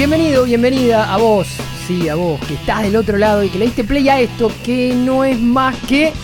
Bienvenido, 0.00 0.44
bienvenida 0.44 1.12
a 1.12 1.18
vos, 1.18 1.46
sí, 1.86 2.08
a 2.08 2.14
vos, 2.14 2.40
que 2.46 2.54
estás 2.54 2.84
del 2.84 2.96
otro 2.96 3.18
lado 3.18 3.44
y 3.44 3.50
que 3.50 3.58
le 3.58 3.66
diste 3.66 3.84
play 3.84 4.08
a 4.08 4.18
esto, 4.18 4.50
que 4.64 4.94
no 4.94 5.24
es 5.24 5.38
más 5.38 5.76
que 5.86 6.14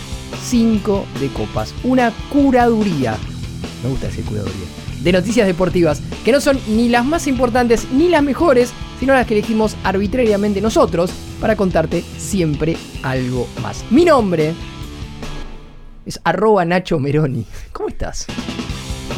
5 0.41 1.05
de 1.19 1.27
copas. 1.27 1.75
Una 1.83 2.11
curaduría. 2.31 3.15
Me 3.83 3.89
gusta 3.91 4.07
decir 4.07 4.25
curaduría. 4.25 4.65
De 5.03 5.11
noticias 5.11 5.45
deportivas, 5.45 6.01
que 6.25 6.31
no 6.31 6.41
son 6.41 6.59
ni 6.69 6.89
las 6.89 7.05
más 7.05 7.27
importantes 7.27 7.87
ni 7.91 8.09
las 8.09 8.23
mejores, 8.23 8.73
sino 8.99 9.13
las 9.13 9.27
que 9.27 9.35
elegimos 9.35 9.77
arbitrariamente 9.83 10.59
nosotros 10.59 11.11
para 11.39 11.55
contarte 11.55 12.03
siempre 12.17 12.77
algo 13.03 13.47
más. 13.61 13.85
Mi 13.91 14.05
nombre 14.05 14.55
es 16.03 16.19
arroba 16.23 16.65
Nacho 16.65 16.97
Meroni. 16.97 17.45
¿Cómo 17.73 17.89
estás? 17.89 18.25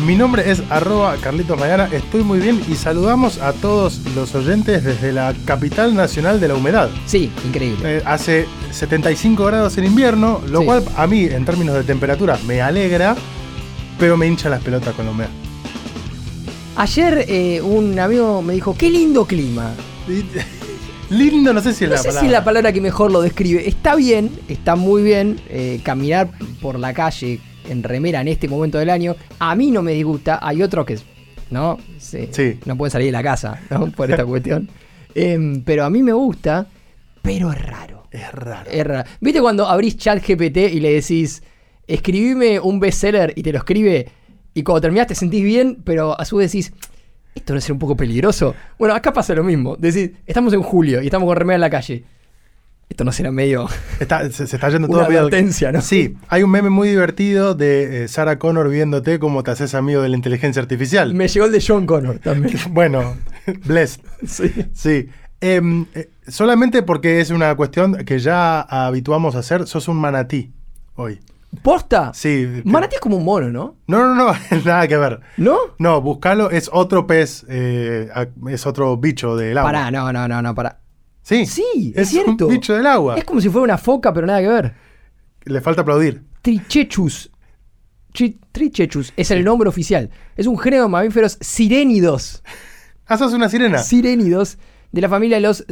Mi 0.05 0.16
nombre 0.16 0.49
es 0.49 0.63
arroba 0.70 1.17
Carlitos 1.17 1.59
Mayana, 1.59 1.89
estoy 1.91 2.23
muy 2.23 2.39
bien 2.39 2.62
y 2.70 2.76
saludamos 2.76 3.38
a 3.39 3.52
todos 3.52 3.99
los 4.16 4.34
oyentes 4.34 4.84
desde 4.84 5.12
la 5.12 5.34
capital 5.45 5.94
nacional 5.94 6.39
de 6.39 6.48
la 6.48 6.55
humedad. 6.55 6.89
Sí, 7.05 7.30
increíble. 7.45 7.98
Eh, 7.98 8.02
hace 8.05 8.45
75 8.72 9.44
grados 9.45 9.77
en 9.77 9.84
invierno, 9.85 10.41
lo 10.48 10.59
Sí. 10.62 10.66
cual 10.66 10.84
a 10.95 11.05
mí 11.05 11.25
en 11.25 11.44
términos 11.44 11.75
de 11.75 11.84
temperatura 11.84 12.39
me 12.48 12.62
alegra, 12.62 13.16
pero 13.99 14.16
me 14.16 14.25
hincha 14.25 14.48
las 14.49 14.63
pelotas 14.63 14.94
con 14.95 15.05
la 15.05 15.12
humedad. 15.12 15.30
Ayer 16.77 17.25
eh, 17.27 17.61
un 17.61 18.00
amigo 18.00 18.41
me 18.41 18.53
dijo, 18.53 18.75
qué 18.77 18.89
lindo 18.89 19.25
clima. 19.25 19.72
Lindo, 21.09 21.53
no 21.53 21.59
sé 21.59 21.73
si 21.73 21.86
es 21.86 21.89
No 21.89 21.95
la 21.95 22.02
sé 22.03 22.08
palabra. 22.09 22.20
si 22.22 22.25
es 22.27 22.31
la 22.31 22.44
palabra 22.44 22.72
que 22.72 22.81
mejor 22.81 23.11
lo 23.11 23.20
describe. 23.22 23.67
Está 23.67 23.95
bien, 23.95 24.30
está 24.47 24.75
muy 24.75 25.02
bien 25.02 25.41
eh, 25.50 25.81
caminar 25.84 26.30
por 26.61 26.77
la 26.77 26.94
calle 26.94 27.39
en 27.70 27.84
remera 27.84 28.22
en 28.22 28.28
este 28.28 28.48
momento 28.48 28.78
del 28.78 28.90
año. 28.90 29.16
A 29.40 29.55
mí 29.55 29.72
no 29.72 29.82
me 29.82 29.94
disgusta, 29.94 30.40
hay 30.41 30.62
otros 30.64 30.86
que 30.86 30.98
no, 31.52 31.78
Sí, 31.98 32.28
Sí. 32.31 32.59
no 32.66 32.75
pueden 32.78 32.92
salir 32.92 33.08
de 33.08 33.12
la 33.12 33.23
casa 33.23 33.59
¿no? 33.70 33.92
por 33.95 34.09
esta 34.12 34.25
cuestión. 34.25 34.70
Em, 35.16 35.62
pero 35.64 35.84
a 35.86 35.90
mí 35.90 36.03
me 36.03 36.14
gusta, 36.14 36.67
pero 37.22 37.52
es 37.52 37.62
raro. 37.62 38.03
Es 38.12 38.31
raro. 38.31 38.70
Es 38.72 38.86
raro. 38.86 39.09
¿Viste 39.22 39.40
cuando 39.42 39.67
abrís 39.67 39.97
chat 39.97 40.20
GPT 40.25 40.58
y 40.72 40.80
le 40.80 40.94
decís, 40.94 41.44
escribime 41.88 42.59
un 42.59 42.80
bestseller 42.80 43.34
y 43.36 43.44
te 43.44 43.52
lo 43.52 43.59
escribe? 43.59 44.08
Y 44.53 44.64
cuando 44.64 44.81
terminás 44.81 45.08
te 45.08 45.16
sentís 45.16 45.44
bien, 45.44 45.78
pero 45.84 46.20
a 46.20 46.25
su 46.25 46.38
vez 46.38 46.52
decís, 46.52 46.73
¿esto 47.36 47.53
no 47.53 47.62
será 47.62 47.73
un 47.73 47.80
poco 47.80 47.95
peligroso? 47.95 48.56
Bueno, 48.78 48.95
acá 48.95 49.14
pasa 49.14 49.34
lo 49.36 49.44
mismo. 49.44 49.75
Decís, 49.75 50.12
estamos 50.25 50.53
en 50.53 50.62
julio 50.64 51.02
y 51.02 51.06
estamos 51.06 51.28
con 51.28 51.36
remera 51.36 51.56
en 51.56 51.62
la 51.62 51.70
calle. 51.70 52.03
Esto 52.90 53.04
no 53.04 53.12
será 53.12 53.32
medio. 53.32 53.68
Está- 54.00 54.30
se, 54.32 54.48
se 54.48 54.56
está 54.56 54.70
yendo 54.70 54.88
todo 54.88 55.02
medio- 55.08 55.72
¿no? 55.72 55.82
Sí, 55.82 56.18
hay 56.28 56.44
un 56.44 56.50
meme 56.52 56.70
muy 56.70 56.90
divertido 56.90 57.54
de 57.56 58.04
eh, 58.04 58.08
Sarah 58.08 58.40
Connor 58.40 58.68
viéndote 58.70 59.20
cómo 59.20 59.44
te 59.44 59.52
haces 59.52 59.76
amigo 59.76 60.02
de 60.02 60.09
la 60.09 60.16
inteligencia 60.18 60.62
artificial. 60.62 61.14
Me 61.14 61.28
llegó 61.28 61.46
el 61.46 61.52
de 61.52 61.64
John 61.66 61.86
Connor 61.86 62.20
también. 62.20 62.58
Bueno, 62.72 63.16
blessed. 63.66 64.02
Sí. 64.28 64.52
Sí. 64.73 65.08
Em, 65.42 65.86
eh, 65.96 66.09
solamente 66.28 66.84
porque 66.84 67.22
es 67.22 67.30
una 67.30 67.56
cuestión 67.56 68.04
que 68.06 68.20
ya 68.20 68.59
habituamos 68.62 69.36
a 69.36 69.40
hacer, 69.40 69.68
sos 69.68 69.88
un 69.88 69.96
manatí 69.98 70.52
hoy. 70.96 71.20
¿Posta? 71.64 72.12
Sí. 72.14 72.62
Manatí 72.66 72.96
es 72.96 73.02
como 73.02 73.18
un 73.18 73.24
mono, 73.26 73.50
¿no? 73.50 73.78
No, 73.88 74.06
no, 74.06 74.16
no, 74.16 74.34
nada 74.66 74.88
que 74.88 74.98
ver. 74.98 75.20
¿No? 75.38 75.58
No, 75.80 76.02
buscalo, 76.02 76.52
es 76.52 76.70
otro 76.74 77.08
pez, 77.08 77.46
eh, 77.50 78.09
es 78.50 78.68
otro 78.68 78.98
bicho 78.98 79.36
del 79.38 79.58
agua. 79.58 79.72
Pará, 79.72 79.90
no, 79.92 80.12
no, 80.12 80.28
no, 80.28 80.42
no, 80.42 80.53
pará. 80.53 80.80
Sí, 81.22 81.45
Sí, 81.45 81.94
es, 81.95 82.03
es 82.03 82.09
cierto. 82.09 82.48
un 82.48 82.53
bicho 82.53 82.73
del 82.73 82.88
agua. 82.88 83.17
Es 83.17 83.23
como 83.23 83.39
si 83.42 83.50
fuera 83.50 83.64
una 83.66 83.78
foca, 83.78 84.14
pero 84.14 84.25
nada 84.25 84.42
que 84.42 84.48
ver. 84.48 84.73
Le 85.45 85.62
falta 85.62 85.81
aplaudir. 85.81 86.23
Trichechus. 86.42 87.30
Tri- 88.14 88.39
Trichechus 88.52 89.14
es 89.16 89.30
el 89.31 89.44
nombre 89.44 89.70
oficial. 89.70 90.09
Es 90.36 90.47
un 90.47 90.58
género 90.58 90.84
de 90.84 90.90
mamíferos 90.90 91.38
sirénidos. 91.42 92.44
Ah, 93.06 93.17
sos 93.17 93.34
una 93.34 93.50
sirena. 93.50 93.78
Sirénidos 93.80 94.58
de 94.92 95.02
la 95.02 95.09
familia 95.09 95.38
de 95.38 95.41
los 95.41 95.66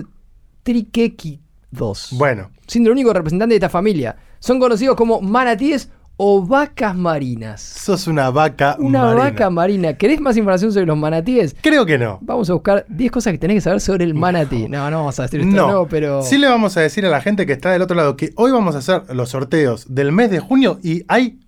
triquequidos. 0.64 2.10
Bueno, 2.12 2.52
Siendo 2.68 2.90
el 2.90 2.94
único 2.94 3.14
representante 3.14 3.54
de 3.54 3.58
esta 3.58 3.70
familia. 3.70 4.18
Son 4.40 4.60
conocidos 4.60 4.96
como 4.96 5.22
manatíes 5.22 5.90
o 6.20 6.44
vacas 6.46 6.96
marinas. 6.96 7.62
sos 7.62 8.08
una 8.08 8.32
vaca 8.32 8.76
Una 8.80 9.04
marina. 9.04 9.24
vaca 9.24 9.50
marina. 9.52 9.94
¿Querés 9.94 10.20
más 10.20 10.36
información 10.36 10.72
sobre 10.74 10.88
los 10.88 10.98
manatíes? 10.98 11.56
Creo 11.62 11.86
que 11.86 11.98
no. 12.00 12.18
Vamos 12.22 12.50
a 12.50 12.54
buscar 12.54 12.86
10 12.90 13.12
cosas 13.12 13.34
que 13.34 13.38
tenés 13.38 13.56
que 13.58 13.62
saber 13.62 13.80
sobre 13.82 14.04
el 14.04 14.16
manatí. 14.16 14.68
No, 14.68 14.90
no 14.90 14.98
vamos 14.98 15.20
a 15.20 15.24
decir 15.24 15.42
esto, 15.42 15.52
No, 15.56 15.72
no, 15.72 15.88
pero. 15.88 16.24
sí 16.24 16.38
le 16.40 16.48
vamos 16.48 16.76
a 16.76 16.82
decir 16.82 17.06
a 17.06 17.10
la 17.10 17.22
gente 17.22 17.46
que 17.46 17.54
está 17.54 17.72
del 17.72 17.84
otro 17.84 17.96
lado 17.96 18.18
que 18.18 18.32
hoy 18.36 18.52
vamos 18.52 18.74
a 18.76 18.80
hacer 18.80 19.04
los 19.16 19.30
sorteos 19.30 19.86
del 19.94 20.12
mes 20.12 20.32
de 20.32 20.40
junio 20.40 20.80
y 20.84 21.04
hay 21.08 21.40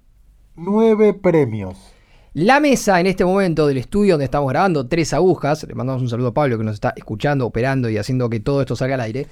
nueve 0.56 1.13
premios. 1.16 1.75
La 2.34 2.59
mesa 2.59 3.00
en 3.00 3.07
este 3.07 3.25
momento 3.25 3.66
del 3.66 3.78
estudio 3.80 4.13
donde 4.13 4.25
estamos 4.25 4.47
grabando, 4.50 4.86
tres 4.88 5.13
agujas, 5.13 5.63
le 5.68 5.74
mandamos 5.74 6.03
un 6.03 6.09
saludo 6.09 6.28
a 6.28 6.34
Pablo 6.36 6.59
que 6.59 6.63
nos 6.63 6.75
está 6.75 6.94
escuchando, 6.96 7.46
operando 7.47 7.90
y 7.90 7.97
haciendo 7.97 8.30
que 8.30 8.40
todo 8.40 8.62
esto 8.62 8.75
salga 8.75 8.96
al 8.96 9.01
aire, 9.01 9.25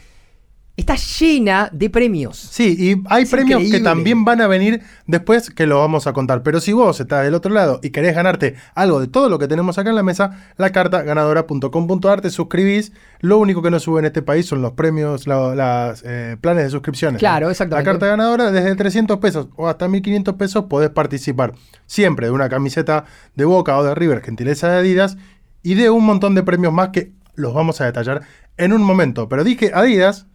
está 0.77 0.95
llena 0.95 1.69
de 1.73 1.89
premios. 1.89 2.37
Sí, 2.37 2.75
y 2.77 3.01
hay 3.09 3.23
Es 3.23 3.29
premios 3.31 3.59
increíble. 3.61 3.79
que 3.79 3.83
también 3.83 4.23
van 4.23 4.41
a 4.41 4.47
venir 4.47 4.81
después 5.07 5.49
que 5.49 5.65
lo 5.65 5.79
vamos 5.79 6.05
a 6.07 6.13
contar. 6.13 6.43
Pero 6.43 6.59
si 6.61 6.71
vos 6.71 6.99
estás 6.99 7.23
del 7.25 7.33
otro 7.33 7.51
lado 7.51 7.79
y 7.81 7.89
querés 7.89 8.15
ganarte 8.15 8.55
algo 8.75 8.99
de 8.99 9.07
todo 9.07 9.27
lo 9.27 9.39
que 9.39 9.47
tenemos 9.47 9.77
acá 9.79 9.89
en 9.89 9.95
la 9.95 10.03
mesa, 10.03 10.47
la 10.55 10.69
carta 10.71 11.01
ganadora.com.ar, 11.01 12.21
te 12.21 12.29
suscribís. 12.29 12.91
Lo 13.19 13.37
único 13.39 13.61
que 13.61 13.71
no 13.71 13.79
sube 13.79 13.99
en 13.99 14.05
este 14.05 14.21
país 14.21 14.45
son 14.45 14.61
los 14.61 14.73
premios, 14.73 15.25
la- 15.27 15.55
las 15.55 16.03
eh, 16.05 16.37
planes 16.39 16.65
de 16.65 16.69
suscripciones. 16.69 17.19
Claro, 17.19 17.47
¿no? 17.47 17.51
exactamente. 17.51 17.85
La 17.87 17.91
carta 17.93 18.05
ganadora, 18.07 18.51
desde 18.51 18.75
300 18.75 19.17
pesos 19.17 19.47
o 19.55 19.67
hasta 19.67 19.87
1500 19.87 20.35
pesos, 20.35 20.65
podés 20.65 20.91
participar 20.91 21.53
siempre 21.87 22.27
de 22.27 22.31
una 22.31 22.49
camiseta 22.49 23.05
de 23.35 23.45
Boca 23.45 23.77
o 23.77 23.83
de 23.83 23.95
River, 23.95 24.21
gentileza 24.21 24.69
de 24.69 24.77
Adidas, 24.77 25.17
y 25.63 25.73
de 25.73 25.89
un 25.89 26.05
montón 26.05 26.35
de 26.35 26.43
premios 26.43 26.71
más 26.71 26.89
que 26.89 27.11
los 27.35 27.53
vamos 27.53 27.81
a 27.81 27.85
detallar 27.85 28.21
en 28.57 28.73
un 28.73 28.83
momento. 28.83 29.27
Pero 29.27 29.43
dije 29.43 29.71
Adidas, 29.73 30.27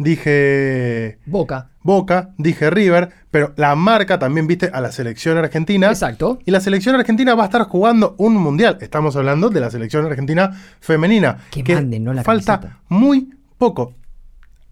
dije 0.00 1.18
Boca. 1.26 1.70
Boca, 1.82 2.30
dije 2.36 2.68
River, 2.70 3.10
pero 3.30 3.52
la 3.56 3.74
marca 3.74 4.18
también 4.18 4.46
viste 4.46 4.70
a 4.72 4.80
la 4.80 4.92
selección 4.92 5.38
argentina. 5.38 5.88
Exacto. 5.88 6.38
Y 6.44 6.50
la 6.50 6.60
selección 6.60 6.94
argentina 6.94 7.34
va 7.34 7.44
a 7.44 7.46
estar 7.46 7.62
jugando 7.64 8.14
un 8.18 8.34
mundial. 8.36 8.78
Estamos 8.80 9.16
hablando 9.16 9.48
de 9.50 9.60
la 9.60 9.70
selección 9.70 10.04
argentina 10.06 10.50
femenina. 10.80 11.38
Que 11.50 11.62
manden, 11.74 12.04
¿no? 12.04 12.12
La 12.12 12.22
falta 12.24 12.60
camiseta. 12.60 12.80
muy 12.88 13.30
poco. 13.56 13.94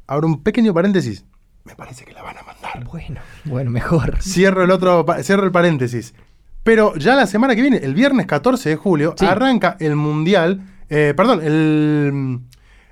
Ahora 0.06 0.26
un 0.26 0.42
pequeño 0.42 0.74
paréntesis. 0.74 1.24
Me 1.64 1.74
parece 1.76 2.04
que 2.04 2.12
la 2.12 2.22
van 2.22 2.36
a 2.38 2.42
mandar. 2.42 2.84
Bueno, 2.84 3.20
bueno, 3.44 3.70
mejor. 3.70 4.20
Cierro 4.22 4.64
el 4.64 4.70
otro, 4.70 5.04
cierro 5.22 5.44
el 5.44 5.52
paréntesis. 5.52 6.14
Pero 6.62 6.94
ya 6.96 7.14
la 7.14 7.26
semana 7.26 7.54
que 7.54 7.62
viene, 7.62 7.78
el 7.78 7.94
viernes 7.94 8.26
14 8.26 8.68
de 8.70 8.76
julio, 8.76 9.14
Sí. 9.18 9.24
arranca 9.26 9.76
el 9.80 9.94
mundial. 9.96 10.60
eh, 10.90 11.12
perdón, 11.16 11.40
el, 11.42 12.40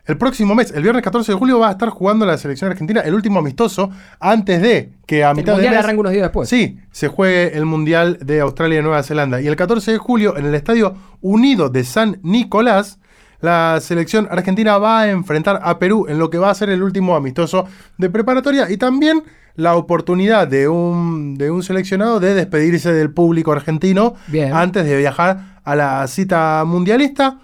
el 0.07 0.19
próximo 0.19 0.55
mes, 0.55 0.71
el 0.71 0.83
viernes 0.83 1.03
14 1.03 1.33
de 1.33 1.39
julio, 1.39 1.59
va 1.59 1.69
a 1.69 1.73
estar 1.73 1.89
jugando 1.89 2.25
la 2.27 2.39
selección 2.39 2.71
argentina 2.71 3.01
el 3.01 3.15
último 3.15 3.41
amistoso 3.41 3.91
antes 4.21 4.63
de 4.63 4.93
que 5.05 5.25
a 5.25 5.31
El 5.31 5.37
mitad 5.37 5.53
de 5.53 5.57
mundial 5.57 5.75
mes. 5.75 5.85
arranca 5.85 6.01
unos 6.01 6.13
días 6.13 6.23
después. 6.23 6.49
Sí, 6.49 6.79
se 6.93 7.09
juegue 7.09 7.57
el 7.57 7.67
mundial 7.67 8.19
de 8.23 8.41
Australia 8.41 8.79
y 8.79 8.83
Nueva 8.83 9.03
Zelanda. 9.03 9.41
Y 9.41 9.49
el 9.49 9.57
14 9.57 9.93
de 9.93 9.99
julio, 9.99 10.37
en 10.37 10.47
el 10.47 10.55
Estadio 10.55 10.95
Unido 11.21 11.69
de 11.71 11.83
San 11.85 12.21
Nicolás, 12.23 13.01
la 13.41 13.79
selección 13.81 14.29
argentina 14.31 14.79
va 14.79 15.01
a 15.01 15.11
enfrentar 15.11 15.61
a 15.63 15.79
Perú 15.79 16.07
en 16.09 16.19
lo 16.19 16.31
que 16.31 16.39
va 16.39 16.51
a 16.51 16.55
ser 16.55 16.71
el 16.71 16.83
último 16.83 17.17
amistoso 17.17 17.67
de 17.99 18.09
preparatoria 18.09 18.71
y 18.71 18.77
también 18.77 19.23
la 19.57 19.75
oportunidad 19.77 20.47
de 20.47 20.69
un, 20.69 21.37
de 21.37 21.51
un 21.51 21.63
seleccionado 21.63 22.21
de 22.21 22.35
despedirse 22.35 22.93
del 22.93 23.11
público 23.11 23.53
argentino 23.53 24.15
Bien. 24.29 24.53
antes 24.55 24.85
de 24.85 24.97
viajar 24.97 25.61
a 25.65 25.75
la 25.75 26.07
cita 26.07 26.63
mundialista. 26.65 27.41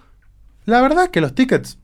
La 0.65 0.81
verdad 0.81 1.05
es 1.05 1.11
que 1.11 1.21
los 1.21 1.35
tickets 1.35 1.79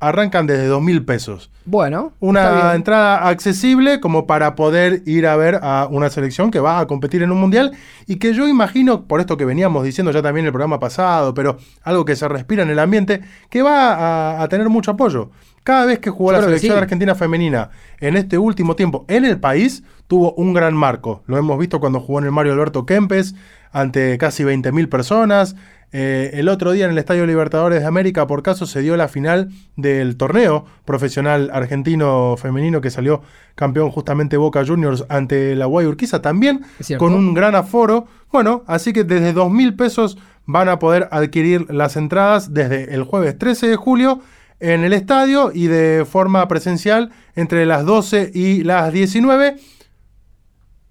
arrancan 0.00 0.46
desde 0.46 0.66
dos 0.66 0.82
mil 0.82 1.04
pesos. 1.04 1.50
Bueno, 1.64 2.12
Una 2.20 2.74
entrada 2.74 3.28
accesible 3.28 4.00
como 4.00 4.26
para 4.26 4.54
poder 4.54 5.02
ir 5.06 5.26
a 5.26 5.36
ver 5.36 5.60
a 5.62 5.86
una 5.90 6.08
selección 6.10 6.50
que 6.50 6.60
va 6.60 6.78
a 6.78 6.86
competir 6.86 7.22
en 7.22 7.30
un 7.30 7.40
mundial 7.40 7.72
y 8.06 8.16
que 8.16 8.32
yo 8.32 8.48
imagino, 8.48 9.04
por 9.04 9.20
esto 9.20 9.36
que 9.36 9.44
veníamos 9.44 9.84
diciendo 9.84 10.10
ya 10.12 10.22
también 10.22 10.44
en 10.44 10.46
el 10.46 10.52
programa 10.52 10.78
pasado, 10.78 11.34
pero 11.34 11.58
algo 11.82 12.04
que 12.04 12.16
se 12.16 12.26
respira 12.28 12.62
en 12.62 12.70
el 12.70 12.78
ambiente, 12.78 13.20
que 13.50 13.62
va 13.62 13.92
a, 13.94 14.42
a 14.42 14.48
tener 14.48 14.68
mucho 14.68 14.92
apoyo. 14.92 15.30
Cada 15.62 15.84
vez 15.84 15.98
que 15.98 16.08
jugó 16.08 16.32
Yo 16.32 16.38
la 16.38 16.44
selección 16.44 16.76
sí. 16.76 16.82
argentina 16.82 17.14
femenina 17.14 17.70
en 18.00 18.16
este 18.16 18.38
último 18.38 18.74
tiempo 18.74 19.04
en 19.08 19.26
el 19.26 19.38
país, 19.38 19.82
tuvo 20.06 20.32
un 20.34 20.54
gran 20.54 20.74
marco. 20.74 21.22
Lo 21.26 21.36
hemos 21.36 21.58
visto 21.58 21.80
cuando 21.80 22.00
jugó 22.00 22.20
en 22.20 22.24
el 22.24 22.32
Mario 22.32 22.54
Alberto 22.54 22.86
Kempes 22.86 23.34
ante 23.70 24.16
casi 24.16 24.44
20.000 24.44 24.88
personas. 24.88 25.56
Eh, 25.90 26.30
el 26.34 26.48
otro 26.48 26.72
día 26.72 26.84
en 26.84 26.90
el 26.90 26.98
Estadio 26.98 27.24
Libertadores 27.24 27.80
de 27.80 27.86
América, 27.86 28.26
por 28.26 28.42
caso, 28.42 28.66
se 28.66 28.82
dio 28.82 28.96
la 28.96 29.08
final 29.08 29.50
del 29.76 30.16
torneo 30.16 30.66
profesional 30.84 31.50
argentino 31.52 32.36
femenino 32.36 32.80
que 32.80 32.90
salió 32.90 33.22
campeón 33.54 33.90
justamente 33.90 34.36
Boca 34.36 34.64
Juniors 34.66 35.04
ante 35.08 35.56
la 35.56 35.66
Guay 35.66 35.86
Urquiza, 35.86 36.20
también 36.20 36.62
con 36.98 37.14
un 37.14 37.32
gran 37.32 37.54
aforo. 37.54 38.06
Bueno, 38.30 38.64
así 38.66 38.92
que 38.92 39.04
desde 39.04 39.34
2.000 39.34 39.76
pesos 39.76 40.18
van 40.44 40.68
a 40.68 40.78
poder 40.78 41.08
adquirir 41.10 41.70
las 41.72 41.96
entradas 41.96 42.52
desde 42.52 42.94
el 42.94 43.04
jueves 43.04 43.38
13 43.38 43.68
de 43.68 43.76
julio 43.76 44.20
en 44.60 44.84
el 44.84 44.92
estadio 44.92 45.52
y 45.54 45.68
de 45.68 46.04
forma 46.10 46.46
presencial 46.48 47.10
entre 47.34 47.64
las 47.64 47.84
12 47.86 48.32
y 48.34 48.64
las 48.64 48.92
19 48.92 49.56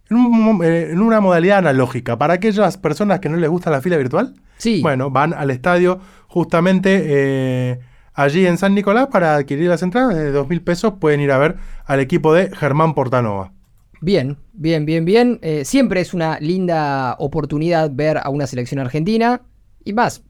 en, 0.10 0.18
un 0.18 0.32
mo- 0.58 0.64
eh, 0.64 0.92
en 0.92 1.02
una 1.02 1.20
modalidad 1.22 1.60
analógica. 1.60 2.18
Para 2.18 2.36
aquellas 2.36 2.78
personas 2.78 3.20
que 3.20 3.30
no 3.30 3.38
les 3.38 3.50
gusta 3.50 3.70
la 3.72 3.82
fila 3.82 3.98
virtual, 3.98 4.34
Sí. 4.58 4.82
bueno, 4.82 5.12
van 5.12 5.34
al 5.34 5.52
estadio 5.52 6.00
justamente 6.28 7.04
eh, 7.06 7.80
allí 8.14 8.46
en 8.48 8.58
San 8.58 8.74
Nicolás 8.76 9.08
para 9.12 9.36
adquirir 9.36 9.70
las 9.70 9.84
entradas. 9.84 10.16
De 10.16 10.32
2 10.32 10.48
mil 10.50 10.62
pesos 10.62 10.94
pueden 11.00 11.20
ir 11.22 11.32
a 11.32 11.38
ver 11.38 11.58
al 11.86 12.00
equipo 12.00 12.34
de 12.34 12.50
Germán 12.56 12.94
Portanova. 12.94 13.52
Bien, 14.02 14.38
bien, 14.54 14.86
bien, 14.86 15.06
bien. 15.06 15.40
Eh, 15.42 15.66
siempre 15.66 16.02
es 16.02 16.14
una 16.14 16.40
linda 16.40 17.16
oportunidad 17.20 17.90
ver 17.94 18.18
a 18.20 18.30
una 18.30 18.46
selección 18.48 18.80
argentina 18.80 19.42
y 19.84 19.94
más 19.94 20.24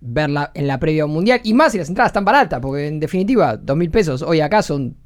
verla 0.00 0.50
en 0.54 0.66
la 0.66 0.78
previa 0.78 1.06
mundial 1.06 1.40
y 1.42 1.54
más 1.54 1.72
si 1.72 1.78
las 1.78 1.88
entradas 1.88 2.10
están 2.10 2.26
baratas, 2.26 2.60
porque 2.60 2.86
en 2.86 3.00
definitiva, 3.00 3.56
dos 3.56 3.76
mil 3.76 3.90
pesos 3.90 4.20
hoy 4.22 4.40
acá 4.40 4.62
son 4.62 4.96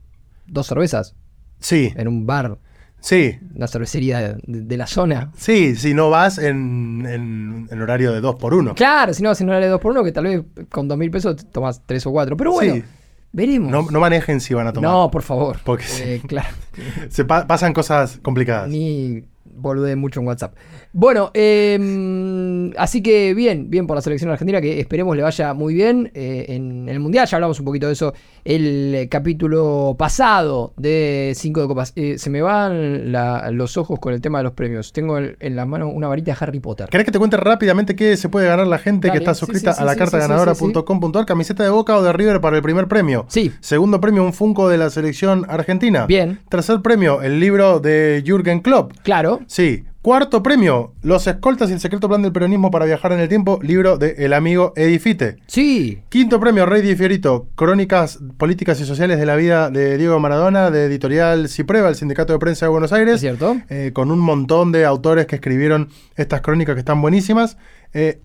dos 0.46 0.66
cervezas 0.66 1.14
Sí, 1.60 1.92
en 1.94 2.08
un 2.08 2.26
bar, 2.26 2.58
sí, 3.00 3.38
una 3.54 3.66
cervecería 3.66 4.18
de, 4.20 4.36
de 4.46 4.76
la 4.76 4.86
zona. 4.86 5.30
sí, 5.36 5.74
si 5.76 5.94
no 5.94 6.10
vas 6.10 6.38
en, 6.38 7.04
en- 7.08 7.68
en 7.70 7.82
horario 7.82 8.12
de 8.12 8.20
2 8.20 8.36
por 8.36 8.54
1 8.54 8.74
Claro, 8.74 9.12
si 9.14 9.22
no 9.22 9.28
vas 9.30 9.40
en 9.40 9.48
horario 9.48 9.66
de 9.66 9.70
dos 9.72 9.80
por 9.80 9.92
uno, 9.92 10.04
que 10.04 10.12
tal 10.12 10.24
vez 10.24 10.42
con 10.70 10.86
dos 10.88 10.96
mil 10.98 11.10
pesos 11.10 11.36
tomas 11.50 11.82
tres 11.86 12.06
o 12.06 12.10
cuatro. 12.12 12.36
Pero 12.36 12.52
bueno, 12.52 12.74
Sí. 12.74 12.84
veremos. 13.32 13.70
No, 13.70 13.82
no 13.90 14.00
manejen 14.00 14.40
si 14.40 14.54
van 14.54 14.66
a 14.66 14.72
tomar. 14.72 14.90
No, 14.90 15.10
por 15.10 15.22
favor. 15.22 15.58
Porque 15.64 15.84
Eh, 16.00 16.22
claro. 16.26 16.48
Se 17.10 17.24
pa- 17.24 17.46
pasan 17.46 17.72
cosas 17.72 18.18
complicadas. 18.22 18.68
Ni 18.68 19.24
bolude 19.44 19.96
mucho 19.96 20.20
en 20.20 20.26
WhatsApp. 20.26 20.54
Bueno, 20.92 21.30
eh, 21.34 22.70
así 22.76 23.02
que 23.02 23.34
bien, 23.34 23.70
bien 23.70 23.86
por 23.86 23.96
la 23.96 24.02
selección 24.02 24.30
argentina, 24.30 24.60
que 24.60 24.80
esperemos 24.80 25.16
le 25.16 25.22
vaya 25.22 25.54
muy 25.54 25.74
bien 25.74 26.10
eh, 26.14 26.46
en 26.48 26.88
el 26.88 27.00
Mundial. 27.00 27.26
Ya 27.26 27.36
hablamos 27.36 27.58
un 27.58 27.64
poquito 27.64 27.86
de 27.86 27.92
eso 27.94 28.12
el 28.44 29.08
capítulo 29.10 29.94
pasado 29.98 30.72
de 30.76 31.32
5 31.36 31.60
de 31.62 31.66
Copas. 31.66 31.92
Eh, 31.96 32.16
se 32.18 32.30
me 32.30 32.42
van 32.42 33.12
la- 33.12 33.50
los 33.50 33.76
ojos 33.76 33.98
con 33.98 34.12
el 34.14 34.20
tema 34.20 34.38
de 34.38 34.44
los 34.44 34.52
premios. 34.52 34.92
Tengo 34.92 35.18
el- 35.18 35.36
en 35.40 35.56
la 35.56 35.66
mano 35.66 35.88
una 35.88 36.08
varita 36.08 36.32
de 36.32 36.38
Harry 36.40 36.60
Potter. 36.60 36.88
¿Querés 36.88 37.04
que 37.04 37.12
te 37.12 37.18
cuente 37.18 37.36
rápidamente 37.36 37.94
qué 37.96 38.16
se 38.16 38.28
puede 38.28 38.46
ganar 38.46 38.66
la 38.66 38.78
gente 38.78 39.08
Dale, 39.08 39.18
que 39.18 39.24
está 39.24 39.34
suscrita 39.34 39.72
sí, 39.72 39.78
sí, 39.78 39.82
a 39.82 39.86
la 39.86 39.92
sí, 39.92 39.98
carta 39.98 40.18
ganadora.com.ar? 40.18 41.26
Camiseta 41.26 41.62
de 41.64 41.70
Boca 41.70 41.96
o 41.96 42.02
de 42.02 42.12
River 42.12 42.40
para 42.40 42.56
el 42.56 42.62
primer 42.62 42.88
premio. 42.88 43.26
Sí. 43.28 43.52
Segundo 43.60 44.00
premio, 44.00 44.24
un 44.24 44.32
Funko 44.32 44.68
de 44.68 44.78
la 44.78 44.90
selección 44.90 45.44
argentina. 45.48 46.06
Bien. 46.06 46.40
Tercer 46.48 46.80
premio, 46.82 47.22
el 47.22 47.40
libro 47.40 47.80
de 47.80 48.22
Jürgen 48.26 48.60
Klopp. 48.60 48.92
Claro. 49.02 49.29
Sí. 49.46 49.84
Cuarto 50.02 50.42
premio, 50.42 50.94
Los 51.02 51.26
escoltas 51.26 51.68
y 51.68 51.74
el 51.74 51.80
secreto 51.80 52.08
plan 52.08 52.22
del 52.22 52.32
peronismo 52.32 52.70
para 52.70 52.86
viajar 52.86 53.12
en 53.12 53.20
el 53.20 53.28
tiempo, 53.28 53.58
libro 53.62 53.98
de 53.98 54.14
el 54.18 54.32
amigo 54.32 54.72
Edifite. 54.74 55.36
Sí. 55.46 56.00
Quinto 56.08 56.40
premio, 56.40 56.64
Rey 56.64 56.80
Di 56.80 56.96
Fiorito, 56.96 57.48
Crónicas 57.54 58.18
Políticas 58.38 58.80
y 58.80 58.86
Sociales 58.86 59.18
de 59.18 59.26
la 59.26 59.36
Vida 59.36 59.68
de 59.68 59.98
Diego 59.98 60.18
Maradona, 60.18 60.70
de 60.70 60.86
Editorial 60.86 61.48
Cipreva, 61.50 61.90
el 61.90 61.96
Sindicato 61.96 62.32
de 62.32 62.38
Prensa 62.38 62.64
de 62.64 62.70
Buenos 62.70 62.94
Aires. 62.94 63.16
Es 63.16 63.20
cierto. 63.20 63.58
eh, 63.68 63.90
con 63.92 64.10
un 64.10 64.20
montón 64.20 64.72
de 64.72 64.86
autores 64.86 65.26
que 65.26 65.34
escribieron 65.36 65.90
estas 66.16 66.40
crónicas 66.40 66.74
que 66.76 66.80
están 66.80 67.02
buenísimas. 67.02 67.58
Eh, 67.92 68.20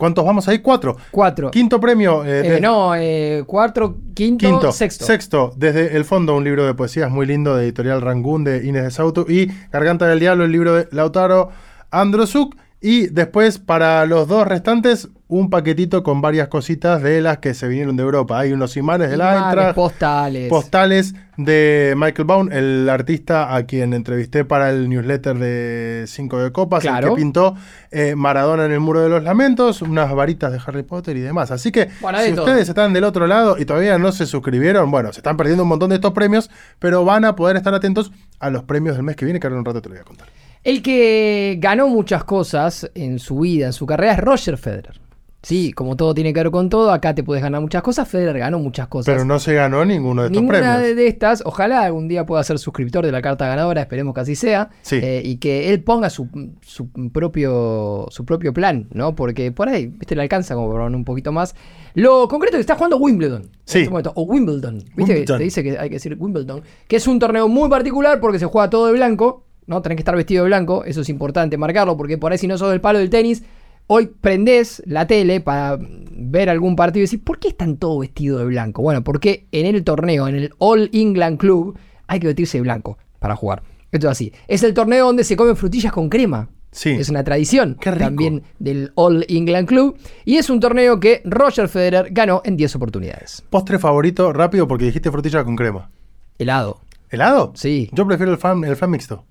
¿Cuántos 0.00 0.24
vamos 0.24 0.48
ahí? 0.48 0.60
Cuatro. 0.60 0.96
Cuatro. 1.10 1.50
Quinto 1.50 1.78
premio. 1.78 2.24
eh, 2.24 2.56
Eh, 2.56 2.60
no, 2.62 2.94
eh, 2.96 3.44
cuatro, 3.46 3.98
quinto, 4.14 4.46
Quinto, 4.48 4.72
sexto. 4.72 5.52
desde 5.56 5.94
el 5.94 6.06
fondo, 6.06 6.34
un 6.34 6.42
libro 6.42 6.64
de 6.64 6.72
poesías 6.72 7.10
muy 7.10 7.26
lindo 7.26 7.54
de 7.54 7.64
editorial 7.64 8.00
Rangún 8.00 8.42
de 8.42 8.66
Inés 8.66 8.84
de 8.84 8.90
Sauto. 8.92 9.26
Y 9.28 9.52
Garganta 9.70 10.06
del 10.06 10.18
Diablo, 10.18 10.44
el 10.44 10.52
libro 10.52 10.72
de 10.74 10.88
Lautaro 10.90 11.50
Androsuk. 11.90 12.56
Y 12.82 13.08
después, 13.08 13.58
para 13.58 14.06
los 14.06 14.26
dos 14.26 14.46
restantes, 14.48 15.08
un 15.28 15.50
paquetito 15.50 16.02
con 16.02 16.22
varias 16.22 16.48
cositas 16.48 17.02
de 17.02 17.20
las 17.20 17.38
que 17.38 17.52
se 17.52 17.68
vinieron 17.68 17.94
de 17.94 18.02
Europa. 18.02 18.38
Hay 18.38 18.52
unos 18.52 18.76
imanes 18.78 19.10
de 19.10 19.18
la 19.18 19.32
Imanes, 19.32 19.46
Eintracht, 19.48 19.74
postales. 19.74 20.48
postales 20.48 21.14
de 21.36 21.94
Michael 21.96 22.24
Baum, 22.24 22.50
el 22.50 22.88
artista 22.88 23.54
a 23.54 23.64
quien 23.64 23.92
entrevisté 23.92 24.46
para 24.46 24.70
el 24.70 24.88
newsletter 24.88 25.38
de 25.38 26.04
Cinco 26.08 26.38
de 26.42 26.52
Copas, 26.52 26.82
el 26.86 26.98
que 27.00 27.10
pintó 27.12 27.54
eh, 27.90 28.14
Maradona 28.16 28.64
en 28.64 28.72
el 28.72 28.80
Muro 28.80 29.00
de 29.02 29.10
los 29.10 29.22
Lamentos, 29.22 29.82
unas 29.82 30.10
varitas 30.14 30.50
de 30.50 30.58
Harry 30.66 30.82
Potter 30.82 31.16
y 31.18 31.20
demás. 31.20 31.50
Así 31.50 31.70
que 31.70 31.90
Bueno, 32.00 32.18
si 32.20 32.32
todo. 32.32 32.46
ustedes 32.46 32.66
están 32.68 32.94
del 32.94 33.04
otro 33.04 33.26
lado 33.26 33.56
y 33.58 33.66
todavía 33.66 33.98
no 33.98 34.10
se 34.10 34.24
suscribieron, 34.24 34.90
bueno, 34.90 35.12
se 35.12 35.20
están 35.20 35.36
perdiendo 35.36 35.64
un 35.64 35.68
montón 35.68 35.90
de 35.90 35.96
estos 35.96 36.12
premios, 36.12 36.50
pero 36.78 37.04
van 37.04 37.26
a 37.26 37.36
poder 37.36 37.56
estar 37.56 37.74
atentos 37.74 38.10
a 38.38 38.48
los 38.48 38.64
premios 38.64 38.96
del 38.96 39.04
mes 39.04 39.16
que 39.16 39.26
viene, 39.26 39.38
que 39.38 39.46
ahora 39.46 39.56
en 39.56 39.60
un 39.60 39.64
rato 39.66 39.82
te 39.82 39.90
lo 39.90 39.94
voy 39.96 40.00
a 40.00 40.04
contar. 40.04 40.28
El 40.62 40.82
que 40.82 41.56
ganó 41.60 41.88
muchas 41.88 42.24
cosas 42.24 42.90
en 42.94 43.18
su 43.18 43.38
vida, 43.40 43.66
en 43.66 43.72
su 43.72 43.86
carrera, 43.86 44.12
es 44.12 44.18
Roger 44.20 44.58
Federer. 44.58 45.00
Sí, 45.42 45.72
como 45.72 45.96
todo 45.96 46.12
tiene 46.12 46.34
que 46.34 46.40
ver 46.40 46.50
con 46.50 46.68
todo, 46.68 46.92
acá 46.92 47.14
te 47.14 47.24
puedes 47.24 47.42
ganar 47.42 47.62
muchas 47.62 47.80
cosas. 47.80 48.06
Federer 48.06 48.38
ganó 48.38 48.58
muchas 48.58 48.88
cosas. 48.88 49.10
Pero 49.10 49.24
no 49.24 49.38
se 49.38 49.54
ganó 49.54 49.82
ninguno 49.86 50.20
de 50.20 50.26
estos 50.28 50.38
Ninguna 50.42 50.58
premios. 50.58 50.82
de, 50.82 50.94
de 50.94 51.06
estas, 51.06 51.42
ojalá 51.46 51.80
algún 51.84 52.08
día 52.08 52.26
pueda 52.26 52.44
ser 52.44 52.58
suscriptor 52.58 53.06
de 53.06 53.10
la 53.10 53.22
carta 53.22 53.46
ganadora, 53.46 53.80
esperemos 53.80 54.12
que 54.14 54.20
así 54.20 54.34
sea, 54.36 54.68
Sí. 54.82 54.96
eh, 55.02 55.22
y 55.24 55.38
que 55.38 55.72
él 55.72 55.82
ponga 55.82 56.10
su, 56.10 56.28
su 56.60 56.90
propio, 57.10 58.06
su 58.10 58.26
propio 58.26 58.52
plan, 58.52 58.86
¿no? 58.92 59.14
Porque 59.14 59.50
por 59.50 59.70
ahí, 59.70 59.86
viste, 59.86 60.14
le 60.14 60.20
alcanza 60.20 60.54
como 60.54 60.70
para 60.70 60.84
un 60.84 61.04
poquito 61.06 61.32
más. 61.32 61.54
Lo 61.94 62.28
concreto 62.28 62.56
es 62.56 62.58
que 62.58 62.62
está 62.62 62.74
jugando 62.74 62.98
Wimbledon. 62.98 63.42
en 63.44 63.50
Sí. 63.64 63.78
este 63.78 63.88
momento, 63.90 64.12
o 64.16 64.22
Wimbledon, 64.24 64.74
viste 64.78 64.94
que 64.94 65.02
Wimbledon. 65.20 65.38
te 65.38 65.44
dice 65.44 65.62
que 65.62 65.78
hay 65.78 65.88
que 65.88 65.94
decir 65.94 66.14
Wimbledon, 66.18 66.60
que 66.86 66.96
es 66.96 67.06
un 67.08 67.18
torneo 67.18 67.48
muy 67.48 67.70
particular 67.70 68.20
porque 68.20 68.38
se 68.38 68.44
juega 68.44 68.68
todo 68.68 68.88
de 68.88 68.92
blanco, 68.92 69.46
¿no? 69.66 69.82
Tenés 69.82 69.96
que 69.96 70.02
estar 70.02 70.16
vestido 70.16 70.44
de 70.44 70.48
blanco, 70.48 70.84
eso 70.84 71.00
es 71.00 71.08
importante 71.08 71.56
marcarlo, 71.56 71.96
porque 71.96 72.18
por 72.18 72.32
ahí 72.32 72.38
si 72.38 72.46
no 72.46 72.58
sos 72.58 72.70
del 72.70 72.80
palo 72.80 72.98
del 72.98 73.10
tenis, 73.10 73.42
hoy 73.86 74.06
prendés 74.20 74.82
la 74.86 75.06
tele 75.06 75.40
para 75.40 75.78
ver 75.80 76.48
algún 76.48 76.76
partido 76.76 77.02
y 77.02 77.06
decís, 77.06 77.20
¿por 77.24 77.38
qué 77.38 77.48
están 77.48 77.76
todos 77.76 78.00
vestidos 78.00 78.40
de 78.40 78.46
blanco? 78.46 78.82
Bueno, 78.82 79.02
porque 79.02 79.46
en 79.50 79.66
el 79.66 79.82
torneo, 79.82 80.28
en 80.28 80.36
el 80.36 80.54
All 80.58 80.90
England 80.92 81.38
Club, 81.38 81.78
hay 82.06 82.20
que 82.20 82.28
vestirse 82.28 82.58
de 82.58 82.62
blanco 82.62 82.98
para 83.18 83.34
jugar. 83.36 83.62
Esto 83.90 84.06
es 84.06 84.12
así. 84.12 84.32
Es 84.46 84.62
el 84.62 84.74
torneo 84.74 85.06
donde 85.06 85.24
se 85.24 85.36
comen 85.36 85.56
frutillas 85.56 85.92
con 85.92 86.08
crema. 86.08 86.48
Sí. 86.70 86.90
Es 86.90 87.08
una 87.08 87.24
tradición 87.24 87.76
también 87.80 88.44
del 88.60 88.92
All 88.94 89.24
England 89.28 89.66
Club. 89.66 89.98
Y 90.24 90.36
es 90.36 90.50
un 90.50 90.60
torneo 90.60 91.00
que 91.00 91.20
Roger 91.24 91.68
Federer 91.68 92.08
ganó 92.12 92.42
en 92.44 92.56
10 92.56 92.76
oportunidades. 92.76 93.42
Postre 93.50 93.78
favorito, 93.78 94.32
rápido, 94.32 94.68
porque 94.68 94.84
dijiste 94.84 95.10
frutilla 95.10 95.42
con 95.42 95.56
crema. 95.56 95.90
Helado. 96.38 96.80
¿Helado? 97.08 97.52
Sí. 97.56 97.90
Yo 97.92 98.06
prefiero 98.06 98.30
el 98.30 98.38
fan, 98.38 98.62
el 98.62 98.76
fan 98.76 98.90
mixto. 98.90 99.24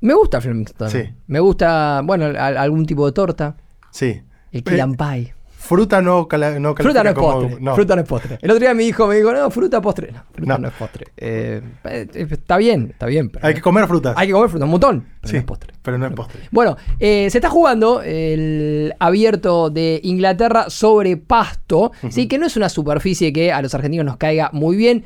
Me 0.00 0.14
gusta 0.14 0.40
Flemington. 0.40 0.90
Sí. 0.90 1.02
Me 1.26 1.40
gusta, 1.40 2.02
bueno, 2.04 2.26
al- 2.26 2.56
algún 2.56 2.86
tipo 2.86 3.04
de 3.06 3.12
torta. 3.12 3.56
Sí. 3.90 4.22
El 4.52 4.60
Eh, 4.60 4.62
key 4.62 4.80
and 4.80 4.96
pie. 4.96 5.34
Fruta 5.60 6.00
no, 6.00 6.28
cala- 6.28 6.58
no 6.60 6.74
Fruta 6.76 7.02
no 7.02 7.10
es 7.10 7.14
como- 7.16 7.32
postre. 7.40 7.56
no. 7.60 7.74
Fruta 7.74 7.96
no 7.96 8.02
es 8.02 8.08
postre. 8.08 8.38
El 8.40 8.50
otro 8.52 8.60
día 8.60 8.72
mi 8.74 8.84
hijo 8.84 9.06
me 9.08 9.16
dijo, 9.16 9.32
no, 9.32 9.50
fruta 9.50 9.82
postre. 9.82 10.12
No, 10.12 10.22
fruta 10.32 10.52
no, 10.54 10.58
No. 10.60 10.68
es 10.68 10.74
postre. 10.74 11.06
Eh, 11.16 11.60
eh, 11.84 12.06
está 12.30 12.56
bien, 12.56 12.90
está 12.92 13.06
bien. 13.06 13.28
pero 13.28 13.44
Hay 13.44 13.54
que 13.54 13.60
comer 13.60 13.86
frutas. 13.88 14.14
hay 14.16 14.28
que 14.28 14.32
comer 14.32 14.48
fruta, 14.48 14.64
un 14.66 14.70
montón. 14.70 15.00
Pero 15.20 15.28
Sí, 15.28 15.32
no 15.34 15.38
es 15.40 15.44
postre. 15.44 15.74
pero 15.82 15.98
no 15.98 16.06
es 16.06 16.12
postre. 16.12 16.40
Bueno, 16.52 16.76
eh, 17.00 17.28
se 17.28 17.38
está 17.38 17.50
jugando 17.50 18.00
el 18.02 18.94
abierto 19.00 19.68
de 19.68 20.00
Inglaterra 20.04 20.70
sobre 20.70 21.16
pasto, 21.16 21.90
¿sí? 22.08 22.28
que 22.28 22.38
no 22.38 22.46
es 22.46 22.56
una 22.56 22.68
superficie 22.68 23.32
que 23.32 23.52
a 23.52 23.60
los 23.60 23.74
argentinos 23.74 24.06
nos 24.06 24.16
caiga 24.16 24.50
muy 24.52 24.76
bien. 24.76 25.04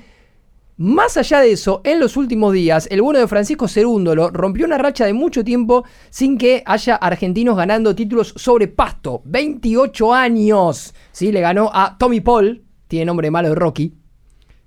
Más 0.78 1.18
allá 1.18 1.40
de 1.40 1.52
eso, 1.52 1.82
en 1.84 2.00
los 2.00 2.16
últimos 2.16 2.52
días, 2.52 2.88
el 2.90 3.02
bueno 3.02 3.18
de 3.18 3.28
Francisco 3.28 3.68
Cerúndolo 3.68 4.30
rompió 4.30 4.64
una 4.64 4.78
racha 4.78 5.04
de 5.04 5.12
mucho 5.12 5.44
tiempo 5.44 5.84
sin 6.08 6.38
que 6.38 6.62
haya 6.64 6.96
argentinos 6.96 7.56
ganando 7.56 7.94
títulos 7.94 8.32
sobre 8.36 8.68
pasto. 8.68 9.20
28 9.26 10.14
años. 10.14 10.94
¿sí? 11.12 11.30
Le 11.30 11.40
ganó 11.40 11.70
a 11.72 11.96
Tommy 11.98 12.20
Paul, 12.20 12.64
tiene 12.88 13.04
nombre 13.04 13.30
malo 13.30 13.50
de 13.50 13.54
Rocky. 13.54 13.94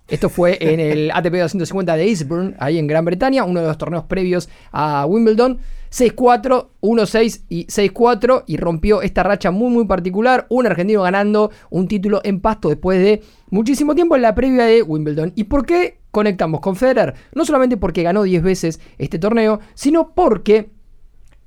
Esto 0.07 0.29
fue 0.29 0.59
en 0.61 0.79
el 0.79 1.09
ATP 1.09 1.33
250 1.33 1.95
de 1.95 2.07
Eastbourne, 2.07 2.55
ahí 2.59 2.77
en 2.77 2.85
Gran 2.85 3.03
Bretaña, 3.03 3.43
uno 3.43 3.61
de 3.61 3.67
los 3.67 3.77
torneos 3.79 4.03
previos 4.03 4.47
a 4.71 5.07
Wimbledon. 5.07 5.59
6-4, 5.91 6.67
1-6 6.81 7.41
y 7.49 7.65
6-4 7.65 8.43
y 8.47 8.57
rompió 8.57 9.01
esta 9.01 9.23
racha 9.23 9.51
muy 9.51 9.69
muy 9.69 9.85
particular. 9.85 10.45
Un 10.49 10.65
argentino 10.65 11.03
ganando 11.03 11.51
un 11.69 11.87
título 11.87 12.21
en 12.23 12.39
pasto 12.41 12.69
después 12.69 12.99
de 12.99 13.23
muchísimo 13.49 13.95
tiempo 13.95 14.15
en 14.15 14.21
la 14.21 14.35
previa 14.35 14.65
de 14.65 14.81
Wimbledon. 14.81 15.33
¿Y 15.35 15.45
por 15.45 15.65
qué 15.65 15.99
conectamos 16.11 16.61
con 16.61 16.75
Federer? 16.75 17.13
No 17.33 17.45
solamente 17.45 17.77
porque 17.77 18.03
ganó 18.03 18.23
10 18.23 18.43
veces 18.43 18.79
este 18.97 19.19
torneo, 19.19 19.59
sino 19.73 20.13
porque 20.13 20.69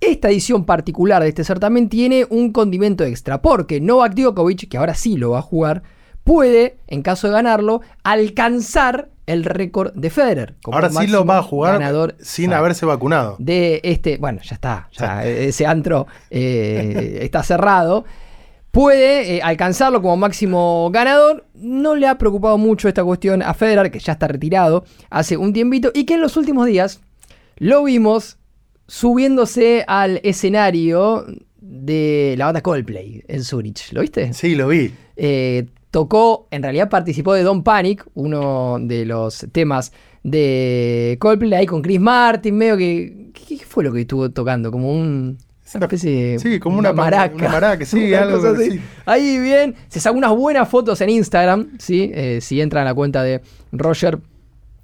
esta 0.00 0.30
edición 0.30 0.64
particular 0.64 1.22
de 1.22 1.28
este 1.28 1.44
certamen 1.44 1.88
tiene 1.88 2.26
un 2.30 2.52
condimento 2.52 3.04
extra, 3.04 3.42
porque 3.42 3.80
Novak 3.80 4.14
Djokovic, 4.14 4.68
que 4.68 4.78
ahora 4.78 4.94
sí 4.94 5.16
lo 5.16 5.30
va 5.30 5.40
a 5.40 5.42
jugar, 5.42 5.82
puede, 6.22 6.78
en 6.86 7.02
caso 7.02 7.26
de 7.26 7.32
ganarlo, 7.32 7.80
alcanzar 8.04 9.10
el 9.28 9.44
récord 9.44 9.92
de 9.94 10.10
Federer. 10.10 10.56
como 10.62 10.76
Ahora 10.76 10.90
sí 10.90 11.06
lo 11.06 11.24
va 11.24 11.38
a 11.38 11.42
jugar 11.42 11.78
ganador 11.78 12.16
sin 12.20 12.52
haberse 12.52 12.86
vacunado. 12.86 13.36
de 13.38 13.80
este, 13.84 14.16
bueno, 14.16 14.40
ya 14.42 14.54
está, 14.54 14.88
ya 14.92 15.24
ese 15.26 15.66
antro 15.66 16.06
eh, 16.30 17.20
está 17.22 17.42
cerrado. 17.42 18.04
Puede 18.70 19.36
eh, 19.36 19.42
alcanzarlo 19.42 20.02
como 20.02 20.16
máximo 20.16 20.90
ganador. 20.92 21.46
No 21.54 21.94
le 21.94 22.06
ha 22.06 22.18
preocupado 22.18 22.58
mucho 22.58 22.88
esta 22.88 23.04
cuestión 23.04 23.42
a 23.42 23.54
Federer, 23.54 23.90
que 23.90 23.98
ya 23.98 24.12
está 24.12 24.28
retirado 24.28 24.84
hace 25.10 25.36
un 25.36 25.52
tiempito, 25.52 25.90
y 25.94 26.04
que 26.04 26.14
en 26.14 26.20
los 26.20 26.36
últimos 26.36 26.66
días 26.66 27.00
lo 27.56 27.84
vimos 27.84 28.38
subiéndose 28.86 29.84
al 29.86 30.20
escenario 30.22 31.26
de 31.60 32.34
la 32.38 32.46
banda 32.46 32.62
Coldplay 32.62 33.24
en 33.28 33.44
Zurich. 33.44 33.92
¿Lo 33.92 34.00
viste? 34.00 34.32
Sí, 34.32 34.54
lo 34.54 34.68
vi. 34.68 34.92
Eh, 35.16 35.66
tocó, 35.90 36.48
en 36.50 36.62
realidad 36.62 36.88
participó 36.88 37.34
de 37.34 37.42
Don't 37.42 37.64
Panic, 37.64 38.06
uno 38.14 38.78
de 38.80 39.04
los 39.04 39.46
temas 39.52 39.92
de 40.22 41.16
Coldplay 41.20 41.54
ahí 41.54 41.66
con 41.66 41.82
Chris 41.82 42.00
Martin, 42.00 42.56
medio 42.56 42.76
que... 42.76 43.30
¿Qué 43.32 43.58
fue 43.58 43.84
lo 43.84 43.92
que 43.92 44.02
estuvo 44.02 44.30
tocando? 44.30 44.70
Como 44.70 44.92
un... 44.92 45.38
Una 45.74 45.84
especie 45.84 46.32
de 46.32 46.38
Sí, 46.38 46.58
como 46.58 46.78
una, 46.78 46.94
maraca. 46.94 47.34
Una 47.34 47.48
maraca, 47.50 47.84
sí, 47.84 48.08
Una 48.08 48.22
algo 48.22 48.46
así. 48.48 48.80
Ahí 49.04 49.38
bien, 49.38 49.74
se 49.88 50.00
sacó 50.00 50.16
unas 50.16 50.34
buenas 50.34 50.68
fotos 50.68 51.00
en 51.02 51.10
Instagram, 51.10 51.76
¿sí? 51.78 52.10
Eh, 52.14 52.40
si 52.40 52.60
entran 52.60 52.82
a 52.82 52.90
la 52.90 52.94
cuenta 52.94 53.22
de 53.22 53.42
Roger, 53.72 54.18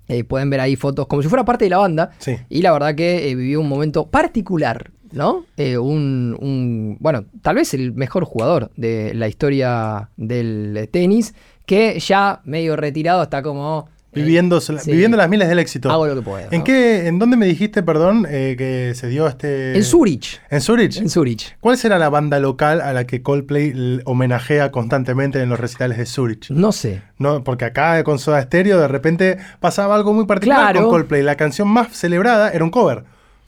eh, 0.09 0.25
pueden 0.25 0.51
ver 0.51 0.61
ahí 0.61 0.77
fotos 0.77 1.07
como 1.07 1.23
si 1.23 1.29
fuera 1.29 1.45
parte 1.45 1.65
de 1.65 1.71
la 1.71 1.79
banda. 1.79 2.11
Sí. 2.19 2.37
Y 2.51 2.61
la 2.61 2.73
verdad 2.73 2.95
que 2.95 3.31
eh, 3.31 3.35
vivió 3.35 3.61
un 3.61 3.69
momento 3.69 4.07
particular, 4.07 4.91
¿no? 5.15 5.47
Eh, 5.57 5.79
un, 5.79 6.37
un- 6.41 6.97
bueno, 7.01 7.25
tal 7.43 7.57
vez 7.57 7.73
el 7.75 7.93
mejor 7.93 8.25
jugador 8.25 8.71
de 8.77 9.15
la 9.15 9.29
historia 9.29 10.11
del 10.17 10.89
tenis, 10.93 11.35
que 11.67 11.99
ya 12.01 12.41
medio 12.45 12.77
retirado 12.77 13.23
está 13.23 13.43
como... 13.43 13.89
eh, 13.89 14.21
Viviendo, 14.21 14.61
sí, 14.61 14.73
viviendo 14.87 15.17
las 15.17 15.29
miles 15.29 15.49
del 15.49 15.59
éxito. 15.59 15.91
Hago 15.91 16.07
lo 16.07 16.15
que 16.15 16.23
puedo. 16.23 16.47
¿En 16.51 16.59
¿no? 16.59 16.65
qué, 16.65 17.07
en 17.09 17.19
dónde 17.19 17.37
me 17.37 17.47
dijiste, 17.47 17.83
perdón, 17.83 18.27
eh, 18.29 18.55
que 18.59 18.93
se 18.95 19.09
dio 19.09 19.27
este. 19.27 19.77
En 19.77 19.83
Zurich. 19.83 20.41
¿En 20.51 20.61
Zurich? 20.61 20.99
En 20.99 21.09
Zurich. 21.11 21.57
¿Cuál 21.61 21.77
será 21.79 21.99
la 21.99 22.11
banda 22.11 22.39
local 22.39 22.81
a 22.81 22.93
la 22.93 23.07
que 23.07 23.23
Coldplay 23.23 24.01
homenajea 24.05 24.71
constantemente 24.71 25.41
en 25.41 25.49
los 25.49 25.59
recitales 25.59 25.97
de 25.99 26.07
Zurich? 26.07 26.51
No 26.51 26.71
sé. 26.71 27.03
No, 27.19 27.43
porque 27.43 27.65
acá 27.65 28.05
con 28.05 28.19
Soda 28.19 28.43
Stereo 28.43 28.79
de 28.79 28.89
repente 28.89 29.39
pasaba 29.59 29.95
algo 29.97 30.13
muy 30.13 30.27
particular 30.27 30.73
Claro. 30.73 30.83
con 30.83 30.91
Coldplay. 30.91 31.23
La 31.23 31.37
canción 31.37 31.67
más 31.69 31.89
celebrada 31.97 32.51
era 32.51 32.63
un 32.63 32.71
cover. 32.71 33.05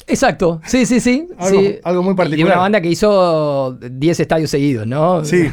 Exacto, 0.09 0.61
sí, 0.65 0.87
sí, 0.87 1.01
sí. 1.01 1.29
Algo- 1.39 1.61
sí. 1.61 1.79
algo 1.83 2.03
muy 2.03 2.13
Y 2.13 2.17
particular. 2.17 2.53
una 2.53 2.61
banda 2.61 2.81
que 2.81 2.89
hizo 2.89 3.77
10 3.81 4.21
estadios 4.21 4.51
seguidos, 4.51 4.87
¿no? 4.87 5.25
Sí, 5.25 5.49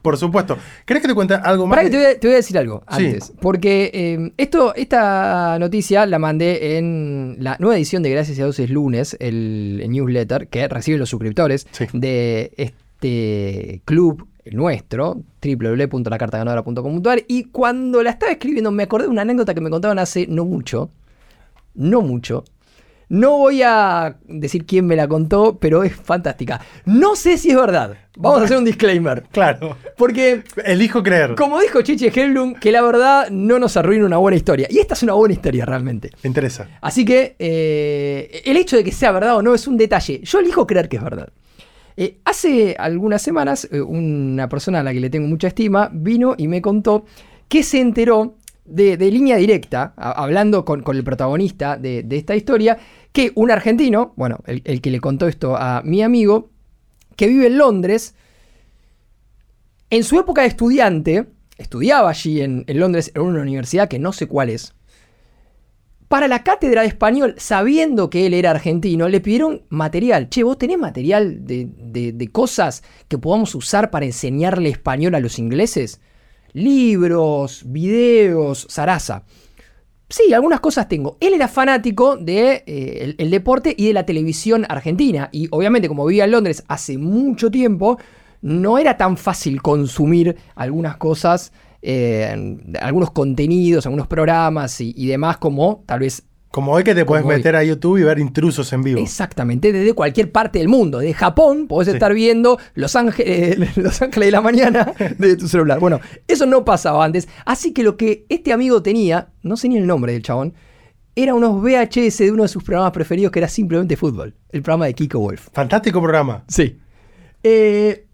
por 0.00 0.16
supuesto. 0.16 0.56
¿Querés 0.86 1.02
que 1.02 1.08
te 1.08 1.14
cuente 1.14 1.34
algo 1.34 1.66
más? 1.66 1.76
Para 1.76 1.88
que 1.88 1.90
te 1.90 1.96
voy, 1.98 2.06
a, 2.06 2.18
te 2.20 2.26
voy 2.26 2.32
a 2.32 2.36
decir 2.36 2.56
algo 2.56 2.82
Sí. 2.96 3.04
antes. 3.06 3.32
Porque 3.40 3.90
eh, 3.92 4.32
esto, 4.38 4.74
esta 4.74 5.58
noticia 5.58 6.06
la 6.06 6.18
mandé 6.18 6.78
en 6.78 7.36
la 7.38 7.56
nueva 7.58 7.76
edición 7.76 8.02
de 8.02 8.10
Gracias 8.10 8.38
a 8.38 8.44
Dios 8.44 8.58
es 8.58 8.70
lunes, 8.70 9.14
el, 9.20 9.80
el 9.82 9.90
newsletter 9.90 10.48
que 10.48 10.66
reciben 10.68 11.00
los 11.00 11.10
suscriptores 11.10 11.66
Sí. 11.72 11.84
de 11.92 12.52
este 12.56 13.82
club 13.84 14.26
nuestro, 14.50 15.22
www.lacartaganadora.com.ar. 15.44 17.22
Y 17.28 17.44
cuando 17.44 18.02
la 18.02 18.10
estaba 18.10 18.32
escribiendo 18.32 18.70
me 18.70 18.84
acordé 18.84 19.04
de 19.04 19.10
una 19.10 19.22
anécdota 19.22 19.52
que 19.54 19.60
me 19.60 19.68
contaban 19.70 19.98
hace 19.98 20.26
no 20.28 20.44
mucho. 20.46 20.90
No 21.74 22.00
mucho. 22.00 22.44
No 23.08 23.38
voy 23.38 23.62
a 23.62 24.16
decir 24.26 24.66
quién 24.66 24.86
me 24.86 24.94
la 24.94 25.08
contó, 25.08 25.58
pero 25.58 25.82
es 25.82 25.94
fantástica. 25.96 26.60
No 26.84 27.16
sé 27.16 27.38
si 27.38 27.50
es 27.50 27.56
verdad. 27.56 27.96
Vamos 28.18 28.40
a 28.40 28.44
hacer 28.44 28.58
un 28.58 28.64
disclaimer. 28.64 29.22
Claro. 29.32 29.76
Porque 29.96 30.42
Elijo 30.64 31.02
creer. 31.02 31.34
como 31.34 31.60
dijo 31.60 31.80
Chiche 31.82 32.12
Helblum, 32.14 32.54
que 32.54 32.70
la 32.72 32.82
verdad 32.82 33.30
no 33.30 33.58
nos 33.58 33.76
arruina 33.76 34.04
una 34.04 34.18
buena 34.18 34.36
historia. 34.36 34.66
Y 34.70 34.78
esta 34.78 34.94
es 34.94 35.02
una 35.02 35.14
buena 35.14 35.32
historia 35.34 35.64
realmente. 35.64 36.10
Me 36.22 36.28
interesa. 36.28 36.68
Así 36.82 37.04
que 37.04 37.36
eh, 37.38 38.42
el 38.44 38.56
hecho 38.56 38.76
de 38.76 38.84
que 38.84 38.92
sea 38.92 39.12
verdad 39.12 39.36
o 39.36 39.42
no 39.42 39.54
es 39.54 39.66
un 39.66 39.76
detalle. 39.76 40.20
Yo 40.22 40.40
elijo 40.40 40.66
creer 40.66 40.88
que 40.88 40.96
es 40.96 41.02
verdad. 41.02 41.28
Eh, 41.96 42.18
hace 42.24 42.76
algunas 42.78 43.22
semanas, 43.22 43.68
eh, 43.72 43.80
una 43.80 44.48
persona 44.48 44.80
a 44.80 44.82
la 44.82 44.92
que 44.92 45.00
le 45.00 45.10
tengo 45.10 45.26
mucha 45.26 45.48
estima 45.48 45.90
vino 45.92 46.34
y 46.38 46.46
me 46.46 46.62
contó 46.62 47.04
que 47.48 47.62
se 47.62 47.80
enteró 47.80 48.36
de, 48.68 48.96
línea 49.10 49.36
directa, 49.36 49.94
hablando 49.96 50.64
con, 50.64 50.84
el 50.94 51.04
protagonista 51.04 51.76
de, 51.76 52.06
esta 52.10 52.36
historia, 52.36 52.78
que 53.12 53.32
un 53.34 53.50
argentino, 53.50 54.12
bueno, 54.16 54.38
el, 54.46 54.80
que 54.80 54.90
le 54.90 55.00
contó 55.00 55.26
esto 55.26 55.56
a 55.56 55.82
mi 55.84 56.02
amigo, 56.02 56.50
que 57.16 57.26
vive 57.26 57.46
en 57.46 57.58
Londres, 57.58 58.14
en 59.90 60.04
su 60.04 60.18
época 60.18 60.42
de 60.42 60.48
estudiante, 60.48 61.26
estudiaba 61.56 62.10
allí 62.10 62.40
en, 62.40 62.64
Londres 62.68 63.10
en 63.14 63.22
una 63.22 63.40
universidad 63.40 63.88
que 63.88 63.98
no 63.98 64.12
sé 64.12 64.26
cuál 64.26 64.50
es, 64.50 64.74
para 66.08 66.28
la 66.28 66.42
cátedra 66.42 66.82
de 66.82 66.88
español, 66.88 67.34
sabiendo 67.36 68.08
que 68.08 68.26
él 68.26 68.32
era 68.32 68.50
argentino, 68.50 69.08
le 69.08 69.20
pidieron 69.20 69.62
material. 69.68 70.30
Che, 70.30 70.42
¿vos 70.42 70.56
tenés 70.56 70.78
material 70.78 71.44
de- 71.44 71.68
de 72.14 72.28
cosas 72.28 72.82
que 73.08 73.18
podamos 73.18 73.54
usar 73.54 73.90
para 73.90 74.06
enseñarle 74.06 74.70
español 74.70 75.14
a 75.14 75.20
los 75.20 75.38
ingleses? 75.38 76.00
Libros, 76.52 77.62
videos, 77.66 78.66
zaraza. 78.70 79.24
Sí, 80.08 80.32
algunas 80.32 80.60
cosas 80.60 80.88
tengo. 80.88 81.18
Él 81.20 81.34
era 81.34 81.48
fanático 81.48 82.16
del 82.16 82.24
de, 82.26 82.64
eh, 83.18 83.28
deporte 83.28 83.74
y 83.76 83.88
de 83.88 83.92
la 83.92 84.06
televisión 84.06 84.64
argentina. 84.68 85.28
Y 85.32 85.48
obviamente, 85.50 85.88
como 85.88 86.06
vivía 86.06 86.24
en 86.24 86.30
Londres 86.30 86.64
hace 86.68 86.96
mucho 86.96 87.50
tiempo, 87.50 87.98
no 88.40 88.78
era 88.78 88.96
tan 88.96 89.16
fácil 89.16 89.60
consumir 89.60 90.36
algunas 90.54 90.96
cosas, 90.96 91.52
eh, 91.82 92.56
algunos 92.80 93.10
contenidos, 93.10 93.84
algunos 93.84 94.06
programas 94.06 94.80
y 94.80 95.06
demás, 95.06 95.36
como 95.36 95.82
tal 95.86 96.00
vez 96.00 96.27
Como 96.50 96.72
hoy 96.72 96.82
que 96.82 96.94
te 96.94 97.04
puedes 97.04 97.24
hoy. 97.26 97.36
meter 97.36 97.54
a 97.56 97.62
YouTube 97.62 97.98
y 97.98 98.02
ver 98.04 98.18
intrusos 98.18 98.72
en 98.72 98.82
vivo. 98.82 99.00
Exactamente, 99.00 99.70
desde 99.70 99.92
cualquier 99.92 100.32
parte 100.32 100.58
del 100.58 100.68
mundo. 100.68 100.98
De 100.98 101.12
Japón 101.12 101.66
podés 101.68 101.88
Sí. 101.88 101.94
estar 101.94 102.14
viendo 102.14 102.58
Los 102.74 102.96
Ángeles, 102.96 103.58
Los 103.76 104.00
Ángeles 104.00 104.28
de 104.28 104.30
la 104.32 104.40
Mañana 104.40 104.92
de 105.18 105.36
tu 105.36 105.46
celular. 105.46 105.78
Bueno, 105.78 106.00
eso 106.26 106.46
no 106.46 106.64
pasaba 106.64 107.04
antes. 107.04 107.28
Así 107.44 107.72
que 107.72 107.82
lo 107.82 107.96
que 107.96 108.24
este 108.30 108.52
amigo 108.52 108.82
tenía, 108.82 109.28
no 109.42 109.56
sé 109.58 109.68
ni 109.68 109.76
el 109.76 109.86
nombre 109.86 110.12
del 110.12 110.22
chabón, 110.22 110.54
era 111.14 111.34
unos 111.34 111.60
VHS 111.62 112.18
de 112.24 112.32
uno 112.32 112.44
de 112.44 112.48
sus 112.48 112.62
programas 112.64 112.92
preferidos 112.92 113.30
que 113.32 113.40
era 113.40 113.48
simplemente 113.48 113.96
fútbol. 113.96 114.34
El 114.50 114.62
programa 114.62 114.86
de 114.86 114.94
Kiko 114.94 115.18
Wolf. 115.18 115.48
Fantástico 115.52 116.00
programa. 116.00 116.44
Sí. 116.48 116.78
Eh, 117.42 118.06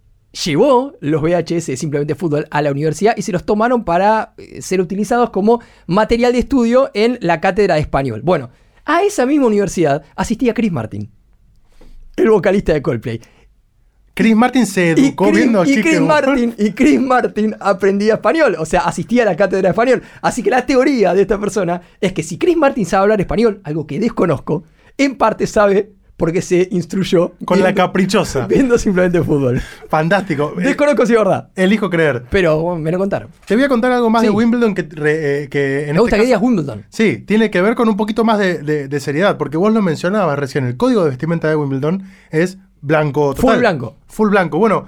llevó 0.44 0.94
los 1.00 1.22
VHS 1.22 1.66
de 1.66 1.76
simplemente 1.76 2.14
fútbol 2.14 2.46
a 2.50 2.62
la 2.62 2.70
universidad 2.70 3.14
y 3.16 3.22
se 3.22 3.32
los 3.32 3.44
tomaron 3.44 3.84
para 3.84 4.34
eh, 4.36 4.60
ser 4.60 4.80
utilizados 4.80 5.30
como 5.30 5.60
material 5.86 6.32
de 6.32 6.40
estudio 6.40 6.90
en 6.94 7.18
la 7.20 7.40
cátedra 7.40 7.76
de 7.76 7.80
español. 7.80 8.22
Bueno, 8.22 8.50
a 8.84 9.02
esa 9.02 9.26
misma 9.26 9.46
universidad 9.46 10.04
asistía 10.16 10.54
Chris 10.54 10.72
Martin, 10.72 11.10
el 12.16 12.30
vocalista 12.30 12.72
de 12.72 12.82
Coldplay. 12.82 13.20
Chris 14.14 14.36
Martin 14.36 14.64
se 14.64 14.94
Y 14.96 15.06
educó 15.06 15.24
Chris, 15.24 15.36
viendo 15.36 15.64
y 15.64 15.82
Chris. 15.82 16.00
Martin, 16.00 16.54
y 16.56 16.70
Chris 16.70 17.00
Martin 17.00 17.56
aprendía 17.58 18.14
español, 18.14 18.54
o 18.58 18.64
sea, 18.64 18.82
asistía 18.82 19.22
a 19.22 19.26
la 19.26 19.36
cátedra 19.36 19.62
de 19.62 19.70
español. 19.70 20.02
Así 20.22 20.42
que 20.42 20.50
la 20.50 20.64
teoría 20.64 21.14
de 21.14 21.22
esta 21.22 21.38
persona 21.40 21.82
es 22.00 22.12
que 22.12 22.22
si 22.22 22.38
Chris 22.38 22.56
Martin 22.56 22.86
sabe 22.86 23.02
hablar 23.02 23.20
español, 23.20 23.60
algo 23.64 23.88
que 23.88 23.98
desconozco, 23.98 24.62
en 24.96 25.16
parte 25.16 25.48
sabe 25.48 25.94
porque 26.16 26.42
se 26.42 26.68
instruyó 26.70 27.32
Con 27.44 27.58
la 27.58 27.66
viendo- 27.66 27.82
caprichosa. 27.82 28.46
viendo 28.48 28.78
simplemente 28.78 29.22
fútbol. 29.22 29.60
Fantástico. 29.88 30.54
Desconozco 30.58 31.04
si 31.06 31.12
es 31.12 31.18
verdad, 31.18 31.48
Elijo 31.56 31.90
creer. 31.90 32.24
pero 32.30 32.60
bueno, 32.60 32.80
me 32.80 32.92
lo 32.92 32.98
contaron. 32.98 33.30
Te 33.46 33.54
voy 33.56 33.64
a 33.64 33.68
contar 33.68 33.90
algo 33.92 34.10
más 34.10 34.22
Sí. 34.22 34.28
de 34.28 34.30
Wimbledon 34.32 34.74
que, 34.74 34.82
re- 34.82 35.42
eh, 35.44 35.48
que 35.48 35.88
en 35.88 35.94
me 35.94 36.00
gusta 36.00 36.16
este 36.16 36.22
que 36.22 36.26
digas 36.26 36.42
Wimbledon. 36.42 36.84
Sí, 36.88 37.18
tiene 37.18 37.50
que 37.50 37.60
ver 37.62 37.74
con 37.74 37.88
un 37.88 37.96
poquito 37.96 38.24
más 38.24 38.38
de, 38.38 38.58
de- 38.62 38.88
de 38.88 39.00
seriedad, 39.00 39.36
porque 39.36 39.56
vos 39.56 39.72
lo 39.72 39.82
mencionabas 39.82 40.38
recién, 40.38 40.64
el 40.66 40.76
código 40.76 41.02
de 41.04 41.10
vestimenta 41.10 41.48
de 41.48 41.56
Wimbledon 41.56 42.04
es 42.30 42.58
blanco 42.80 43.34
total. 43.34 43.50
Full 43.54 43.58
blanco. 43.60 43.96
Full 44.06 44.28
blanco. 44.30 44.58
Bueno, 44.58 44.86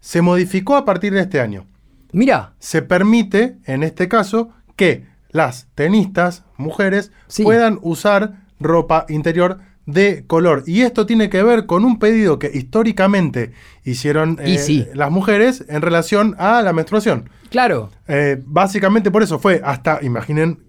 se 0.00 0.22
modificó 0.22 0.76
a 0.76 0.84
partir 0.84 1.12
de 1.12 1.20
este 1.20 1.40
año. 1.40 1.66
Mira, 2.12 2.54
Se 2.58 2.82
permite, 2.82 3.58
en 3.64 3.82
este 3.82 4.08
caso, 4.08 4.50
que 4.76 5.06
las 5.30 5.68
tenistas, 5.74 6.44
mujeres, 6.56 7.10
Sí. 7.28 7.42
puedan 7.42 7.78
usar 7.82 8.42
ropa 8.60 9.06
interior 9.08 9.58
de 9.86 10.24
color. 10.26 10.62
Y 10.66 10.82
esto 10.82 11.06
tiene 11.06 11.28
que 11.28 11.42
ver 11.42 11.66
con 11.66 11.84
un 11.84 11.98
pedido 11.98 12.38
que 12.38 12.50
históricamente 12.52 13.52
hicieron 13.84 14.38
Y 14.44 14.54
eh, 14.54 14.58
sí. 14.58 14.86
las 14.94 15.10
mujeres 15.10 15.64
en 15.68 15.82
relación 15.82 16.34
a 16.38 16.62
la 16.62 16.72
menstruación. 16.72 17.28
claro. 17.50 17.90
Eh, 18.08 18.40
básicamente 18.46 19.10
por 19.10 19.22
eso 19.22 19.38
fue 19.38 19.60
hasta, 19.64 19.98
imaginen, 20.02 20.62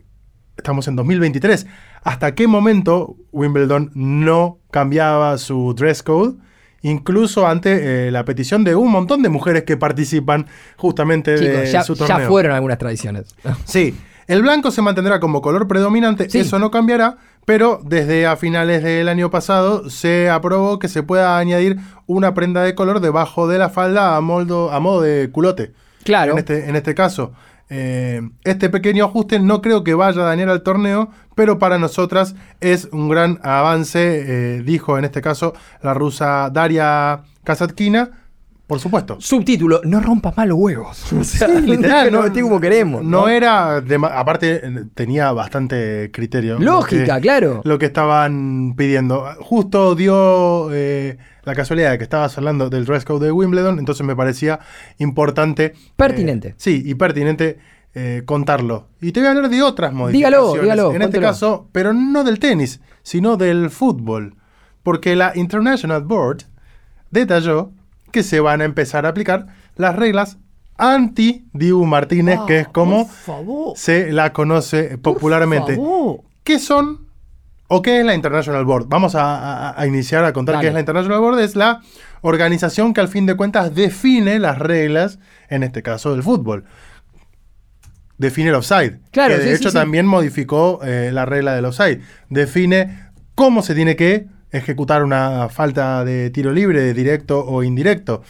estamos 0.58 0.88
en 0.88 0.96
2023, 0.96 1.66
hasta 2.04 2.34
qué 2.36 2.48
momento 2.48 3.16
Wimbledon 3.32 3.92
no 3.96 4.60
cambiaba 4.72 5.38
su 5.38 5.74
dress 5.76 6.04
code, 6.04 6.36
incluso 6.82 7.48
ante 7.48 8.08
eh, 8.08 8.12
la 8.12 8.26
petición 8.26 8.64
de 8.64 8.76
un 8.76 8.92
montón 8.92 9.22
de 9.22 9.30
mujeres 9.30 9.64
que 9.64 9.78
participan 9.78 10.48
justamente 10.78 11.32
de 11.38 11.72
ya, 11.72 11.84
su 11.84 11.96
ya 11.96 12.08
torneo. 12.08 12.28
fueron 12.30 12.52
algunas 12.54 12.78
tradiciones. 12.78 13.36
Sí, 13.66 13.96
el 14.28 14.42
blanco 14.42 14.70
se 14.72 14.82
mantendrá 14.82 15.20
como 15.20 15.42
color 15.42 15.68
predominante, 15.68 16.30
Sí. 16.30 16.40
eso 16.40 16.60
no 16.60 16.72
cambiará, 16.72 17.18
pero 17.46 17.80
desde 17.84 18.26
a 18.26 18.36
finales 18.36 18.84
del 18.84 19.10
año 19.10 19.30
pasado 19.30 19.90
se 19.90 20.30
aprobó 20.30 20.80
que 20.80 20.88
se 20.88 21.04
pueda 21.04 21.38
añadir 21.38 21.78
una 22.06 22.34
prenda 22.34 22.64
de 22.64 22.76
color 22.76 23.00
debajo 23.00 23.48
de 23.48 23.58
la 23.58 23.70
falda 23.70 24.16
a, 24.16 24.22
moldo, 24.22 24.72
a 24.72 24.80
modo 24.80 25.02
de 25.02 25.30
culote. 25.32 25.74
Claro. 26.04 26.34
En 26.34 26.40
este, 26.40 26.70
en 26.70 26.76
este 26.76 26.96
caso. 26.96 27.34
Eh, 27.70 28.22
este 28.44 28.70
pequeño 28.70 29.06
ajuste 29.06 29.40
no 29.40 29.62
creo 29.62 29.84
que 29.84 29.96
vaya 29.96 30.22
a 30.22 30.26
dañar 30.26 30.50
al 30.50 30.62
torneo, 30.62 31.10
pero 31.34 31.58
para 31.58 31.80
nosotras 31.80 32.36
es 32.60 32.88
un 32.92 33.10
gran 33.10 33.40
avance, 33.42 34.58
eh, 34.58 34.62
dijo 34.62 34.98
en 34.98 35.06
este 35.06 35.22
caso 35.22 35.54
la 35.82 35.94
rusa 35.94 36.50
Daria 36.52 37.24
Kasatkina, 37.44 38.23
por 38.68 38.80
supuesto. 38.80 39.18
Subtítulo, 39.20 39.82
no 39.84 40.00
rompas 40.00 40.36
mal 40.38 40.50
los 40.50 40.58
huevos. 40.58 41.12
O 41.20 41.24
sea, 41.24 41.48
Literal, 41.48 42.12
no 42.12 42.24
metí 42.24 42.42
como 42.42 42.60
queremos. 42.60 43.04
No, 43.04 43.28
era, 43.28 43.78
aparte 43.78 44.62
eh, 44.66 44.86
tenía 44.96 45.32
bastante 45.32 46.10
criterio. 46.14 46.58
lo 46.60 46.74
Lógica, 46.74 47.16
que- 47.16 47.22
claro. 47.22 47.62
Lo 47.66 47.78
que 47.78 47.86
estaban 47.88 48.74
pidiendo. 48.78 49.26
Justo 49.42 49.96
dio 49.96 50.70
eh, 50.74 51.18
la 51.44 51.56
casualidad 51.56 51.92
de 51.92 51.98
que 51.98 52.04
estabas 52.06 52.38
hablando 52.38 52.70
del 52.70 52.86
dress 52.86 53.04
code 53.06 53.26
de 53.26 53.32
Wimbledon, 53.32 53.80
entonces 53.80 54.06
me 54.06 54.16
parecía 54.16 54.60
importante. 54.98 55.74
Pertinente. 55.96 56.50
eh, 56.50 56.56
sí, 56.58 56.82
y 56.86 56.96
pertinente 56.96 57.60
eh, 57.96 58.24
contarlo. 58.26 58.88
Y 59.02 59.12
te 59.12 59.20
voy 59.20 59.28
a 59.28 59.32
hablar 59.32 59.50
de 59.50 59.62
otras 59.62 59.92
Dígalo, 59.92 60.06
modificaciones. 60.06 60.62
dígalo, 60.64 60.96
En 60.96 61.02
este 61.04 61.20
caso, 61.20 61.68
pero 61.72 61.94
no 61.94 62.24
del 62.24 62.40
tenis, 62.40 62.80
sino 63.04 63.36
del 63.38 63.70
fútbol. 63.70 64.36
Porque 64.84 65.16
la 65.16 65.34
International 65.36 66.02
Board 66.02 66.44
detalló 67.12 67.72
que 68.14 68.24
se 68.24 68.40
van 68.40 68.62
a 68.62 68.64
empezar 68.64 69.06
a 69.06 69.10
aplicar 69.10 69.48
las 69.76 69.96
reglas 69.98 70.38
anti-Dibu 70.78 71.86
Martínez, 71.86 72.40
que 72.48 72.60
es 72.62 72.68
como 72.70 73.02
Ah, 73.02 73.06
favor. 73.26 73.74
se 73.78 74.12
la 74.14 74.32
conoce 74.32 74.98
popularmente. 74.98 75.78
¿Qué 76.44 76.60
son 76.60 77.08
o 77.68 77.82
qué 77.82 78.00
es 78.00 78.06
la 78.06 78.14
International 78.16 78.64
Board? 78.66 78.86
Vamos 78.88 79.16
a, 79.16 79.70
a- 79.70 79.80
a 79.82 79.88
iniciar 79.88 80.24
a 80.26 80.32
contar 80.34 80.56
Dale. 80.56 80.64
qué 80.64 80.68
es 80.70 80.74
la 80.74 80.80
International 80.80 81.20
Board. 81.20 81.40
Es 81.42 81.56
la 81.56 81.82
organización 82.22 82.94
que 82.94 83.02
al 83.02 83.08
fin 83.08 83.26
de 83.26 83.36
cuentas 83.36 83.74
define 83.76 84.40
las 84.40 84.58
reglas, 84.60 85.20
en 85.50 85.64
este 85.64 85.82
caso 85.84 86.12
del 86.12 86.24
fútbol. 86.24 86.66
Define 88.18 88.50
el 88.50 88.56
offside. 88.56 89.00
Claro, 89.12 89.36
que 89.36 89.40
de 89.42 89.44
sí, 89.46 89.50
sí, 89.50 89.56
hecho 89.56 89.70
sí. 89.70 89.76
también 89.76 90.06
modificó 90.06 90.80
eh, 90.84 91.10
la 91.12 91.26
regla 91.26 91.56
del 91.56 91.66
offside. 91.66 92.02
Define 92.30 93.10
cómo 93.36 93.62
se 93.64 93.74
tiene 93.76 93.96
que 93.96 94.28
ejecutar 94.54 95.04
una 95.04 95.50
falta 95.50 96.06
de 96.06 96.30
tiro 96.30 96.54
libre, 96.54 96.94
directo 96.94 97.44
o 97.46 97.64
indirecto. 97.64 98.22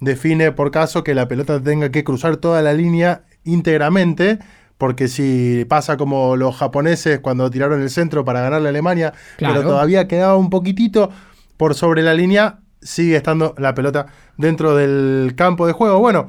Define 0.00 0.52
por 0.52 0.70
caso 0.70 1.04
que 1.04 1.14
la 1.14 1.28
pelota 1.28 1.60
tenga 1.62 1.90
que 1.90 2.02
cruzar 2.04 2.36
toda 2.38 2.62
la 2.62 2.72
línea 2.72 3.24
íntegramente, 3.44 4.38
porque 4.78 5.06
si 5.08 5.64
pasa 5.68 5.96
como 5.96 6.34
los 6.36 6.56
japoneses 6.56 7.20
cuando 7.20 7.50
tiraron 7.50 7.82
el 7.82 7.90
centro 7.90 8.24
para 8.24 8.40
ganarle 8.40 8.68
a 8.68 8.70
Alemania, 8.70 9.12
Claro. 9.36 9.54
pero 9.54 9.68
todavía 9.68 10.08
quedaba 10.08 10.36
un 10.36 10.50
poquitito 10.50 11.10
por 11.56 11.74
sobre 11.74 12.02
la 12.02 12.14
línea, 12.14 12.60
sigue 12.80 13.14
estando 13.16 13.54
la 13.58 13.74
pelota 13.74 14.06
dentro 14.36 14.74
del 14.74 15.34
campo 15.36 15.66
de 15.68 15.72
juego. 15.72 16.00
Bueno, 16.00 16.28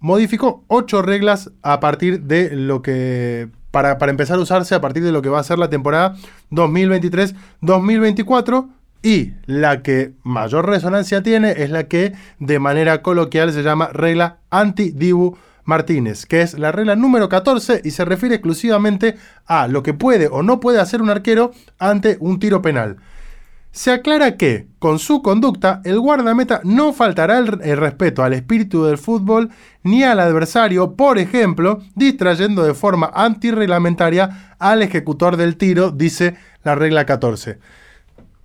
modificó 0.00 0.64
ocho 0.66 1.02
reglas 1.02 1.52
a 1.62 1.78
partir 1.80 2.22
de 2.22 2.50
lo 2.56 2.82
que. 2.82 3.48
Para, 3.70 3.98
para 3.98 4.10
empezar 4.10 4.38
a 4.38 4.40
usarse 4.40 4.74
a 4.76 4.80
partir 4.80 5.02
de 5.02 5.10
lo 5.10 5.20
que 5.20 5.28
va 5.28 5.40
a 5.40 5.44
ser 5.44 5.58
la 5.58 5.68
temporada 5.68 6.14
2023-2024. 7.62 8.68
Y 9.04 9.34
la 9.44 9.82
que 9.82 10.14
mayor 10.22 10.66
resonancia 10.66 11.22
tiene 11.22 11.62
es 11.62 11.68
la 11.68 11.88
que 11.88 12.14
de 12.38 12.58
manera 12.58 13.02
coloquial 13.02 13.52
se 13.52 13.62
llama 13.62 13.90
regla 13.92 14.38
anti-Dibu 14.48 15.36
Martínez, 15.64 16.24
que 16.24 16.40
es 16.40 16.58
la 16.58 16.72
regla 16.72 16.96
número 16.96 17.28
14 17.28 17.82
y 17.84 17.90
se 17.90 18.06
refiere 18.06 18.36
exclusivamente 18.36 19.16
a 19.44 19.68
lo 19.68 19.82
que 19.82 19.92
puede 19.92 20.28
o 20.28 20.42
no 20.42 20.58
puede 20.58 20.80
hacer 20.80 21.02
un 21.02 21.10
arquero 21.10 21.52
ante 21.78 22.16
un 22.18 22.40
tiro 22.40 22.62
penal. 22.62 22.96
Se 23.72 23.92
aclara 23.92 24.38
que, 24.38 24.68
con 24.78 24.98
su 24.98 25.20
conducta, 25.20 25.82
el 25.84 26.00
guardameta 26.00 26.62
no 26.64 26.94
faltará 26.94 27.36
el, 27.38 27.60
el 27.62 27.76
respeto 27.76 28.22
al 28.22 28.32
espíritu 28.32 28.84
del 28.84 28.96
fútbol 28.96 29.50
ni 29.82 30.02
al 30.02 30.18
adversario, 30.18 30.96
por 30.96 31.18
ejemplo, 31.18 31.82
distrayendo 31.94 32.64
de 32.64 32.72
forma 32.72 33.10
antirreglamentaria 33.12 34.54
al 34.58 34.82
ejecutor 34.82 35.36
del 35.36 35.58
tiro, 35.58 35.90
dice 35.90 36.36
la 36.62 36.74
regla 36.74 37.04
14. 37.04 37.83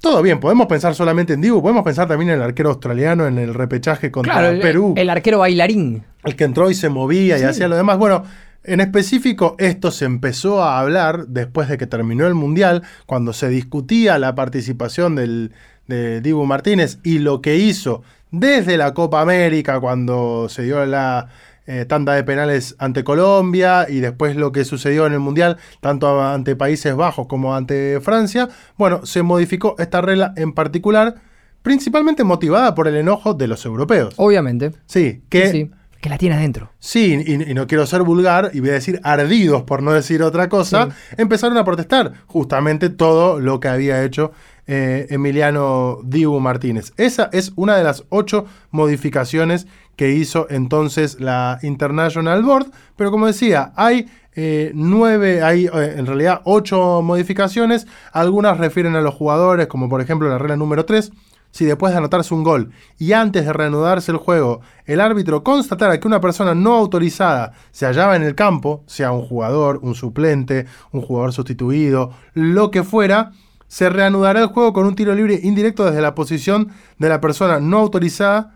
Todo 0.02 0.22
bien, 0.22 0.40
podemos 0.40 0.68
pensar 0.68 0.96
solamente 0.96 1.34
en 1.34 1.42
Dibu, 1.42 1.62
podemos 1.62 1.84
pensar 1.84 2.08
también 2.08 2.30
en 2.30 2.38
el 2.38 2.42
arquero 2.42 2.70
australiano 2.70 3.28
en 3.28 3.38
el 3.38 3.54
repechaje 3.54 4.12
contra 4.12 4.34
Claro, 4.34 4.48
el, 4.50 4.62
Perú 4.62 4.94
el 4.96 5.10
arquero 5.10 5.40
bailarín. 5.40 6.04
el 6.24 6.36
que 6.38 6.46
entró 6.46 6.72
y 6.72 6.74
se 6.74 6.88
movía 6.90 7.38
y 7.38 7.44
hacía 7.44 7.68
lo 7.68 7.76
demás. 7.76 7.98
Bueno, 7.98 8.24
en 8.64 8.80
específico, 8.80 9.56
esto 9.58 9.92
se 9.92 10.06
empezó 10.06 10.64
a 10.64 10.80
hablar 10.80 11.28
después 11.28 11.68
de 11.68 11.78
que 11.78 11.88
terminó 11.88 12.28
el 12.28 12.34
Mundial, 12.36 12.84
cuando 13.06 13.34
se 13.34 13.50
discutía 13.50 14.18
la 14.20 14.36
participación 14.36 15.16
del, 15.16 15.52
de 15.88 16.22
Dibu 16.22 16.46
Martínez 16.46 17.00
y 17.04 17.20
lo 17.20 17.42
que 17.42 17.58
hizo 17.58 18.04
desde 18.32 18.78
la 18.78 18.94
Copa 18.94 19.22
América, 19.22 19.80
cuando 19.80 20.48
se 20.50 20.64
dio 20.64 20.86
la 20.86 21.30
eh, 21.70 21.86
tanda 21.86 22.14
de 22.16 22.24
penales 22.24 22.76
ante 22.80 23.04
Colombia 23.04 23.86
y 23.88 24.00
después 24.00 24.36
lo 24.36 24.52
que 24.52 24.66
sucedió 24.66 25.06
en 25.06 25.14
el 25.14 25.20
Mundial, 25.20 25.58
tanto 25.82 26.20
ante 26.20 26.56
Países 26.56 26.96
Bajos 26.96 27.28
como 27.28 27.56
ante 27.56 28.00
Francia. 28.02 28.50
Bueno, 28.76 29.06
se 29.06 29.22
modificó 29.22 29.76
esta 29.78 30.02
regla 30.02 30.34
en 30.36 30.54
particular, 30.54 31.22
principalmente 31.62 32.24
motivada 32.24 32.74
por 32.74 32.88
el 32.88 32.96
enojo 32.96 33.36
de 33.36 33.48
los 33.48 33.64
europeos. 33.66 34.16
Obviamente. 34.18 34.72
Sí, 34.88 35.22
que 35.30 35.46
Sí, 35.46 35.52
sí. 35.52 35.72
Que 36.02 36.10
la 36.10 36.18
tiene 36.18 36.36
adentro. 36.36 36.72
Sí, 36.80 37.22
y, 37.24 37.52
y 37.52 37.54
no 37.54 37.68
quiero 37.68 37.86
ser 37.86 38.04
vulgar, 38.04 38.50
y 38.54 38.62
voy 38.62 38.70
a 38.70 38.74
decir 38.74 39.00
ardidos 39.04 39.64
por 39.64 39.84
no 39.84 39.92
decir 39.92 40.24
otra 40.24 40.50
cosa, 40.50 40.90
empezaron 41.18 41.58
a 41.58 41.66
protestar 41.66 42.14
justamente 42.26 42.90
todo 42.90 43.40
lo 43.40 43.60
que 43.60 43.68
había 43.68 44.04
hecho 44.04 44.32
eh, 44.72 45.08
Emiliano 45.10 45.98
Dibu 46.04 46.40
Martínez. 46.40 46.94
Esa 46.96 47.28
es 47.34 47.54
una 47.56 47.76
de 47.76 47.84
las 47.84 48.04
ocho 48.10 48.46
modificaciones 48.70 49.66
que 49.96 50.12
hizo 50.12 50.46
entonces 50.52 51.20
la 51.20 51.58
International 51.64 52.44
Board, 52.44 52.68
pero 52.96 53.10
como 53.10 53.26
decía, 53.26 53.74
hay 53.76 54.08
eh, 54.36 54.72
nueve, 54.76 55.42
hay 55.42 55.66
eh, 55.66 55.96
en 55.98 56.06
realidad 56.06 56.42
ocho 56.44 57.02
modificaciones, 57.02 57.88
algunas 58.12 58.60
refieren 58.60 58.96
a 58.96 59.02
los 59.02 59.16
jugadores, 59.16 59.66
como 59.66 59.90
por 59.90 60.02
ejemplo 60.02 60.30
la 60.30 60.38
regla 60.38 60.56
número 60.56 60.86
3, 60.86 61.14
si 61.50 61.66
después 61.66 61.92
de 61.92 61.98
anotarse 61.98 62.36
un 62.36 62.44
gol 62.44 62.72
y 63.00 63.14
antes 63.14 63.46
de 63.46 63.54
reanudarse 63.54 64.12
el 64.12 64.20
juego, 64.20 64.62
el 64.86 65.02
árbitro 65.02 65.44
constatara 65.44 66.00
que 66.00 66.08
una 66.08 66.22
persona 66.22 66.54
no 66.54 66.76
autorizada 66.76 67.54
se 67.72 67.88
hallaba 67.88 68.16
en 68.16 68.22
el 68.22 68.36
campo, 68.36 68.84
sea 68.86 69.12
un 69.14 69.24
jugador, 69.24 69.80
un 69.82 69.96
suplente, 69.96 70.68
un 70.92 71.02
jugador 71.02 71.34
sustituido, 71.34 72.12
lo 72.36 72.70
que 72.70 72.84
fuera, 72.84 73.32
se 73.70 73.90
reanudará 73.90 74.42
el 74.42 74.48
juego 74.48 74.74
con 74.74 74.86
un 74.86 74.96
tiro 74.96 75.16
libre 75.16 75.40
indirecto 75.42 75.86
desde 75.86 76.02
la 76.02 76.16
posición 76.16 76.74
de 76.98 77.08
la 77.08 77.22
persona 77.22 77.62
no 77.62 77.78
autorizada 77.78 78.56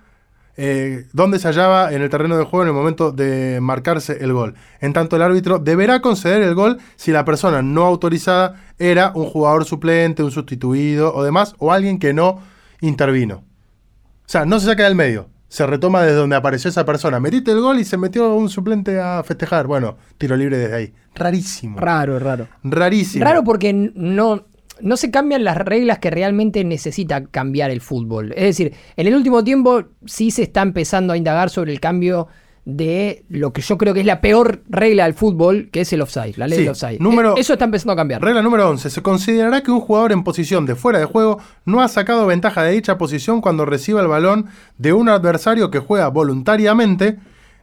eh, 0.55 1.07
donde 1.13 1.39
se 1.39 1.47
hallaba 1.47 1.93
en 1.93 2.01
el 2.03 2.09
terreno 2.09 2.37
de 2.37 2.43
juego 2.43 2.61
en 2.63 2.67
el 2.67 2.75
momento 2.75 3.11
de 3.11 3.59
marcarse 3.59 4.23
el 4.23 4.33
gol. 4.33 4.53
En 4.81 4.93
tanto, 4.93 5.15
el 5.15 5.23
árbitro 5.23 5.57
deberá 5.57 5.99
conceder 5.99 6.43
el 6.43 6.53
gol 6.53 6.77
si 6.95 7.11
la 7.11 7.25
persona 7.25 7.63
no 7.63 7.85
autorizada 7.85 8.61
era 8.77 9.11
un 9.15 9.25
jugador 9.25 9.65
suplente, 9.65 10.21
un 10.21 10.29
sustituido 10.29 11.13
o 11.15 11.23
demás, 11.23 11.55
o 11.57 11.71
alguien 11.71 11.97
que 11.97 12.13
no 12.13 12.39
intervino. 12.81 13.37
O 13.37 14.27
sea, 14.27 14.45
no 14.45 14.59
se 14.59 14.67
saca 14.67 14.83
del 14.83 14.95
medio. 14.95 15.29
Se 15.47 15.65
retoma 15.65 16.01
desde 16.01 16.17
donde 16.17 16.35
apareció 16.35 16.69
esa 16.69 16.85
persona. 16.85 17.19
Metiste 17.19 17.51
el 17.51 17.61
gol 17.61 17.79
y 17.79 17.83
se 17.83 17.97
metió 17.97 18.33
un 18.35 18.49
suplente 18.49 18.99
a 18.99 19.23
festejar. 19.23 19.67
Bueno, 19.67 19.97
tiro 20.17 20.35
libre 20.35 20.57
desde 20.57 20.75
ahí. 20.75 20.93
Rarísimo. 21.15 21.79
Raro, 21.79 22.17
raro. 22.19 22.47
Rarísimo. 22.63 23.23
Raro 23.23 23.43
porque 23.43 23.73
no, 23.73 24.45
no 24.83 24.97
se 24.97 25.09
cambian 25.09 25.43
las 25.43 25.57
reglas 25.57 25.99
que 25.99 26.09
realmente 26.11 26.63
necesita 26.63 27.25
cambiar 27.25 27.71
el 27.71 27.81
fútbol. 27.81 28.33
Es 28.35 28.43
decir, 28.43 28.73
en 28.95 29.07
el 29.07 29.15
último 29.15 29.43
tiempo 29.43 29.83
sí 30.05 30.29
se 30.31 30.43
está 30.43 30.61
empezando 30.61 31.13
a 31.13 31.17
indagar 31.17 31.49
sobre 31.49 31.71
el 31.71 31.79
cambio 31.79 32.27
de 32.65 33.25
lo 33.27 33.51
que 33.51 33.61
yo 33.61 33.77
creo 33.77 33.93
que 33.93 33.99
es 33.99 34.05
la 34.05 34.21
peor 34.21 34.61
regla 34.69 35.03
del 35.03 35.13
fútbol, 35.13 35.67
que 35.69 35.81
es 35.81 35.91
el 35.91 36.01
offside, 36.01 36.35
la 36.37 36.47
ley 36.47 36.59
Sí, 36.59 36.63
del 36.63 36.71
offside. 36.71 36.97
número- 36.99 37.35
Eh, 37.35 37.41
Eso 37.41 37.53
está 37.53 37.65
empezando 37.65 37.91
a 37.91 37.95
cambiar. 37.97 38.21
Regla 38.21 38.41
número 38.41 38.69
11. 38.69 38.89
Se 38.89 39.01
considerará 39.01 39.61
que 39.63 39.71
un 39.71 39.81
jugador 39.81 40.13
en 40.13 40.23
posición 40.23 40.65
de 40.65 40.75
fuera 40.75 40.99
de 40.99 41.03
juego 41.05 41.39
no 41.65 41.81
ha 41.81 41.89
sacado 41.89 42.25
ventaja 42.25 42.63
de 42.63 42.71
dicha 42.71 42.97
posición 42.97 43.41
cuando 43.41 43.65
reciba 43.65 43.99
el 43.99 44.07
balón 44.07 44.45
de 44.77 44.93
un 44.93 45.09
adversario 45.09 45.71
que 45.71 45.79
juega 45.79 46.07
voluntariamente. 46.07 47.17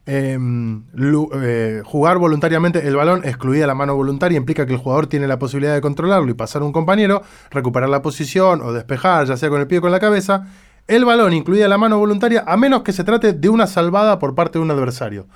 Eh, 0.06 0.36
lu- 0.94 1.30
eh, 1.34 1.82
jugar 1.84 2.18
voluntariamente 2.18 2.86
el 2.86 2.96
balón, 2.96 3.22
excluida 3.24 3.66
la 3.66 3.74
mano 3.74 3.94
voluntaria, 3.94 4.36
implica 4.36 4.66
que 4.66 4.72
el 4.72 4.78
jugador 4.78 5.06
tiene 5.06 5.26
la 5.28 5.38
posibilidad 5.38 5.74
de 5.74 5.80
controlarlo 5.80 6.30
y 6.30 6.34
pasar 6.34 6.62
a 6.62 6.64
un 6.64 6.72
compañero, 6.72 7.22
recuperar 7.50 7.88
la 7.88 8.02
posición 8.02 8.60
o 8.62 8.72
despejar, 8.72 9.26
ya 9.26 9.36
sea 9.36 9.48
con 9.48 9.60
el 9.60 9.66
pie 9.66 9.78
o 9.78 9.80
con 9.82 9.92
la 9.92 10.00
cabeza. 10.00 10.46
El 10.88 11.04
balón, 11.04 11.32
incluida 11.34 11.68
la 11.68 11.78
mano 11.78 11.98
voluntaria, 11.98 12.42
a 12.46 12.56
menos 12.56 12.82
que 12.82 12.92
se 12.92 13.04
trate 13.04 13.32
de 13.32 13.48
una 13.48 13.66
salvada 13.68 14.18
por 14.18 14.34
parte 14.34 14.58
de 14.58 14.64
un 14.64 14.70
adversario. 14.72 15.26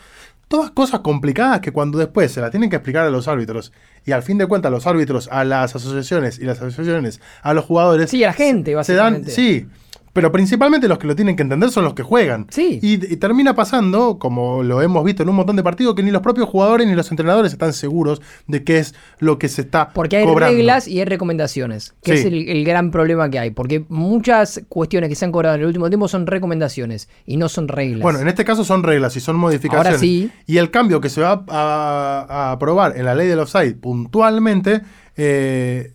Todas 0.49 0.71
cosas 0.73 1.01
complicadas 1.01 1.61
que 1.61 1.73
cuando 1.73 1.97
después 1.99 2.31
se 2.33 2.41
las 2.41 2.51
tienen 2.51 2.69
que 2.71 2.77
explicar 2.77 3.07
a 3.07 3.11
los 3.11 3.29
árbitros 3.29 3.73
y 4.05 4.13
al 4.13 4.23
fin 4.23 4.37
de 4.37 4.47
cuentas 4.47 4.71
los 4.71 4.87
árbitros 4.87 5.29
a 5.33 5.43
las 5.45 5.75
asociaciones 5.75 6.39
y 6.39 6.45
las 6.45 6.61
asociaciones 6.61 7.21
a 7.43 7.55
los 7.55 7.65
jugadores 7.65 8.11
Sí, 8.11 8.23
a 8.25 8.29
la 8.29 8.33
gente, 8.35 8.73
se 8.85 8.95
dan 8.95 9.15
básicamente. 9.25 9.31
sí 9.31 9.67
pero 10.15 10.33
principalmente 10.33 10.89
los 10.89 10.97
que 10.97 11.07
lo 11.07 11.15
tienen 11.15 11.37
que 11.37 11.43
entender 11.43 11.71
son 11.71 11.85
los 11.85 11.93
que 11.93 12.03
juegan 12.03 12.47
Sí. 12.49 12.79
y, 12.81 12.95
y 13.13 13.17
termina 13.19 13.55
pasando 13.55 14.19
como 14.19 14.63
lo 14.63 14.81
hemos 14.81 15.05
visto 15.05 15.23
en 15.23 15.29
un 15.29 15.37
montón 15.37 15.57
de 15.57 15.63
partidos 15.63 15.95
que 15.95 16.03
ni 16.03 16.11
los 16.11 16.23
propios 16.23 16.49
jugadores 16.49 16.87
ni 16.87 16.95
los 16.95 17.11
entrenadores 17.11 17.53
están 17.53 17.75
seguros 17.75 18.23
de 18.47 18.65
qué 18.65 18.79
es 18.79 18.95
lo 19.19 19.39
que 19.39 19.49
se 19.49 19.61
está 19.61 19.91
Porque 19.91 20.17
hay 20.17 20.25
cobrando. 20.25 20.57
reglas 20.57 20.89
y 20.89 21.01
hay 21.01 21.05
recomendaciones, 21.05 21.95
que 22.03 22.13
Sí. 22.13 22.19
es 22.21 22.25
el, 22.25 22.49
el 22.49 22.65
gran 22.65 22.91
problema 22.91 23.29
que 23.29 23.39
hay. 23.39 23.51
Porque 23.51 23.85
muchas 23.91 24.63
cuestiones 24.71 25.11
que 25.11 25.17
se 25.17 25.25
han 25.27 25.33
cobrado 25.33 25.57
en 25.57 25.61
el 25.63 25.67
último 25.67 25.89
tiempo 25.91 26.09
son 26.09 26.27
recomendaciones 26.27 27.09
y 27.27 27.37
no 27.37 27.49
son 27.51 27.69
reglas. 27.69 28.01
Bueno, 28.03 28.21
en 28.21 28.29
este 28.29 28.45
caso 28.45 28.65
son 28.65 28.83
reglas 28.85 29.17
y 29.17 29.21
son 29.21 29.37
modificaciones. 29.37 29.87
Ahora 29.89 29.99
sí. 29.99 30.31
Y 30.47 30.59
el 30.59 30.71
cambio 30.71 31.01
que 31.01 31.09
se 31.11 31.21
va 31.21 31.45
a, 31.49 32.27
a 32.29 32.53
aprobar 32.53 32.97
en 32.97 33.05
la 33.05 33.15
ley 33.15 33.27
del 33.27 33.41
offside 33.41 33.75
puntualmente, 33.75 34.81
eh, 35.17 35.93